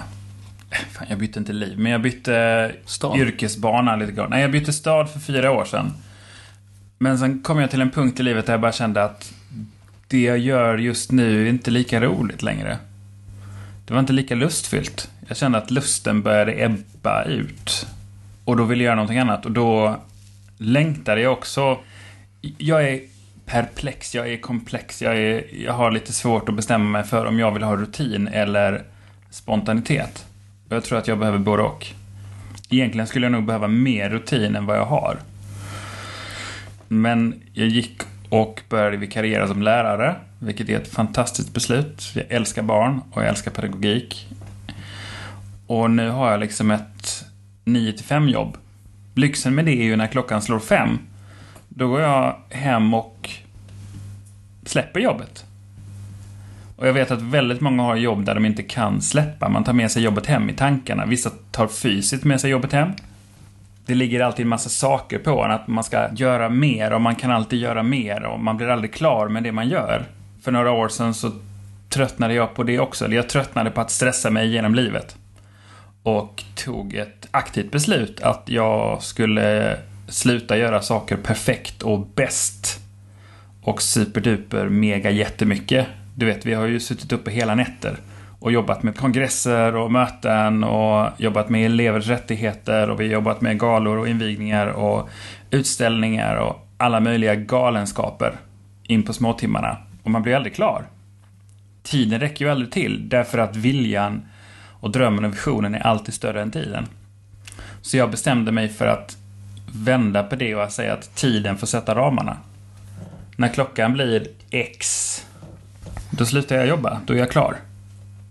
Eh, 0.70 0.78
fan, 0.92 1.06
jag 1.10 1.18
bytte 1.18 1.38
inte 1.38 1.52
liv, 1.52 1.78
men 1.78 1.92
jag 1.92 2.02
bytte 2.02 2.72
stad. 2.84 3.18
yrkesbana 3.18 3.96
lite 3.96 4.12
grann. 4.12 4.30
Nej, 4.30 4.42
jag 4.42 4.50
bytte 4.50 4.72
stad 4.72 5.10
för 5.10 5.20
fyra 5.20 5.50
år 5.50 5.64
sedan. 5.64 5.92
Men 6.98 7.18
sen 7.18 7.42
kom 7.42 7.58
jag 7.58 7.70
till 7.70 7.80
en 7.80 7.90
punkt 7.90 8.20
i 8.20 8.22
livet 8.22 8.46
där 8.46 8.52
jag 8.52 8.60
bara 8.60 8.72
kände 8.72 9.04
att 9.04 9.32
det 10.08 10.22
jag 10.22 10.38
gör 10.38 10.78
just 10.78 11.12
nu 11.12 11.42
är 11.46 11.48
inte 11.48 11.70
lika 11.70 12.00
roligt 12.00 12.42
längre. 12.42 12.78
Det 13.88 13.94
var 13.94 14.00
inte 14.00 14.12
lika 14.12 14.34
lustfyllt. 14.34 15.10
Jag 15.28 15.36
kände 15.36 15.58
att 15.58 15.70
lusten 15.70 16.22
började 16.22 16.64
ebba 16.64 17.24
ut. 17.24 17.86
Och 18.44 18.56
då 18.56 18.64
ville 18.64 18.84
jag 18.84 18.86
göra 18.86 18.96
någonting 18.96 19.18
annat. 19.18 19.46
Och 19.46 19.52
då 19.52 20.00
längtade 20.58 21.20
jag 21.20 21.32
också. 21.32 21.78
Jag 22.58 22.88
är 22.88 23.00
perplex, 23.46 24.14
jag 24.14 24.32
är 24.32 24.36
komplex. 24.36 25.02
Jag, 25.02 25.16
är, 25.18 25.44
jag 25.64 25.72
har 25.72 25.90
lite 25.90 26.12
svårt 26.12 26.48
att 26.48 26.54
bestämma 26.54 26.84
mig 26.84 27.04
för 27.04 27.26
om 27.26 27.38
jag 27.38 27.52
vill 27.52 27.62
ha 27.62 27.76
rutin 27.76 28.28
eller 28.28 28.82
spontanitet. 29.30 30.26
Och 30.68 30.76
jag 30.76 30.84
tror 30.84 30.98
att 30.98 31.08
jag 31.08 31.18
behöver 31.18 31.38
både 31.38 31.62
och. 31.62 31.86
Egentligen 32.70 33.06
skulle 33.06 33.26
jag 33.26 33.32
nog 33.32 33.44
behöva 33.44 33.68
mer 33.68 34.10
rutin 34.10 34.56
än 34.56 34.66
vad 34.66 34.76
jag 34.76 34.86
har. 34.86 35.18
Men 36.88 37.42
jag 37.52 37.68
gick 37.68 38.02
och 38.28 38.62
började 38.68 38.96
vikariera 38.96 39.48
som 39.48 39.62
lärare, 39.62 40.14
vilket 40.38 40.68
är 40.68 40.76
ett 40.76 40.88
fantastiskt 40.88 41.54
beslut. 41.54 42.10
Jag 42.14 42.24
älskar 42.28 42.62
barn 42.62 43.00
och 43.10 43.22
jag 43.22 43.28
älskar 43.28 43.50
pedagogik. 43.50 44.28
Och 45.66 45.90
nu 45.90 46.10
har 46.10 46.30
jag 46.30 46.40
liksom 46.40 46.70
ett 46.70 47.24
9 47.64 47.98
5 47.98 48.28
jobb. 48.28 48.56
Lyxen 49.14 49.54
med 49.54 49.64
det 49.64 49.72
är 49.72 49.84
ju 49.84 49.96
när 49.96 50.06
klockan 50.06 50.42
slår 50.42 50.58
fem. 50.58 50.98
Då 51.68 51.88
går 51.88 52.00
jag 52.00 52.36
hem 52.50 52.94
och 52.94 53.30
släpper 54.66 55.00
jobbet. 55.00 55.44
Och 56.76 56.88
jag 56.88 56.92
vet 56.92 57.10
att 57.10 57.22
väldigt 57.22 57.60
många 57.60 57.82
har 57.82 57.96
jobb 57.96 58.24
där 58.24 58.34
de 58.34 58.44
inte 58.44 58.62
kan 58.62 59.02
släppa. 59.02 59.48
Man 59.48 59.64
tar 59.64 59.72
med 59.72 59.90
sig 59.90 60.02
jobbet 60.02 60.26
hem 60.26 60.50
i 60.50 60.52
tankarna. 60.52 61.06
Vissa 61.06 61.30
tar 61.50 61.66
fysiskt 61.68 62.24
med 62.24 62.40
sig 62.40 62.50
jobbet 62.50 62.72
hem 62.72 62.92
det 63.88 63.94
ligger 63.94 64.20
alltid 64.20 64.42
en 64.42 64.48
massa 64.48 64.68
saker 64.68 65.18
på 65.18 65.44
en. 65.44 65.50
Att 65.50 65.68
man 65.68 65.84
ska 65.84 66.08
göra 66.14 66.48
mer 66.48 66.92
och 66.92 67.00
man 67.00 67.14
kan 67.14 67.30
alltid 67.30 67.58
göra 67.58 67.82
mer 67.82 68.24
och 68.24 68.40
man 68.40 68.56
blir 68.56 68.68
aldrig 68.68 68.92
klar 68.92 69.28
med 69.28 69.42
det 69.42 69.52
man 69.52 69.68
gör. 69.68 70.04
För 70.42 70.52
några 70.52 70.70
år 70.70 70.88
sedan 70.88 71.14
så 71.14 71.30
tröttnade 71.88 72.34
jag 72.34 72.54
på 72.54 72.62
det 72.62 72.78
också. 72.78 73.04
eller 73.04 73.16
Jag 73.16 73.28
tröttnade 73.28 73.70
på 73.70 73.80
att 73.80 73.90
stressa 73.90 74.30
mig 74.30 74.48
genom 74.48 74.74
livet. 74.74 75.16
Och 76.02 76.44
tog 76.54 76.94
ett 76.94 77.28
aktivt 77.30 77.70
beslut 77.70 78.20
att 78.20 78.42
jag 78.46 79.02
skulle 79.02 79.76
sluta 80.08 80.56
göra 80.56 80.82
saker 80.82 81.16
perfekt 81.16 81.82
och 81.82 82.06
bäst. 82.14 82.80
Och 83.62 83.82
superduper 83.82 84.68
mega 84.68 85.10
jättemycket. 85.10 85.86
Du 86.14 86.26
vet, 86.26 86.46
vi 86.46 86.54
har 86.54 86.66
ju 86.66 86.80
suttit 86.80 87.12
uppe 87.12 87.30
hela 87.30 87.54
nätter 87.54 87.96
och 88.40 88.52
jobbat 88.52 88.82
med 88.82 88.96
kongresser 88.96 89.76
och 89.76 89.92
möten 89.92 90.64
och 90.64 91.10
jobbat 91.16 91.48
med 91.48 91.66
elevers 91.66 92.06
rättigheter 92.06 92.90
och 92.90 93.00
vi 93.00 93.06
har 93.06 93.12
jobbat 93.12 93.40
med 93.40 93.58
galor 93.58 93.98
och 93.98 94.08
invigningar 94.08 94.66
och 94.66 95.08
utställningar 95.50 96.36
och 96.36 96.68
alla 96.76 97.00
möjliga 97.00 97.34
galenskaper 97.34 98.36
in 98.82 99.02
på 99.02 99.12
småtimmarna. 99.12 99.76
Och 100.02 100.10
man 100.10 100.22
blir 100.22 100.36
aldrig 100.36 100.54
klar. 100.54 100.86
Tiden 101.82 102.20
räcker 102.20 102.44
ju 102.44 102.50
aldrig 102.50 102.72
till 102.72 103.08
därför 103.08 103.38
att 103.38 103.56
viljan 103.56 104.22
och 104.80 104.90
drömmen 104.90 105.24
och 105.24 105.32
visionen 105.32 105.74
är 105.74 105.86
alltid 105.86 106.14
större 106.14 106.42
än 106.42 106.50
tiden. 106.50 106.86
Så 107.82 107.96
jag 107.96 108.10
bestämde 108.10 108.52
mig 108.52 108.68
för 108.68 108.86
att 108.86 109.16
vända 109.72 110.22
på 110.22 110.36
det 110.36 110.54
och 110.54 110.72
säga 110.72 110.92
att 110.92 111.14
tiden 111.14 111.56
får 111.56 111.66
sätta 111.66 111.94
ramarna. 111.94 112.36
När 113.36 113.48
klockan 113.48 113.92
blir 113.92 114.26
X, 114.50 115.26
då 116.10 116.24
slutar 116.24 116.56
jag 116.56 116.66
jobba. 116.66 117.00
Då 117.06 117.14
är 117.14 117.18
jag 117.18 117.30
klar 117.30 117.56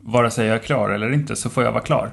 vare 0.07 0.31
sig 0.31 0.47
jag 0.47 0.55
är 0.55 0.59
klar 0.59 0.89
eller 0.89 1.11
inte 1.11 1.35
så 1.35 1.49
får 1.49 1.63
jag 1.63 1.71
vara 1.71 1.83
klar. 1.83 2.09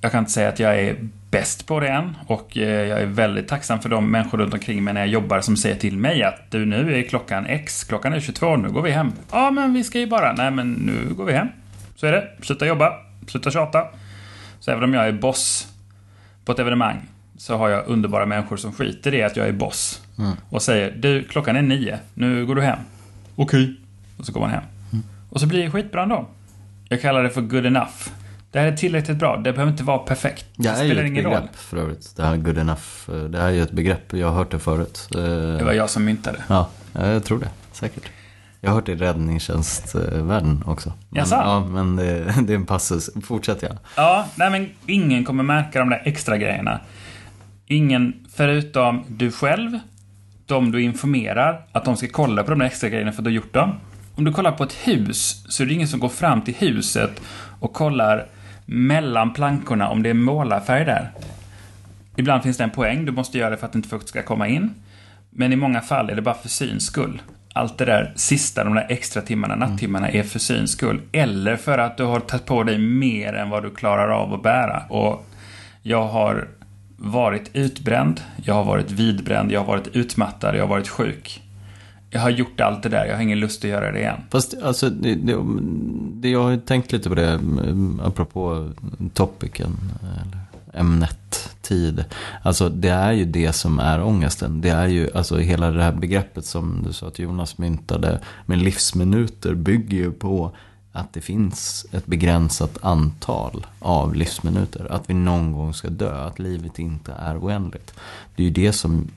Jag 0.00 0.12
kan 0.12 0.18
inte 0.18 0.30
säga 0.30 0.48
att 0.48 0.58
jag 0.58 0.78
är 0.78 0.96
bäst 1.30 1.66
på 1.66 1.80
det 1.80 1.88
än 1.88 2.16
och 2.26 2.58
eh, 2.58 2.88
jag 2.88 3.00
är 3.00 3.06
väldigt 3.06 3.48
tacksam 3.48 3.80
för 3.80 3.88
de 3.88 4.10
människor 4.10 4.38
runt 4.38 4.54
omkring 4.54 4.84
mig 4.84 4.94
när 4.94 5.00
jag 5.00 5.08
jobbar 5.08 5.40
som 5.40 5.56
säger 5.56 5.76
till 5.76 5.98
mig 5.98 6.22
att 6.22 6.50
du 6.50 6.66
nu 6.66 6.98
är 6.98 7.02
klockan 7.02 7.46
X, 7.46 7.84
klockan 7.84 8.12
är 8.12 8.20
22, 8.20 8.56
nu 8.56 8.70
går 8.70 8.82
vi 8.82 8.90
hem. 8.90 9.12
Ja, 9.32 9.50
men 9.50 9.74
vi 9.74 9.84
ska 9.84 9.98
ju 9.98 10.06
bara, 10.06 10.32
nej 10.32 10.50
men 10.50 10.72
nu 10.72 11.14
går 11.14 11.24
vi 11.24 11.32
hem. 11.32 11.48
Så 11.96 12.06
är 12.06 12.12
det, 12.12 12.28
sluta 12.42 12.66
jobba, 12.66 12.92
sluta 13.26 13.50
tjata. 13.50 13.84
Så 14.60 14.70
även 14.70 14.84
om 14.84 14.94
jag 14.94 15.08
är 15.08 15.12
boss 15.12 15.68
på 16.44 16.52
ett 16.52 16.58
evenemang 16.58 17.00
så 17.36 17.56
har 17.56 17.68
jag 17.68 17.86
underbara 17.86 18.26
människor 18.26 18.56
som 18.56 18.72
skiter 18.72 19.14
i 19.14 19.22
att 19.22 19.36
jag 19.36 19.48
är 19.48 19.52
boss. 19.52 20.02
Mm. 20.18 20.32
Och 20.50 20.62
säger 20.62 20.90
du, 20.90 21.24
klockan 21.24 21.56
är 21.56 21.62
nio, 21.62 21.98
nu 22.14 22.46
går 22.46 22.54
du 22.54 22.62
hem. 22.62 22.78
Okej. 23.36 23.62
Okay. 23.62 23.76
Och 24.18 24.26
så 24.26 24.32
går 24.32 24.40
man 24.40 24.50
hem. 24.50 24.62
Mm. 24.92 25.04
Och 25.30 25.40
så 25.40 25.46
blir 25.46 25.64
det 25.64 25.70
skitbra 25.70 26.02
ändå. 26.02 26.26
Jag 26.88 27.00
kallar 27.00 27.22
det 27.22 27.30
för 27.30 27.40
good 27.40 27.66
enough. 27.66 28.08
Det 28.50 28.58
här 28.58 28.66
är 28.66 28.76
tillräckligt 28.76 29.16
bra. 29.16 29.36
Det 29.36 29.52
behöver 29.52 29.72
inte 29.72 29.84
vara 29.84 29.98
perfekt. 29.98 30.46
Det, 30.56 30.62
det 30.62 30.68
är 30.68 30.84
ju 30.84 30.92
ett 30.92 31.14
begrepp 31.14 31.24
roll. 31.24 31.48
för 31.52 31.76
övrigt. 31.76 32.16
Det 32.16 32.22
här 32.22 32.36
good 32.36 32.58
enough. 32.58 33.10
Det 33.30 33.38
här 33.38 33.48
är 33.48 33.52
ju 33.52 33.62
ett 33.62 33.72
begrepp. 33.72 34.12
Jag 34.12 34.28
har 34.28 34.34
hört 34.34 34.50
det 34.50 34.58
förut. 34.58 35.08
Det 35.10 35.64
var 35.64 35.72
jag 35.72 35.90
som 35.90 36.04
myntade. 36.04 36.38
Ja, 36.48 36.68
jag 36.92 37.24
tror 37.24 37.38
det. 37.38 37.48
Säkert. 37.72 38.10
Jag 38.60 38.70
har 38.70 38.74
hört 38.74 38.86
det 38.86 38.92
i 38.92 38.96
räddningstjänstvärlden 38.96 40.62
också. 40.66 40.92
Men, 41.08 41.18
Jaså? 41.18 41.34
Ja, 41.34 41.60
men 41.60 41.96
det, 41.96 42.24
det, 42.42 42.52
är 42.52 42.56
en 42.56 42.66
passus. 42.66 43.10
Fortsätt 43.24 43.62
ja. 43.62 43.68
Ja, 43.96 44.26
nej 44.34 44.50
men 44.50 44.68
ingen 44.86 45.24
kommer 45.24 45.42
märka 45.42 45.78
de 45.78 45.88
där 45.88 46.02
extra 46.04 46.36
grejerna. 46.36 46.80
Ingen 47.66 48.26
förutom 48.34 49.04
du 49.08 49.32
själv, 49.32 49.78
de 50.46 50.72
du 50.72 50.82
informerar, 50.82 51.66
att 51.72 51.84
de 51.84 51.96
ska 51.96 52.08
kolla 52.08 52.42
på 52.42 52.50
de 52.50 52.58
där 52.58 52.66
extra 52.66 52.88
grejerna 52.88 53.12
för 53.12 53.20
att 53.20 53.24
du 53.24 53.30
har 53.30 53.34
gjort 53.34 53.54
dem. 53.54 53.72
Om 54.18 54.24
du 54.24 54.32
kollar 54.32 54.52
på 54.52 54.64
ett 54.64 54.72
hus 54.72 55.44
så 55.48 55.62
är 55.62 55.66
det 55.66 55.74
ingen 55.74 55.88
som 55.88 56.00
går 56.00 56.08
fram 56.08 56.42
till 56.42 56.54
huset 56.54 57.20
och 57.60 57.72
kollar 57.72 58.26
mellan 58.66 59.32
plankorna 59.32 59.88
om 59.88 60.02
det 60.02 60.10
är 60.10 60.14
målarfärg 60.14 60.84
där. 60.84 61.10
Ibland 62.16 62.42
finns 62.42 62.56
det 62.56 62.64
en 62.64 62.70
poäng, 62.70 63.04
du 63.04 63.12
måste 63.12 63.38
göra 63.38 63.50
det 63.50 63.56
för 63.56 63.66
att 63.66 63.74
inte 63.74 63.88
fukt 63.88 64.08
ska 64.08 64.22
komma 64.22 64.48
in. 64.48 64.74
Men 65.30 65.52
i 65.52 65.56
många 65.56 65.80
fall 65.80 66.10
är 66.10 66.14
det 66.14 66.22
bara 66.22 66.34
för 66.34 66.48
syns 66.48 66.86
skull. 66.86 67.22
Allt 67.52 67.78
det 67.78 67.84
där 67.84 68.12
sista, 68.16 68.64
de 68.64 68.74
där 68.74 68.86
extra 68.88 69.22
timmarna, 69.22 69.54
mm. 69.54 69.70
nattimmarna, 69.70 70.08
är 70.08 70.22
för 70.22 70.38
syns 70.38 70.72
skull. 70.72 71.00
Eller 71.12 71.56
för 71.56 71.78
att 71.78 71.96
du 71.96 72.04
har 72.04 72.20
tagit 72.20 72.46
på 72.46 72.62
dig 72.62 72.78
mer 72.78 73.32
än 73.32 73.50
vad 73.50 73.62
du 73.62 73.70
klarar 73.70 74.08
av 74.08 74.34
att 74.34 74.42
bära. 74.42 74.82
Och 74.88 75.26
jag 75.82 76.06
har 76.06 76.48
varit 76.96 77.50
utbränd, 77.52 78.20
jag 78.44 78.54
har 78.54 78.64
varit 78.64 78.90
vidbränd, 78.90 79.52
jag 79.52 79.60
har 79.60 79.66
varit 79.66 79.88
utmattad, 79.96 80.56
jag 80.56 80.62
har 80.62 80.68
varit 80.68 80.88
sjuk 80.88 81.42
jag 82.10 82.20
har 82.20 82.30
gjort 82.30 82.60
allt 82.60 82.82
det 82.82 82.88
där, 82.88 83.04
jag 83.04 83.14
har 83.14 83.22
ingen 83.22 83.40
lust 83.40 83.64
att 83.64 83.70
göra 83.70 83.92
det 83.92 83.98
igen. 83.98 84.20
Fast 84.30 84.54
alltså, 84.62 84.90
det, 84.90 85.14
det, 85.14 85.36
det 86.12 86.30
jag 86.30 86.42
har 86.42 86.56
tänkt 86.56 86.92
lite 86.92 87.08
på 87.08 87.14
det, 87.14 87.40
apropå 88.02 88.70
topicen, 89.14 89.76
eller 90.02 90.38
ämnet 90.80 91.50
tid. 91.62 92.04
Alltså 92.42 92.68
det 92.68 92.88
är 92.88 93.12
ju 93.12 93.24
det 93.24 93.52
som 93.52 93.78
är 93.78 94.02
ångesten. 94.02 94.60
Det 94.60 94.68
är 94.68 94.86
ju, 94.86 95.10
alltså 95.14 95.38
hela 95.38 95.70
det 95.70 95.82
här 95.82 95.92
begreppet 95.92 96.44
som 96.44 96.82
du 96.86 96.92
sa 96.92 97.08
att 97.08 97.18
Jonas 97.18 97.58
myntade 97.58 98.20
med 98.46 98.58
livsminuter 98.58 99.54
bygger 99.54 99.96
ju 99.96 100.12
på 100.12 100.52
att 100.92 101.12
det 101.12 101.20
finns 101.20 101.86
ett 101.92 102.06
begränsat 102.06 102.78
antal 102.82 103.66
av 103.78 104.14
livsminuter. 104.14 104.92
Att 104.92 105.10
vi 105.10 105.14
någon 105.14 105.52
gång 105.52 105.74
ska 105.74 105.88
dö, 105.88 106.24
att 106.26 106.38
livet 106.38 106.78
inte 106.78 107.12
är 107.12 107.38
oändligt. 107.44 107.94
Det 108.36 108.42
är 108.42 108.44
ju 108.44 108.52
det 108.52 108.72
som 108.72 109.08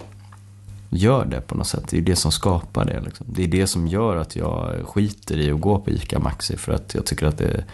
gör 0.92 1.26
det 1.26 1.42
på 1.42 1.56
något 1.56 1.68
sätt. 1.68 1.84
Det 1.90 1.98
är 1.98 2.02
det 2.02 2.16
som 2.16 2.32
skapar 2.32 2.86
det. 2.86 3.02
Liksom. 3.02 3.26
Det 3.30 3.44
är 3.44 3.48
det 3.48 3.68
som 3.68 3.88
gör 3.88 4.18
att 4.18 4.36
jag 4.36 4.88
skiter 4.88 5.38
i 5.38 5.52
att 5.52 5.62
gå 5.62 5.80
på 5.80 5.90
ICA 5.90 6.20
Maxi. 6.20 6.58
För 6.58 6.74
att 6.74 6.94
jag 6.94 7.06
tycker 7.06 7.26
att 7.26 7.38
det 7.38 7.46
är 7.46 7.66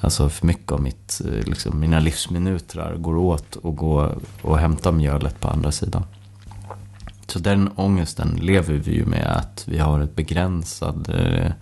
alltså 0.00 0.28
för 0.28 0.46
mycket 0.46 0.72
av 0.72 0.82
mitt, 0.82 1.20
eh, 1.24 1.48
liksom, 1.48 1.80
mina 1.80 2.00
livsminuter 2.00 2.96
går 2.96 3.16
åt 3.16 3.56
och 3.56 3.76
gå 3.76 4.12
och 4.42 4.58
hämta 4.58 4.92
mjölet 4.92 5.40
på 5.40 5.48
andra 5.48 5.72
sidan. 5.72 6.04
Så 7.26 7.38
den 7.38 7.70
ångesten 7.76 8.38
lever 8.42 8.74
vi 8.74 8.94
ju 8.94 9.06
med 9.06 9.26
att 9.26 9.64
vi 9.68 9.78
har 9.78 10.00
ett, 10.00 10.16
begränsad, 10.16 11.08
eh, 11.14 11.52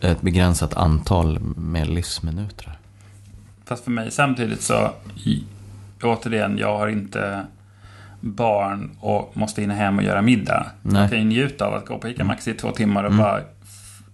ett 0.00 0.20
begränsat 0.20 0.74
antal 0.74 1.38
med 1.56 1.88
livsminuter. 1.88 2.78
Fast 3.64 3.84
för 3.84 3.90
mig 3.90 4.10
samtidigt 4.10 4.62
så, 4.62 4.90
återigen, 6.02 6.58
jag 6.58 6.78
har 6.78 6.88
inte 6.88 7.46
barn 8.20 8.90
och 9.00 9.36
måste 9.36 9.60
hinna 9.60 9.74
hem 9.74 9.98
och 9.98 10.04
göra 10.04 10.22
middag. 10.22 10.66
Nej. 10.82 11.00
Jag 11.00 11.10
kan 11.10 11.18
ju 11.18 11.24
njuta 11.24 11.66
av 11.66 11.74
att 11.74 11.86
gå 11.86 11.98
på 11.98 12.08
ICA 12.08 12.24
Maxi 12.24 12.50
i 12.50 12.54
två 12.54 12.70
timmar 12.70 13.04
och 13.04 13.12
mm. 13.12 13.24
bara 13.24 13.40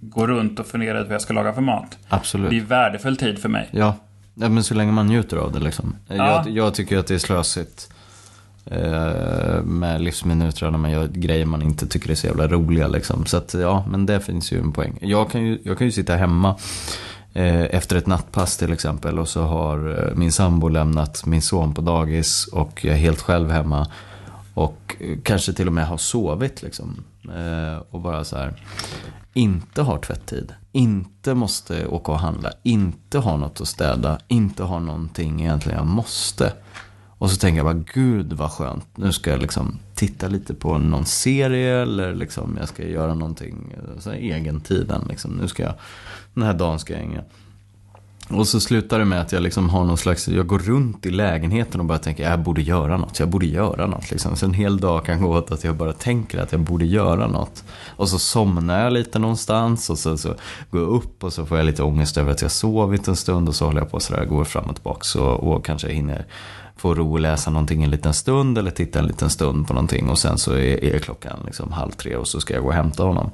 gå 0.01 0.27
runt 0.27 0.61
och 0.61 0.67
fundera 0.67 1.01
ut 1.01 1.07
vad 1.07 1.15
jag 1.15 1.23
ska 1.23 1.35
laga 1.35 1.53
för 1.53 1.61
mat. 1.61 1.99
Absolut. 2.09 2.51
Det 2.51 2.57
är 2.57 2.61
värdefull 2.61 3.17
tid 3.17 3.39
för 3.39 3.49
mig. 3.49 3.69
Ja, 3.71 3.97
ja 4.35 4.49
men 4.49 4.65
så 4.65 4.75
länge 4.75 4.93
man 4.93 5.07
njuter 5.07 5.37
av 5.37 5.53
det 5.53 5.61
liksom. 5.61 5.97
Ja. 6.09 6.15
Jag, 6.17 6.49
jag 6.49 6.75
tycker 6.75 6.99
att 6.99 7.07
det 7.07 7.15
är 7.15 7.19
slösigt 7.19 7.93
eh, 8.65 9.63
med 9.63 10.01
livsminuter 10.01 10.71
när 10.71 10.79
man 10.79 10.91
gör 10.91 11.09
grejer 11.09 11.47
man 11.47 11.63
inte 11.63 11.87
tycker 11.87 12.11
är 12.11 12.15
så 12.15 12.27
jävla 12.27 12.49
roliga 12.49 12.89
liksom. 12.89 13.27
Så 13.27 13.37
att 13.37 13.55
ja, 13.55 13.85
men 13.89 14.07
det 14.07 14.21
finns 14.21 14.53
ju 14.53 14.59
en 14.59 14.73
poäng. 14.73 14.99
Jag 15.01 15.31
kan 15.31 15.47
ju, 15.47 15.59
jag 15.65 15.79
kan 15.79 15.87
ju 15.87 15.93
sitta 15.93 16.17
hemma 16.17 16.57
Eh, 17.37 17.65
efter 17.71 17.97
ett 17.97 18.07
nattpass 18.07 18.57
till 18.57 18.73
exempel 18.73 19.19
och 19.19 19.29
så 19.29 19.43
har 19.43 19.89
eh, 19.89 20.17
min 20.17 20.33
sambo 20.33 20.69
lämnat 20.69 21.27
min 21.27 21.43
son 21.43 21.75
på 21.75 21.81
dagis 21.81 22.47
och 22.47 22.85
jag 22.85 22.95
är 22.95 22.99
helt 22.99 23.21
själv 23.21 23.51
hemma. 23.51 23.87
Och 24.55 24.97
eh, 25.01 25.19
kanske 25.23 25.53
till 25.53 25.67
och 25.67 25.73
med 25.73 25.87
har 25.87 25.97
sovit 25.97 26.63
liksom. 26.63 27.05
Och 27.91 28.01
bara 28.01 28.25
så 28.25 28.37
här 28.37 28.63
inte 29.35 29.83
har 29.83 29.99
tvätttid, 29.99 30.55
inte 30.73 31.35
måste 31.35 31.87
åka 31.87 32.13
och 32.13 32.19
handla, 32.19 32.53
inte 32.63 33.19
har 33.19 33.37
något 33.37 33.61
att 33.61 33.69
städa, 33.69 34.19
inte 34.29 34.63
har 34.63 34.81
någonting 34.81 35.41
egentligen 35.41 35.79
jag 35.79 35.87
måste. 35.87 36.53
Och 37.19 37.31
så 37.31 37.37
tänker 37.37 37.57
jag 37.57 37.67
bara, 37.67 37.85
gud 37.95 38.33
vad 38.33 38.51
skönt. 38.51 38.87
Nu 38.95 39.13
ska 39.13 39.31
jag 39.31 39.41
liksom 39.41 39.79
titta 39.97 40.29
lite 40.29 40.55
på 40.55 40.79
någon 40.79 41.07
serie 41.07 41.83
eller 41.83 42.15
liksom 42.15 42.57
jag 42.61 42.69
ska 42.69 42.87
göra 42.87 43.15
någonting, 43.15 43.75
så 43.99 44.11
här, 44.11 44.17
egentiden 44.17 45.05
liksom. 45.09 45.31
Nu 45.31 45.49
ska 45.49 45.63
jag, 45.63 45.75
den 46.35 46.45
här 46.45 46.55
dagen 46.55 46.79
ska 46.79 46.93
jag 46.93 47.01
hänga. 47.01 47.23
Och 48.29 48.49
så 48.49 48.61
slutar 48.61 48.99
det 48.99 49.05
med 49.05 49.21
att 49.21 49.33
jag 49.33 49.43
liksom 49.43 49.69
har 49.69 49.85
någon 49.85 49.97
slags, 49.97 50.29
jag 50.29 50.47
går 50.47 50.59
runt 50.59 51.07
i 51.07 51.11
lägenheten 51.11 51.81
och 51.81 51.87
bara 51.87 51.99
tänker 51.99 52.31
jag 52.31 52.41
borde 52.41 52.63
göra 52.63 52.97
något, 52.97 53.19
jag 53.19 53.29
borde 53.29 53.47
göra 53.47 53.87
något. 53.87 54.11
Liksom. 54.11 54.37
Så 54.37 54.47
en 54.47 54.55
hel 54.55 54.79
dag 54.79 55.05
kan 55.05 55.23
gå 55.23 55.29
åt 55.29 55.51
att 55.51 55.65
jag 55.65 55.77
bara 55.77 55.93
tänker 55.93 56.39
att 56.39 56.53
jag 56.53 56.61
borde 56.61 56.85
göra 56.85 57.27
något. 57.27 57.65
Och 57.97 58.09
så 58.09 58.19
somnar 58.19 58.85
jag 58.85 58.93
lite 58.93 59.19
någonstans 59.19 59.91
och 59.91 59.99
så, 59.99 60.19
så 60.19 60.29
går 60.71 60.81
jag 60.81 60.91
upp 60.91 61.25
och 61.25 61.33
så 61.33 61.47
får 61.47 61.59
jag 61.59 61.67
lite 61.67 61.83
ångest 61.83 62.19
över 62.19 62.33
att 62.33 62.43
jag 62.43 62.51
sovit 62.51 63.09
en 63.09 63.17
stund 63.17 63.49
och 63.49 63.55
så 63.55 63.65
håller 63.65 63.81
jag 63.81 63.91
på 63.91 64.01
sådär, 64.01 64.25
går 64.25 64.45
fram 64.45 64.65
och 64.65 64.75
tillbaka 64.75 65.21
och, 65.21 65.53
och 65.53 65.65
kanske 65.65 65.89
hinner 65.89 66.27
få 66.77 66.95
ro 66.95 67.13
och 67.13 67.21
läsa 67.21 67.51
någonting 67.51 67.83
en 67.83 67.91
liten 67.91 68.15
stund 68.15 68.59
eller 68.59 68.71
titta 68.71 68.99
en 68.99 69.07
liten 69.07 69.31
stund 69.31 69.67
på 69.67 69.75
någonting 69.75 70.09
och 70.09 70.19
sen 70.19 70.39
så 70.39 70.53
är, 70.53 70.85
är 70.85 70.99
klockan 70.99 71.39
liksom 71.47 71.73
halv 71.73 71.91
tre 71.91 72.17
och 72.17 72.29
så 72.29 72.41
ska 72.41 72.55
jag 72.55 72.63
gå 72.63 72.69
och 72.69 72.75
hämta 72.75 73.03
honom. 73.03 73.31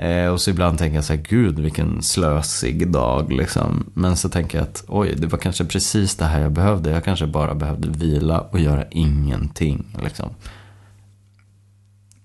Eh, 0.00 0.26
och 0.26 0.40
så 0.40 0.50
ibland 0.50 0.78
tänker 0.78 0.94
jag 0.94 1.04
så 1.04 1.12
här, 1.12 1.22
gud 1.28 1.58
vilken 1.58 2.02
slösig 2.02 2.88
dag 2.88 3.32
liksom. 3.32 3.90
Men 3.94 4.16
så 4.16 4.28
tänker 4.28 4.58
jag 4.58 4.62
att 4.62 4.84
oj, 4.88 5.14
det 5.16 5.26
var 5.26 5.38
kanske 5.38 5.64
precis 5.64 6.16
det 6.16 6.24
här 6.24 6.40
jag 6.40 6.52
behövde. 6.52 6.90
Jag 6.90 7.04
kanske 7.04 7.26
bara 7.26 7.54
behövde 7.54 7.88
vila 7.88 8.40
och 8.40 8.60
göra 8.60 8.84
ingenting 8.90 9.86
liksom. 10.02 10.30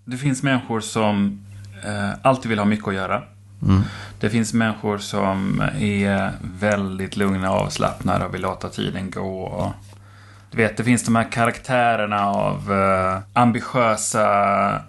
Det 0.05 0.17
finns 0.17 0.43
människor 0.43 0.79
som 0.79 1.45
eh, 1.85 2.09
alltid 2.21 2.49
vill 2.49 2.59
ha 2.59 2.65
mycket 2.65 2.87
att 2.87 2.93
göra. 2.93 3.23
Mm. 3.61 3.81
Det 4.19 4.29
finns 4.29 4.53
människor 4.53 4.97
som 4.97 5.61
är 5.79 6.31
väldigt 6.59 7.17
lugna 7.17 7.51
och 7.51 7.57
avslappnade 7.57 8.25
och 8.25 8.33
vill 8.33 8.41
låta 8.41 8.69
tiden 8.69 9.11
gå. 9.11 9.41
Och 9.43 9.71
du 10.55 10.61
vet, 10.61 10.77
det 10.77 10.83
finns 10.83 11.03
de 11.03 11.15
här 11.15 11.31
karaktärerna 11.31 12.27
av 12.27 12.71
eh, 12.71 13.19
ambitiösa 13.33 14.27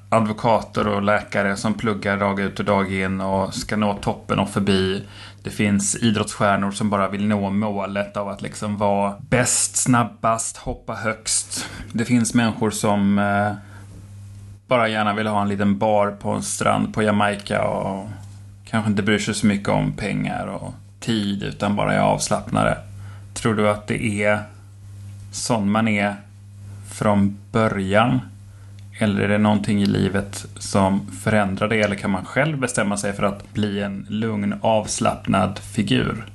advokater 0.08 0.88
och 0.88 1.02
läkare 1.02 1.56
som 1.56 1.74
pluggar 1.74 2.16
dag 2.16 2.40
ut 2.40 2.58
och 2.58 2.64
dag 2.64 2.92
in 2.92 3.20
och 3.20 3.54
ska 3.54 3.76
nå 3.76 3.94
toppen 3.94 4.38
och 4.38 4.50
förbi. 4.50 5.04
Det 5.42 5.50
finns 5.50 5.96
idrottsstjärnor 5.96 6.70
som 6.70 6.90
bara 6.90 7.08
vill 7.08 7.26
nå 7.26 7.50
målet 7.50 8.16
av 8.16 8.28
att 8.28 8.42
liksom 8.42 8.76
vara 8.76 9.14
bäst, 9.18 9.76
snabbast, 9.76 10.56
hoppa 10.56 10.94
högst. 10.94 11.68
Det 11.92 12.04
finns 12.04 12.34
människor 12.34 12.70
som 12.70 13.18
eh, 13.18 13.52
bara 14.66 14.88
gärna 14.88 15.14
vill 15.14 15.26
ha 15.26 15.42
en 15.42 15.48
liten 15.48 15.78
bar 15.78 16.10
på 16.10 16.30
en 16.30 16.42
strand 16.42 16.94
på 16.94 17.02
Jamaica 17.02 17.64
och 17.64 18.08
kanske 18.70 18.90
inte 18.90 19.02
bryr 19.02 19.18
sig 19.18 19.34
så 19.34 19.46
mycket 19.46 19.68
om 19.68 19.92
pengar 19.92 20.46
och 20.46 20.74
tid 21.00 21.42
utan 21.42 21.76
bara 21.76 21.94
är 21.94 22.00
avslappnade. 22.00 22.78
Tror 23.34 23.54
du 23.54 23.70
att 23.70 23.86
det 23.86 24.22
är 24.22 24.55
sån 25.37 25.70
man 25.70 25.89
är 25.89 26.16
från 26.89 27.37
början? 27.53 28.20
Eller 28.99 29.20
är 29.20 29.28
det 29.28 29.39
någonting 29.39 29.82
i 29.82 29.87
livet 29.87 30.47
som 30.59 31.07
förändrar 31.07 31.68
det? 31.68 31.80
Eller 31.80 31.97
kan 31.97 32.11
man 32.11 32.24
själv 32.24 32.59
bestämma 32.59 32.97
sig 32.97 33.12
för 33.12 33.22
att 33.22 33.53
bli 33.53 33.82
en 33.82 34.07
lugn, 34.09 34.55
avslappnad 34.61 35.59
figur? 35.59 36.26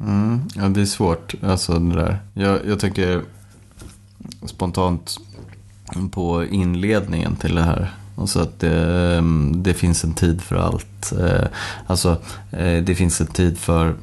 Mm, 0.00 0.40
ja, 0.54 0.68
det 0.68 0.80
är 0.80 0.84
svårt. 0.84 1.34
Alltså 1.42 1.78
det 1.78 1.94
där. 1.94 2.18
Jag, 2.34 2.58
jag 2.66 2.80
tänker 2.80 3.22
spontant 4.44 5.18
på 6.10 6.44
inledningen 6.44 7.36
till 7.36 7.54
det 7.54 7.62
här. 7.62 7.90
Alltså 8.16 8.40
att 8.40 8.60
det, 8.60 9.16
mm, 9.16 9.62
det 9.62 9.74
finns 9.74 10.04
en 10.04 10.14
tid 10.14 10.42
för 10.42 10.56
allt. 10.56 11.12
Eh, 11.20 11.46
alltså 11.86 12.16
eh, 12.50 12.82
det 12.82 12.94
finns 12.94 13.20
en 13.20 13.26
tid 13.26 13.58
för 13.58 13.94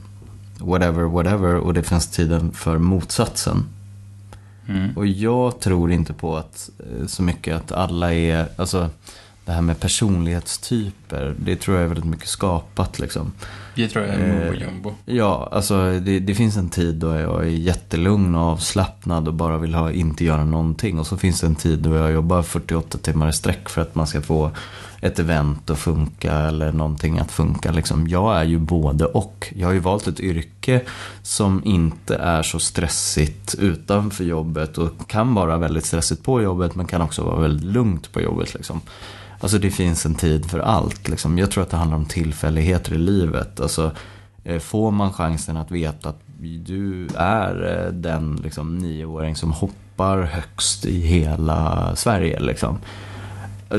whatever, 0.59 1.03
whatever 1.03 1.55
och 1.55 1.73
det 1.73 1.83
finns 1.83 2.07
tiden 2.07 2.51
för 2.51 2.77
motsatsen. 2.77 3.65
Mm. 4.69 4.97
Och 4.97 5.07
jag 5.07 5.59
tror 5.59 5.91
inte 5.91 6.13
på 6.13 6.37
att 6.37 6.69
eh, 6.79 7.07
så 7.07 7.23
mycket 7.23 7.55
att 7.55 7.71
alla 7.71 8.13
är, 8.13 8.47
alltså 8.55 8.89
det 9.45 9.51
här 9.51 9.61
med 9.61 9.79
personlighetstyper, 9.79 11.35
det 11.39 11.55
tror 11.55 11.77
jag 11.77 11.83
är 11.83 11.87
väldigt 11.87 12.05
mycket 12.05 12.27
skapat 12.27 12.99
liksom. 12.99 13.31
Det 13.79 13.87
tror 13.87 14.05
jag 14.05 14.15
är 14.15 14.19
mumbo 14.19 14.53
eh, 14.53 14.61
jumbo. 14.61 14.93
Ja, 15.05 15.49
alltså 15.51 15.99
det, 15.99 16.19
det, 16.19 16.35
finns 16.35 16.57
en 16.57 16.69
tid 16.69 16.95
då 16.95 17.15
jag 17.15 17.43
är 17.43 17.49
jättelugn 17.49 18.35
och 18.35 18.41
avslappnad 18.41 19.27
och 19.27 19.33
bara 19.33 19.57
vill 19.57 19.75
ha, 19.75 19.91
inte 19.91 20.25
göra 20.25 20.45
någonting. 20.45 20.99
Och 20.99 21.07
så 21.07 21.17
finns 21.17 21.41
det 21.41 21.47
en 21.47 21.55
tid 21.55 21.79
då 21.79 21.95
jag 21.95 22.11
jobbar 22.11 22.41
48 22.41 22.97
timmar 22.97 23.29
i 23.29 23.33
sträck 23.33 23.69
för 23.69 23.81
att 23.81 23.95
man 23.95 24.07
ska 24.07 24.21
få 24.21 24.51
ett 25.01 25.19
event 25.19 25.69
att 25.69 25.79
funka 25.79 26.33
eller 26.33 26.71
någonting 26.71 27.19
att 27.19 27.31
funka. 27.31 27.71
Liksom. 27.71 28.07
Jag 28.07 28.37
är 28.37 28.43
ju 28.43 28.59
både 28.59 29.05
och. 29.05 29.53
Jag 29.55 29.67
har 29.67 29.73
ju 29.73 29.79
valt 29.79 30.07
ett 30.07 30.19
yrke 30.19 30.81
som 31.21 31.61
inte 31.65 32.15
är 32.15 32.43
så 32.43 32.59
stressigt 32.59 33.55
utanför 33.59 34.23
jobbet 34.23 34.77
och 34.77 35.07
kan 35.07 35.33
vara 35.33 35.57
väldigt 35.57 35.85
stressigt 35.85 36.23
på 36.23 36.41
jobbet 36.41 36.75
men 36.75 36.87
kan 36.87 37.01
också 37.01 37.23
vara 37.23 37.39
väldigt 37.39 37.73
lugnt 37.73 38.11
på 38.11 38.21
jobbet. 38.21 38.53
Liksom. 38.53 38.81
Alltså 39.39 39.57
det 39.57 39.71
finns 39.71 40.05
en 40.05 40.15
tid 40.15 40.51
för 40.51 40.59
allt. 40.59 41.07
Liksom. 41.07 41.37
Jag 41.37 41.51
tror 41.51 41.63
att 41.63 41.69
det 41.69 41.77
handlar 41.77 41.97
om 41.97 42.05
tillfälligheter 42.05 42.93
i 42.93 42.97
livet. 42.97 43.59
Alltså, 43.59 43.91
eh, 44.43 44.59
får 44.59 44.91
man 44.91 45.13
chansen 45.13 45.57
att 45.57 45.71
veta 45.71 46.09
att 46.09 46.21
du 46.65 47.07
är 47.15 47.85
eh, 47.85 47.93
den 47.93 48.39
liksom, 48.43 48.77
nioåring 48.77 49.35
som 49.35 49.51
hoppar 49.51 50.21
högst 50.21 50.85
i 50.85 50.99
hela 50.99 51.95
Sverige. 51.95 52.39
Liksom 52.39 52.79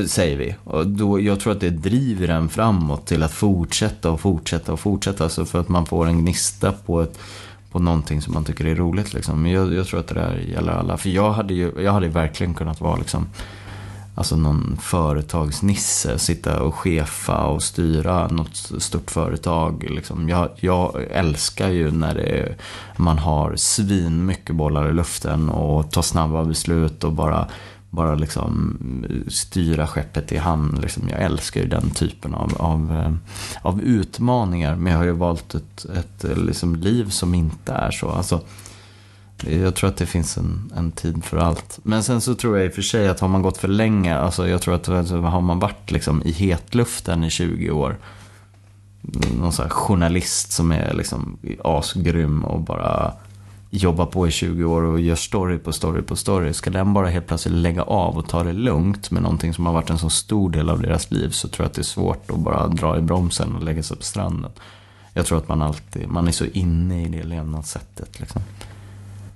Säger 0.07 0.37
vi. 0.37 0.55
Och 0.63 0.87
då, 0.87 1.19
jag 1.19 1.39
tror 1.39 1.53
att 1.53 1.59
det 1.59 1.69
driver 1.69 2.27
en 2.27 2.49
framåt 2.49 3.05
till 3.05 3.23
att 3.23 3.31
fortsätta 3.31 4.11
och 4.11 4.21
fortsätta 4.21 4.73
och 4.73 4.79
fortsätta. 4.79 5.23
Alltså 5.23 5.45
för 5.45 5.59
att 5.59 5.69
man 5.69 5.85
får 5.85 6.05
en 6.05 6.21
gnista 6.21 6.71
på, 6.71 7.01
ett, 7.01 7.19
på 7.71 7.79
någonting 7.79 8.21
som 8.21 8.33
man 8.33 8.43
tycker 8.43 8.65
är 8.65 8.75
roligt. 8.75 9.13
Liksom. 9.13 9.41
Men 9.41 9.51
jag, 9.51 9.73
jag 9.73 9.87
tror 9.87 9.99
att 9.99 10.07
det 10.07 10.13
där 10.13 10.35
gäller 10.35 10.71
alla. 10.71 10.97
För 10.97 11.09
jag 11.09 11.31
hade 11.31 11.53
ju 11.53 11.71
jag 11.79 11.93
hade 11.93 12.07
verkligen 12.07 12.53
kunnat 12.53 12.81
vara 12.81 12.95
liksom, 12.95 13.27
alltså 14.15 14.35
någon 14.35 14.77
företagsnisse. 14.81 16.19
Sitta 16.19 16.61
och 16.61 16.75
chefa 16.75 17.45
och 17.45 17.63
styra 17.63 18.27
något 18.27 18.71
stort 18.77 19.11
företag. 19.11 19.87
Liksom. 19.89 20.29
Jag, 20.29 20.49
jag 20.55 21.03
älskar 21.11 21.69
ju 21.69 21.91
när 21.91 22.15
det, 22.15 22.55
man 22.97 23.17
har 23.17 23.55
svin 23.55 24.25
mycket 24.25 24.55
bollar 24.55 24.89
i 24.89 24.93
luften 24.93 25.49
och 25.49 25.91
tar 25.91 26.01
snabba 26.01 26.43
beslut 26.43 27.03
och 27.03 27.11
bara 27.13 27.47
bara 27.91 28.15
liksom 28.15 28.77
styra 29.27 29.87
skeppet 29.87 30.31
i 30.31 30.37
hamn. 30.37 30.79
Liksom. 30.81 31.09
Jag 31.09 31.21
älskar 31.21 31.61
ju 31.61 31.67
den 31.67 31.89
typen 31.89 32.33
av, 32.33 32.53
av, 32.57 32.91
eh, 32.91 33.13
av 33.61 33.81
utmaningar. 33.81 34.75
Men 34.75 34.91
jag 34.91 34.99
har 34.99 35.05
ju 35.05 35.11
valt 35.11 35.55
ett, 35.55 35.85
ett 35.85 36.37
liksom 36.37 36.75
liv 36.75 37.09
som 37.09 37.33
inte 37.33 37.73
är 37.73 37.91
så. 37.91 38.09
Alltså, 38.09 38.41
jag 39.45 39.75
tror 39.75 39.89
att 39.89 39.97
det 39.97 40.05
finns 40.05 40.37
en, 40.37 40.73
en 40.75 40.91
tid 40.91 41.23
för 41.23 41.37
allt. 41.37 41.79
Men 41.83 42.03
sen 42.03 42.21
så 42.21 42.35
tror 42.35 42.57
jag 42.57 42.65
i 42.65 42.69
och 42.69 42.73
för 42.73 42.81
sig 42.81 43.07
att 43.07 43.19
har 43.19 43.27
man 43.27 43.41
gått 43.41 43.57
för 43.57 43.67
länge, 43.67 44.17
alltså 44.17 44.47
jag 44.47 44.61
tror 44.61 44.75
att 44.75 44.89
alltså, 44.89 45.17
har 45.17 45.41
man 45.41 45.59
varit 45.59 45.91
liksom 45.91 46.21
i 46.25 46.31
hetluften 46.31 47.23
i 47.23 47.29
20 47.29 47.71
år, 47.71 47.97
någon 49.39 49.53
sån 49.53 49.63
här 49.63 49.69
journalist 49.69 50.51
som 50.51 50.71
är 50.71 50.93
liksom 50.93 51.37
asgrym 51.63 52.45
och 52.45 52.61
bara 52.61 53.13
jobbar 53.69 54.05
på 54.05 54.27
i 54.27 54.31
20 54.31 54.63
år 54.63 54.81
och 54.81 54.99
gör 54.99 55.15
story 55.15 55.57
på 55.57 55.71
story 55.71 56.01
på 56.01 56.15
story. 56.15 56.53
Ska 56.53 56.69
den 56.69 56.93
bara 56.93 57.07
helt 57.07 57.27
plötsligt 57.27 57.53
lägga 57.53 57.83
av 57.83 58.17
och 58.17 58.27
ta 58.27 58.43
det 58.43 58.53
lugnt 58.53 59.11
med 59.11 59.23
någonting 59.23 59.53
som 59.53 59.65
har 59.65 59.73
varit 59.73 59.89
en 59.89 59.97
så 59.97 60.09
stor 60.09 60.49
del 60.49 60.69
av 60.69 60.81
deras 60.81 61.11
liv 61.11 61.29
så 61.29 61.47
tror 61.47 61.63
jag 61.63 61.69
att 61.69 61.73
det 61.73 61.81
är 61.81 61.83
svårt 61.83 62.31
att 62.31 62.39
bara 62.39 62.67
dra 62.67 62.97
i 62.97 63.01
bromsen 63.01 63.55
och 63.55 63.63
lägga 63.63 63.83
sig 63.83 63.97
på 63.97 64.03
stranden. 64.03 64.51
Jag 65.13 65.25
tror 65.25 65.37
att 65.37 65.47
man 65.47 65.61
alltid, 65.61 66.07
man 66.07 66.27
är 66.27 66.31
så 66.31 66.45
inne 66.45 67.05
i 67.05 67.09
det 67.09 67.23
levnadssättet 67.23 68.19
liksom. 68.19 68.41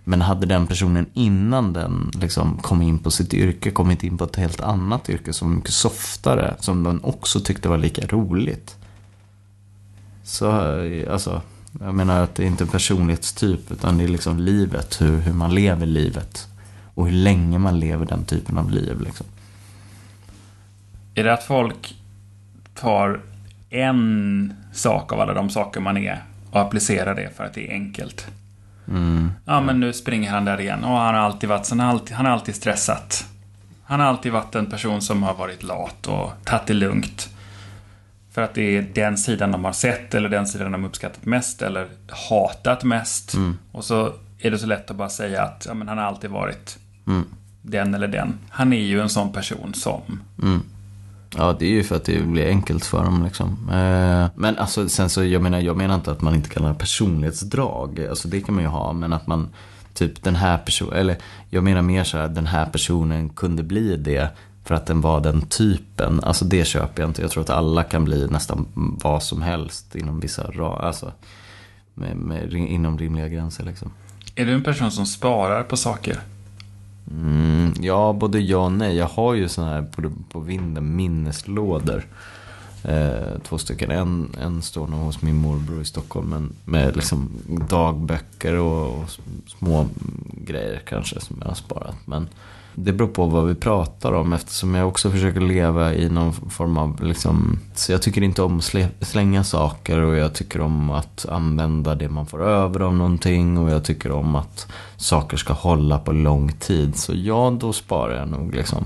Men 0.07 0.21
hade 0.21 0.45
den 0.45 0.67
personen 0.67 1.05
innan 1.13 1.73
den 1.73 2.11
liksom 2.21 2.57
kom 2.57 2.81
in 2.81 2.99
på 2.99 3.11
sitt 3.11 3.33
yrke 3.33 3.71
kommit 3.71 4.03
in 4.03 4.17
på 4.17 4.23
ett 4.23 4.35
helt 4.35 4.61
annat 4.61 5.09
yrke 5.09 5.33
som 5.33 5.49
var 5.49 5.55
mycket 5.55 5.73
softare, 5.73 6.55
som 6.59 6.83
den 6.83 7.03
också 7.03 7.39
tyckte 7.39 7.69
var 7.69 7.77
lika 7.77 8.07
roligt. 8.07 8.75
Så, 10.23 10.51
alltså, 11.09 11.41
jag 11.79 11.95
menar 11.95 12.23
att 12.23 12.35
det 12.35 12.43
är 12.43 12.47
inte 12.47 12.63
en 12.63 12.67
personlighetstyp 12.67 13.71
utan 13.71 13.97
det 13.97 14.03
är 14.03 14.07
liksom 14.07 14.39
livet, 14.39 15.01
hur, 15.01 15.17
hur 15.19 15.33
man 15.33 15.55
lever 15.55 15.85
livet. 15.85 16.47
Och 16.95 17.05
hur 17.05 17.13
länge 17.13 17.59
man 17.59 17.79
lever 17.79 18.05
den 18.05 18.25
typen 18.25 18.57
av 18.57 18.71
liv 18.71 19.01
liksom. 19.01 19.25
Är 21.15 21.23
det 21.23 21.33
att 21.33 21.43
folk 21.43 21.95
tar 22.73 23.21
en 23.69 24.53
sak 24.73 25.13
av 25.13 25.19
alla 25.19 25.33
de 25.33 25.49
saker 25.49 25.81
man 25.81 25.97
är 25.97 26.23
och 26.51 26.61
applicerar 26.61 27.15
det 27.15 27.29
för 27.37 27.43
att 27.43 27.53
det 27.53 27.67
är 27.67 27.73
enkelt? 27.73 28.27
Mm. 28.87 29.31
Ja, 29.45 29.61
men 29.61 29.79
nu 29.79 29.93
springer 29.93 30.31
han 30.31 30.45
där 30.45 30.61
igen. 30.61 30.83
Och 30.83 30.97
han 30.97 31.15
har 31.15 31.21
alltid 31.21 31.49
varit 31.49 31.69
han 31.69 31.79
har 31.79 31.87
alltid, 31.87 32.15
han 32.15 32.25
har 32.25 32.33
alltid 32.33 32.55
stressat. 32.55 33.25
Han 33.83 33.99
har 33.99 34.07
alltid 34.07 34.31
varit 34.31 34.55
en 34.55 34.65
person 34.65 35.01
som 35.01 35.23
har 35.23 35.33
varit 35.33 35.63
lat 35.63 36.07
och 36.07 36.31
tagit 36.43 36.67
det 36.67 36.73
lugnt. 36.73 37.29
För 38.31 38.41
att 38.41 38.53
det 38.53 38.77
är 38.77 38.81
den 38.81 39.17
sidan 39.17 39.51
de 39.51 39.65
har 39.65 39.71
sett 39.73 40.13
eller 40.13 40.29
den 40.29 40.47
sidan 40.47 40.71
de 40.71 40.85
uppskattat 40.85 41.25
mest 41.25 41.61
eller 41.61 41.87
hatat 42.29 42.83
mest. 42.83 43.33
Mm. 43.33 43.57
Och 43.71 43.83
så 43.85 44.13
är 44.39 44.51
det 44.51 44.57
så 44.59 44.65
lätt 44.65 44.91
att 44.91 44.97
bara 44.97 45.09
säga 45.09 45.43
att 45.43 45.65
ja, 45.67 45.73
men 45.73 45.87
han 45.87 45.97
har 45.97 46.05
alltid 46.05 46.29
varit 46.29 46.77
Mm. 47.07 47.25
den 47.61 47.93
eller 47.93 48.07
den. 48.07 48.37
Han 48.49 48.73
är 48.73 48.81
ju 48.83 49.01
en 49.01 49.09
sån 49.09 49.31
person 49.31 49.73
som. 49.73 50.01
Ja, 51.37 51.55
det 51.59 51.65
är 51.65 51.69
ju 51.69 51.83
för 51.83 51.95
att 51.95 52.05
det 52.05 52.21
blir 52.21 52.47
enkelt 52.47 52.85
för 52.85 53.03
dem 53.03 53.23
liksom. 53.23 53.69
Eh, 53.69 54.29
men 54.35 54.57
alltså, 54.57 54.89
sen 54.89 55.09
så, 55.09 55.23
jag 55.23 55.41
menar, 55.41 55.59
jag 55.59 55.77
menar 55.77 55.95
inte 55.95 56.11
att 56.11 56.21
man 56.21 56.35
inte 56.35 56.49
kan 56.49 56.63
ha 56.63 56.73
personlighetsdrag. 56.73 58.05
Alltså 58.09 58.27
det 58.27 58.41
kan 58.41 58.55
man 58.55 58.63
ju 58.63 58.69
ha, 58.69 58.93
men 58.93 59.13
att 59.13 59.27
man, 59.27 59.49
typ 59.93 60.23
den 60.23 60.35
här 60.35 60.57
personen, 60.57 60.93
eller 60.93 61.17
jag 61.49 61.63
menar 61.63 61.81
mer 61.81 62.03
så 62.03 62.17
här, 62.17 62.27
den 62.27 62.45
här 62.45 62.65
personen 62.65 63.29
kunde 63.29 63.63
bli 63.63 63.97
det 63.97 64.29
för 64.63 64.75
att 64.75 64.85
den 64.85 65.01
var 65.01 65.21
den 65.21 65.41
typen. 65.41 66.19
Alltså 66.23 66.45
det 66.45 66.65
köper 66.65 67.01
jag 67.01 67.09
inte. 67.09 67.21
Jag 67.21 67.31
tror 67.31 67.43
att 67.43 67.49
alla 67.49 67.83
kan 67.83 68.05
bli 68.05 68.27
nästan 68.27 68.67
vad 69.03 69.23
som 69.23 69.41
helst 69.41 69.95
inom 69.95 70.19
vissa 70.19 70.43
ramar. 70.51 70.79
alltså 70.79 71.11
med, 71.93 72.17
med, 72.17 72.53
inom 72.53 72.97
rimliga 72.97 73.27
gränser 73.27 73.63
liksom. 73.63 73.91
Är 74.35 74.45
du 74.45 74.53
en 74.53 74.63
person 74.63 74.91
som 74.91 75.05
sparar 75.05 75.63
på 75.63 75.77
saker? 75.77 76.19
Mm, 77.11 77.73
ja, 77.81 78.13
både 78.13 78.39
ja 78.39 78.65
och 78.65 78.71
nej. 78.71 78.95
Jag 78.95 79.07
har 79.07 79.33
ju 79.33 79.49
sådana 79.49 79.71
här 79.71 79.81
på, 79.81 80.11
på 80.31 80.39
vinden 80.39 80.95
minneslådor. 80.95 82.05
Eh, 82.83 83.39
två 83.43 83.57
stycken. 83.57 83.91
En, 83.91 84.35
en 84.41 84.61
står 84.61 84.87
nog 84.87 84.99
hos 84.99 85.21
min 85.21 85.35
morbror 85.35 85.81
i 85.81 85.85
Stockholm. 85.85 86.29
Men 86.29 86.53
med 86.65 86.95
liksom 86.95 87.29
dagböcker 87.69 88.53
och, 88.53 88.99
och 88.99 89.09
små 89.47 89.87
grejer 90.31 90.81
kanske 90.85 91.19
som 91.19 91.37
jag 91.39 91.47
har 91.47 91.55
sparat. 91.55 91.95
Men 92.05 92.27
det 92.75 92.93
beror 92.93 93.07
på 93.07 93.25
vad 93.25 93.47
vi 93.47 93.55
pratar 93.55 94.13
om 94.13 94.33
eftersom 94.33 94.75
jag 94.75 94.87
också 94.87 95.11
försöker 95.11 95.39
leva 95.39 95.93
i 95.93 96.09
någon 96.09 96.33
form 96.33 96.77
av 96.77 97.03
liksom, 97.03 97.59
Så 97.75 97.91
jag 97.91 98.01
tycker 98.01 98.21
inte 98.21 98.41
om 98.41 98.57
att 98.57 98.73
slänga 99.01 99.43
saker 99.43 99.99
och 99.99 100.15
jag 100.15 100.33
tycker 100.33 100.61
om 100.61 100.89
att 100.89 101.25
använda 101.29 101.95
det 101.95 102.09
man 102.09 102.25
får 102.25 102.43
över 102.43 102.79
av 102.79 102.95
någonting 102.95 103.57
och 103.57 103.71
jag 103.71 103.83
tycker 103.83 104.11
om 104.11 104.35
att 104.35 104.67
saker 104.97 105.37
ska 105.37 105.53
hålla 105.53 105.99
på 105.99 106.11
lång 106.11 106.51
tid. 106.51 106.95
Så 106.95 107.13
ja, 107.15 107.57
då 107.59 107.73
sparar 107.73 108.19
jag 108.19 108.29
nog 108.29 108.55
liksom. 108.55 108.85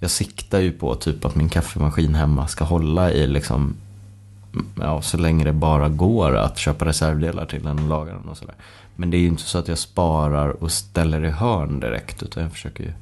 Jag 0.00 0.10
siktar 0.10 0.60
ju 0.60 0.72
på 0.72 0.94
typ 0.94 1.24
att 1.24 1.34
min 1.34 1.48
kaffemaskin 1.48 2.14
hemma 2.14 2.46
ska 2.46 2.64
hålla 2.64 3.12
i 3.12 3.26
liksom 3.26 3.76
Ja, 4.80 5.02
så 5.02 5.16
länge 5.16 5.44
det 5.44 5.52
bara 5.52 5.88
går 5.88 6.36
att 6.36 6.58
köpa 6.58 6.84
reservdelar 6.84 7.46
till 7.46 7.62
den 7.62 7.78
och 7.78 7.88
laga 7.88 8.12
den 8.12 8.28
och 8.28 8.36
sådär. 8.36 8.54
Men 8.96 9.10
det 9.10 9.16
är 9.16 9.18
ju 9.18 9.26
inte 9.26 9.42
så 9.42 9.58
att 9.58 9.68
jag 9.68 9.78
sparar 9.78 10.48
och 10.62 10.72
ställer 10.72 11.24
i 11.24 11.30
hörn 11.30 11.80
direkt. 11.80 12.22
Utan 12.22 12.42
jag 12.42 12.52
försöker 12.52 12.84
ju 12.84 12.92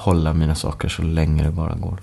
hålla 0.00 0.32
mina 0.32 0.54
saker 0.54 0.88
så 0.88 1.02
länge 1.02 1.42
det 1.42 1.50
bara 1.50 1.74
går. 1.74 1.98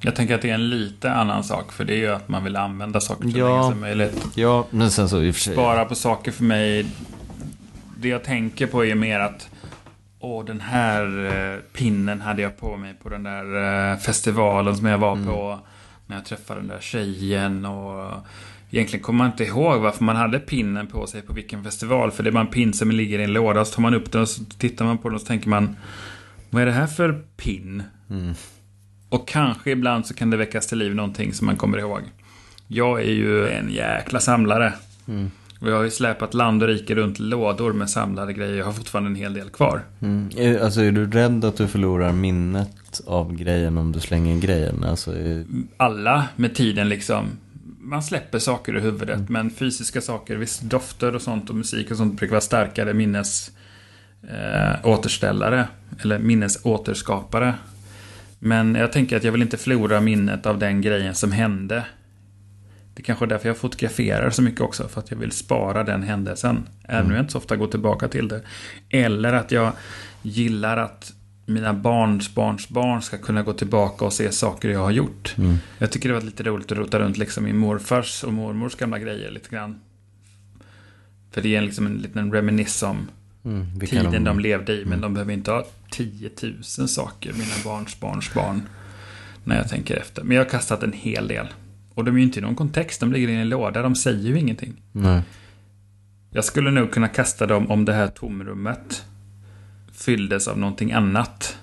Jag 0.00 0.16
tänker 0.16 0.34
att 0.34 0.42
det 0.42 0.50
är 0.50 0.54
en 0.54 0.68
lite 0.70 1.12
annan 1.12 1.44
sak. 1.44 1.72
För 1.72 1.84
det 1.84 1.92
är 1.94 1.98
ju 1.98 2.08
att 2.08 2.28
man 2.28 2.44
vill 2.44 2.56
använda 2.56 3.00
saker 3.00 3.28
så 3.30 3.38
Ja. 3.38 3.48
länge 3.48 3.70
som 3.72 3.80
möjligt. 3.80 4.26
Ja, 4.34 4.66
men 4.70 4.90
sen 4.90 5.08
så 5.08 5.22
i 5.22 5.30
och 5.30 5.34
för 5.34 5.42
sig. 5.42 5.52
Spara 5.52 5.84
på 5.84 5.94
saker 5.94 6.32
för 6.32 6.44
mig. 6.44 6.86
Det 7.98 8.08
jag 8.08 8.24
tänker 8.24 8.66
på 8.66 8.84
är 8.84 8.94
mer 8.94 9.20
att 9.20 9.48
Åh, 10.24 10.44
den 10.44 10.60
här 10.60 11.24
eh, 11.54 11.58
pinnen 11.72 12.20
hade 12.20 12.42
jag 12.42 12.58
på 12.60 12.76
mig 12.76 12.94
på 13.02 13.08
den 13.08 13.22
där 13.22 13.90
eh, 13.92 13.98
festivalen 13.98 14.76
som 14.76 14.86
jag 14.86 14.98
var 14.98 15.16
på. 15.16 15.58
När 16.06 16.16
jag 16.16 16.24
träffade 16.24 16.60
den 16.60 16.68
där 16.68 16.80
tjejen. 16.80 17.64
Och 17.66 18.12
egentligen 18.70 19.02
kommer 19.04 19.18
man 19.18 19.26
inte 19.26 19.44
ihåg 19.44 19.80
varför 19.80 20.04
man 20.04 20.16
hade 20.16 20.38
pinnen 20.38 20.86
på 20.86 21.06
sig 21.06 21.22
på 21.22 21.32
vilken 21.32 21.64
festival. 21.64 22.10
För 22.10 22.22
det 22.22 22.30
är 22.30 22.32
bara 22.32 22.40
en 22.40 22.46
pin 22.46 22.72
som 22.72 22.90
ligger 22.90 23.18
i 23.18 23.24
en 23.24 23.32
låda. 23.32 23.64
Så 23.64 23.74
tar 23.74 23.82
man 23.82 23.94
upp 23.94 24.12
den 24.12 24.20
och 24.22 24.28
så 24.28 24.44
tittar 24.44 24.84
man 24.84 24.98
på 24.98 25.08
den 25.08 25.14
och 25.14 25.20
så 25.20 25.26
tänker 25.26 25.48
man. 25.48 25.76
Vad 26.52 26.62
är 26.62 26.66
det 26.66 26.72
här 26.72 26.86
för 26.86 27.22
pin? 27.36 27.82
Mm. 28.10 28.34
Och 29.08 29.28
kanske 29.28 29.70
ibland 29.70 30.06
så 30.06 30.14
kan 30.14 30.30
det 30.30 30.36
väckas 30.36 30.66
till 30.66 30.78
liv 30.78 30.94
någonting 30.94 31.32
som 31.34 31.46
man 31.46 31.56
kommer 31.56 31.78
ihåg. 31.78 32.00
Jag 32.68 33.00
är 33.00 33.12
ju 33.12 33.48
en 33.48 33.70
jäkla 33.72 34.20
samlare. 34.20 34.72
Mm. 35.08 35.30
Och 35.60 35.70
jag 35.70 35.76
har 35.76 35.82
ju 35.82 35.90
släpat 35.90 36.34
land 36.34 36.62
och 36.62 36.68
rike 36.68 36.94
runt 36.94 37.18
lådor 37.18 37.72
med 37.72 37.90
samlade 37.90 38.32
grejer. 38.32 38.54
Jag 38.56 38.64
har 38.64 38.72
fortfarande 38.72 39.10
en 39.10 39.14
hel 39.16 39.34
del 39.34 39.50
kvar. 39.50 39.82
Mm. 40.00 40.30
Är- 40.36 40.58
Alltså 40.58 40.80
är 40.82 40.92
du 40.92 41.10
rädd 41.10 41.44
att 41.44 41.56
du 41.56 41.68
förlorar 41.68 42.12
minnet 42.12 43.00
av 43.06 43.34
grejen 43.34 43.78
om 43.78 43.92
du 43.92 44.00
slänger 44.00 44.40
grejen? 44.40 44.84
Alltså, 44.84 45.16
är- 45.18 45.44
Alla 45.76 46.28
med 46.36 46.54
tiden 46.54 46.88
liksom. 46.88 47.26
Man 47.80 48.02
släpper 48.02 48.38
saker 48.38 48.74
ur 48.76 48.80
huvudet. 48.80 49.28
Men 49.28 49.50
fysiska 49.50 50.00
saker, 50.00 50.36
visst 50.36 50.62
dofter 50.62 51.14
och 51.14 51.22
sånt 51.22 51.50
och 51.50 51.56
musik 51.56 51.90
och 51.90 51.96
sånt 51.96 52.18
brukar 52.18 52.30
vara 52.32 52.40
starkare 52.40 52.94
minnes 52.94 53.50
eh, 54.28 54.86
återställare. 54.86 55.68
Eller 56.02 56.18
minnesåterskapare. 56.18 57.54
Men 58.38 58.74
jag 58.74 58.92
tänker 58.92 59.16
att 59.16 59.24
jag 59.24 59.32
vill 59.32 59.42
inte 59.42 59.56
förlora 59.56 60.00
minnet 60.00 60.46
av 60.46 60.58
den 60.58 60.80
grejen 60.80 61.14
som 61.14 61.32
hände. 61.32 61.84
Det 62.94 63.02
är 63.02 63.04
kanske 63.04 63.24
är 63.24 63.26
därför 63.26 63.48
jag 63.48 63.56
fotograferar 63.56 64.30
så 64.30 64.42
mycket 64.42 64.60
också. 64.60 64.88
För 64.88 65.00
att 65.00 65.10
jag 65.10 65.18
vill 65.18 65.32
spara 65.32 65.84
den 65.84 66.02
händelsen. 66.02 66.68
Även 66.88 67.06
om 67.06 67.12
jag 67.12 67.20
inte 67.20 67.32
så 67.32 67.38
ofta 67.38 67.56
går 67.56 67.66
tillbaka 67.66 68.08
till 68.08 68.28
det. 68.28 68.40
Eller 68.90 69.32
att 69.32 69.52
jag 69.52 69.72
gillar 70.22 70.76
att 70.76 71.12
mina 71.46 71.74
barns 71.74 72.34
barns 72.34 72.68
barn 72.68 73.02
ska 73.02 73.18
kunna 73.18 73.42
gå 73.42 73.52
tillbaka 73.52 74.04
och 74.04 74.12
se 74.12 74.32
saker 74.32 74.68
jag 74.68 74.80
har 74.80 74.90
gjort. 74.90 75.34
Mm. 75.38 75.56
Jag 75.78 75.90
tycker 75.90 76.08
det 76.08 76.14
var 76.14 76.22
lite 76.22 76.42
roligt 76.42 76.72
att 76.72 76.78
rota 76.78 76.98
runt 76.98 77.18
liksom 77.18 77.46
i 77.46 77.52
morfars 77.52 78.24
och 78.24 78.32
mormors 78.32 78.74
gamla 78.74 78.98
grejer 78.98 79.30
lite 79.30 79.48
grann. 79.48 79.80
För 81.30 81.42
det 81.42 81.56
är 81.56 81.60
liksom 81.60 81.86
en 81.86 81.98
liten 81.98 82.32
reminiss 82.32 82.82
om 82.82 83.08
Mm, 83.44 83.80
tiden 83.80 84.24
de 84.24 84.40
levde 84.40 84.72
i. 84.72 84.84
Men 84.84 85.00
de 85.00 85.14
behöver 85.14 85.32
inte 85.32 85.50
ha 85.50 85.66
10 85.90 86.30
000 86.42 86.88
saker, 86.88 87.32
mina 87.32 87.54
barns 87.64 88.00
barns 88.00 88.34
barn. 88.34 88.62
När 89.44 89.56
jag 89.56 89.68
tänker 89.68 89.96
efter. 89.96 90.22
Men 90.22 90.36
jag 90.36 90.44
har 90.44 90.50
kastat 90.50 90.82
en 90.82 90.92
hel 90.92 91.28
del. 91.28 91.46
Och 91.94 92.04
de 92.04 92.14
är 92.14 92.18
ju 92.18 92.24
inte 92.24 92.38
i 92.38 92.42
någon 92.42 92.56
kontext, 92.56 93.00
de 93.00 93.12
ligger 93.12 93.28
i 93.28 93.34
en 93.34 93.48
låda, 93.48 93.82
de 93.82 93.94
säger 93.94 94.28
ju 94.28 94.38
ingenting. 94.38 94.72
Nej. 94.92 95.22
Jag 96.30 96.44
skulle 96.44 96.70
nog 96.70 96.90
kunna 96.92 97.08
kasta 97.08 97.46
dem 97.46 97.70
om 97.70 97.84
det 97.84 97.92
här 97.92 98.08
tomrummet 98.08 99.04
fylldes 99.92 100.48
av 100.48 100.58
någonting 100.58 100.92
annat. 100.92 101.56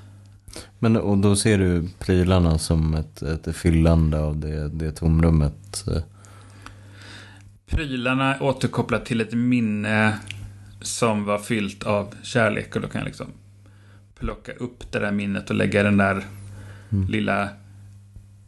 Men 0.79 0.97
och 0.97 1.17
då 1.17 1.35
ser 1.35 1.57
du 1.57 1.89
prylarna 1.99 2.57
som 2.57 2.93
ett, 2.93 3.21
ett 3.21 3.55
fyllande 3.55 4.19
av 4.19 4.37
det, 4.37 4.69
det 4.69 4.91
tomrummet? 4.91 5.85
eh. 5.87 6.01
Prylarna 7.65 8.37
återkopplat 8.41 9.05
till 9.05 9.21
ett 9.21 9.33
minne 9.33 10.17
som 10.81 11.25
var 11.25 11.39
fyllt 11.39 11.83
av 11.83 12.15
kärlek. 12.23 12.75
Och 12.75 12.81
då 12.81 12.87
kan 12.87 12.99
jag 12.99 13.05
liksom 13.05 13.27
plocka 14.19 14.51
upp 14.51 14.91
det 14.91 14.99
där 14.99 15.11
minnet 15.11 15.49
och 15.49 15.55
lägga 15.55 15.83
den 15.83 15.97
där 15.97 16.23
lilla 17.09 17.43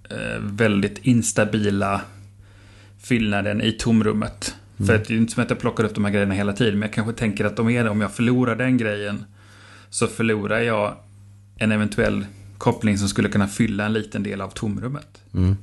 eh, 0.09 0.39
väldigt 0.39 0.97
instabila 0.97 2.01
fyllnaden 2.99 3.61
i 3.61 3.71
tomrummet. 3.71 4.55
För 4.87 4.95
att 4.95 5.05
det 5.05 5.13
är 5.13 5.15
ju 5.15 5.21
inte 5.21 5.33
som 5.33 5.43
att 5.43 5.49
jag 5.49 5.59
plockar 5.59 5.83
upp 5.83 5.95
de 5.95 6.05
här 6.05 6.11
grejerna 6.11 6.33
hela 6.33 6.53
tiden. 6.53 6.73
Men 6.73 6.81
jag 6.81 6.93
kanske 6.93 7.13
tänker 7.13 7.45
att 7.45 7.55
de 7.55 7.69
är 7.69 7.83
det. 7.83 7.89
Om 7.89 8.01
jag 8.01 8.11
förlorar 8.11 8.55
den 8.55 8.77
grejen 8.77 9.25
så 9.89 10.07
förlorar 10.07 10.59
jag 10.59 10.95
en 11.57 11.71
eventuell 11.71 12.25
koppling 12.57 12.97
som 12.97 13.09
skulle 13.09 13.29
kunna 13.29 13.47
fylla 13.47 13.85
en 13.85 13.93
liten 13.93 14.23
del 14.23 14.41
av 14.41 14.49
tomrummet. 14.49 15.21
Mm. 15.33 15.57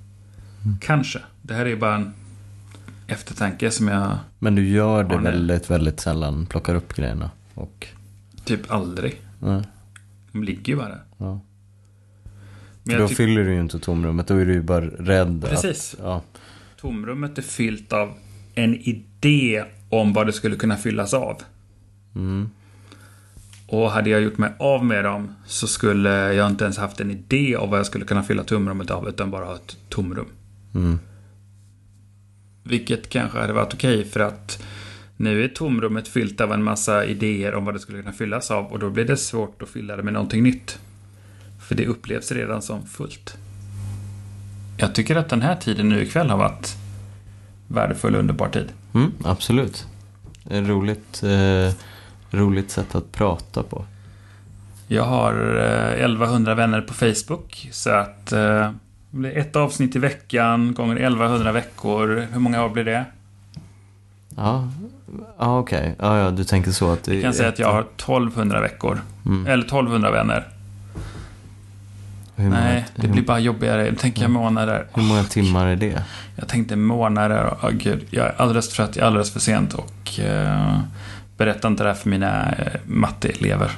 Kanske. 0.80 1.18
Det 1.42 1.54
här 1.54 1.66
är 1.66 1.76
bara 1.76 1.94
en 1.94 2.12
eftertanke 3.08 3.70
som 3.70 3.88
jag... 3.88 4.18
Men 4.38 4.54
du 4.54 4.68
gör 4.68 5.04
det 5.04 5.18
väldigt, 5.18 5.70
väldigt 5.70 6.00
sällan, 6.00 6.46
plockar 6.46 6.74
upp 6.74 6.94
grejerna. 6.94 7.30
Och 7.54 7.86
Typ 8.44 8.70
aldrig. 8.70 9.22
Nej. 9.38 9.62
De 10.32 10.44
ligger 10.44 10.72
ju 10.72 10.76
bara 10.76 10.88
där. 10.88 11.02
Ja. 11.18 11.40
Men 12.82 12.98
Då 12.98 13.08
fyller 13.08 13.44
du 13.44 13.54
ju 13.54 13.60
inte 13.60 13.78
tomrummet, 13.78 14.26
då 14.26 14.34
är 14.34 14.44
du 14.46 14.52
ju 14.52 14.62
bara 14.62 14.86
rädd 14.86 15.46
Precis. 15.48 15.94
att... 15.94 16.00
Ja. 16.02 16.22
tomrummet 16.80 17.38
är 17.38 17.42
fyllt 17.42 17.92
av 17.92 18.12
en 18.54 18.74
idé 18.74 19.64
om 19.88 20.12
vad 20.12 20.26
det 20.26 20.32
skulle 20.32 20.56
kunna 20.56 20.76
fyllas 20.76 21.14
av. 21.14 21.42
Mm. 22.14 22.50
Och 23.66 23.90
hade 23.90 24.10
jag 24.10 24.20
gjort 24.20 24.38
mig 24.38 24.52
av 24.58 24.84
med 24.84 25.04
dem 25.04 25.34
så 25.46 25.66
skulle 25.66 26.10
jag 26.10 26.50
inte 26.50 26.64
ens 26.64 26.78
haft 26.78 27.00
en 27.00 27.10
idé 27.10 27.56
om 27.56 27.70
vad 27.70 27.78
jag 27.78 27.86
skulle 27.86 28.04
kunna 28.04 28.22
fylla 28.22 28.44
tomrummet 28.44 28.90
av 28.90 29.08
utan 29.08 29.30
bara 29.30 29.44
ha 29.44 29.54
ett 29.54 29.76
tomrum. 29.88 30.26
Mm. 30.74 30.98
Vilket 32.68 33.08
kanske 33.08 33.38
hade 33.38 33.52
varit 33.52 33.74
okej 33.74 34.04
för 34.04 34.20
att 34.20 34.62
nu 35.16 35.44
är 35.44 35.48
tomrummet 35.48 36.08
fyllt 36.08 36.40
av 36.40 36.52
en 36.52 36.64
massa 36.64 37.04
idéer 37.04 37.54
om 37.54 37.64
vad 37.64 37.74
det 37.74 37.78
skulle 37.78 37.98
kunna 37.98 38.12
fyllas 38.12 38.50
av 38.50 38.66
och 38.66 38.78
då 38.78 38.90
blir 38.90 39.04
det 39.04 39.16
svårt 39.16 39.62
att 39.62 39.68
fylla 39.68 39.96
det 39.96 40.02
med 40.02 40.12
någonting 40.12 40.42
nytt. 40.42 40.78
För 41.68 41.74
det 41.74 41.86
upplevs 41.86 42.32
redan 42.32 42.62
som 42.62 42.86
fullt. 42.86 43.36
Jag 44.76 44.94
tycker 44.94 45.16
att 45.16 45.28
den 45.28 45.42
här 45.42 45.56
tiden 45.56 45.88
nu 45.88 46.02
ikväll 46.02 46.30
har 46.30 46.38
varit 46.38 46.76
värdefull 47.68 48.14
och 48.14 48.20
underbar 48.20 48.48
tid. 48.48 48.68
Mm, 48.94 49.12
absolut. 49.24 49.86
Ett 50.50 50.68
roligt, 50.68 51.22
eh, 51.22 51.72
roligt 52.30 52.70
sätt 52.70 52.94
att 52.94 53.12
prata 53.12 53.62
på. 53.62 53.84
Jag 54.88 55.04
har 55.04 55.56
eh, 55.56 56.04
1100 56.04 56.54
vänner 56.54 56.80
på 56.80 56.94
Facebook 56.94 57.68
så 57.72 57.90
att 57.90 58.32
eh, 58.32 58.70
det 59.10 59.16
blir 59.18 59.36
ett 59.38 59.56
avsnitt 59.56 59.96
i 59.96 59.98
veckan 59.98 60.74
gånger 60.74 60.96
1100 60.96 61.52
veckor. 61.52 62.26
Hur 62.32 62.40
många 62.40 62.64
år 62.64 62.68
blir 62.68 62.84
det? 62.84 63.04
Ja, 64.36 64.68
ja 65.38 65.58
okej. 65.58 65.94
Ja, 65.98 66.18
ja, 66.18 66.30
du 66.30 66.44
tänker 66.44 66.70
så 66.70 66.92
att 66.92 67.08
Jag 67.08 67.20
kan 67.22 67.30
är 67.30 67.34
säga 67.34 67.48
ett- 67.48 67.54
att 67.54 67.58
jag 67.58 67.72
har 67.72 67.82
1200 67.96 68.60
veckor. 68.60 69.00
Mm. 69.26 69.46
Eller 69.46 69.64
1200 69.64 70.10
vänner. 70.10 70.48
Många, 72.36 72.50
Nej, 72.50 72.86
det 72.96 73.06
hur, 73.06 73.12
blir 73.12 73.22
bara 73.22 73.38
jobbigare. 73.38 73.94
Tänker 73.94 74.22
jag 74.22 74.30
månader. 74.30 74.86
hur 74.94 75.02
många 75.02 75.24
timmar 75.24 75.66
är 75.66 75.76
det? 75.76 76.04
Jag 76.36 76.48
tänkte 76.48 76.76
månader. 76.76 77.54
Åh 77.62 77.70
gud, 77.70 78.06
jag 78.10 78.26
är 78.26 78.34
alldeles 78.40 78.68
trött. 78.68 78.96
Jag 78.96 79.02
är 79.02 79.06
alldeles 79.06 79.30
för 79.32 79.40
sent. 79.40 79.74
Och 79.74 80.20
eh, 80.20 80.78
berätta 81.36 81.68
inte 81.68 81.82
det 81.82 81.88
här 81.88 81.96
för 81.96 82.08
mina 82.10 82.52
eh, 82.52 82.72
matteelever. 82.86 83.70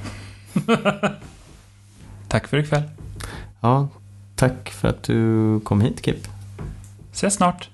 Tack 2.29 2.47
för 2.49 2.57
ikväll. 2.57 2.83
Ja, 3.61 3.89
tack 4.41 4.71
för 4.71 4.89
att 4.89 5.03
du 5.03 5.61
kom 5.61 5.81
hit 5.81 6.05
Kip. 6.05 6.29
Ses 7.13 7.35
snart. 7.35 7.71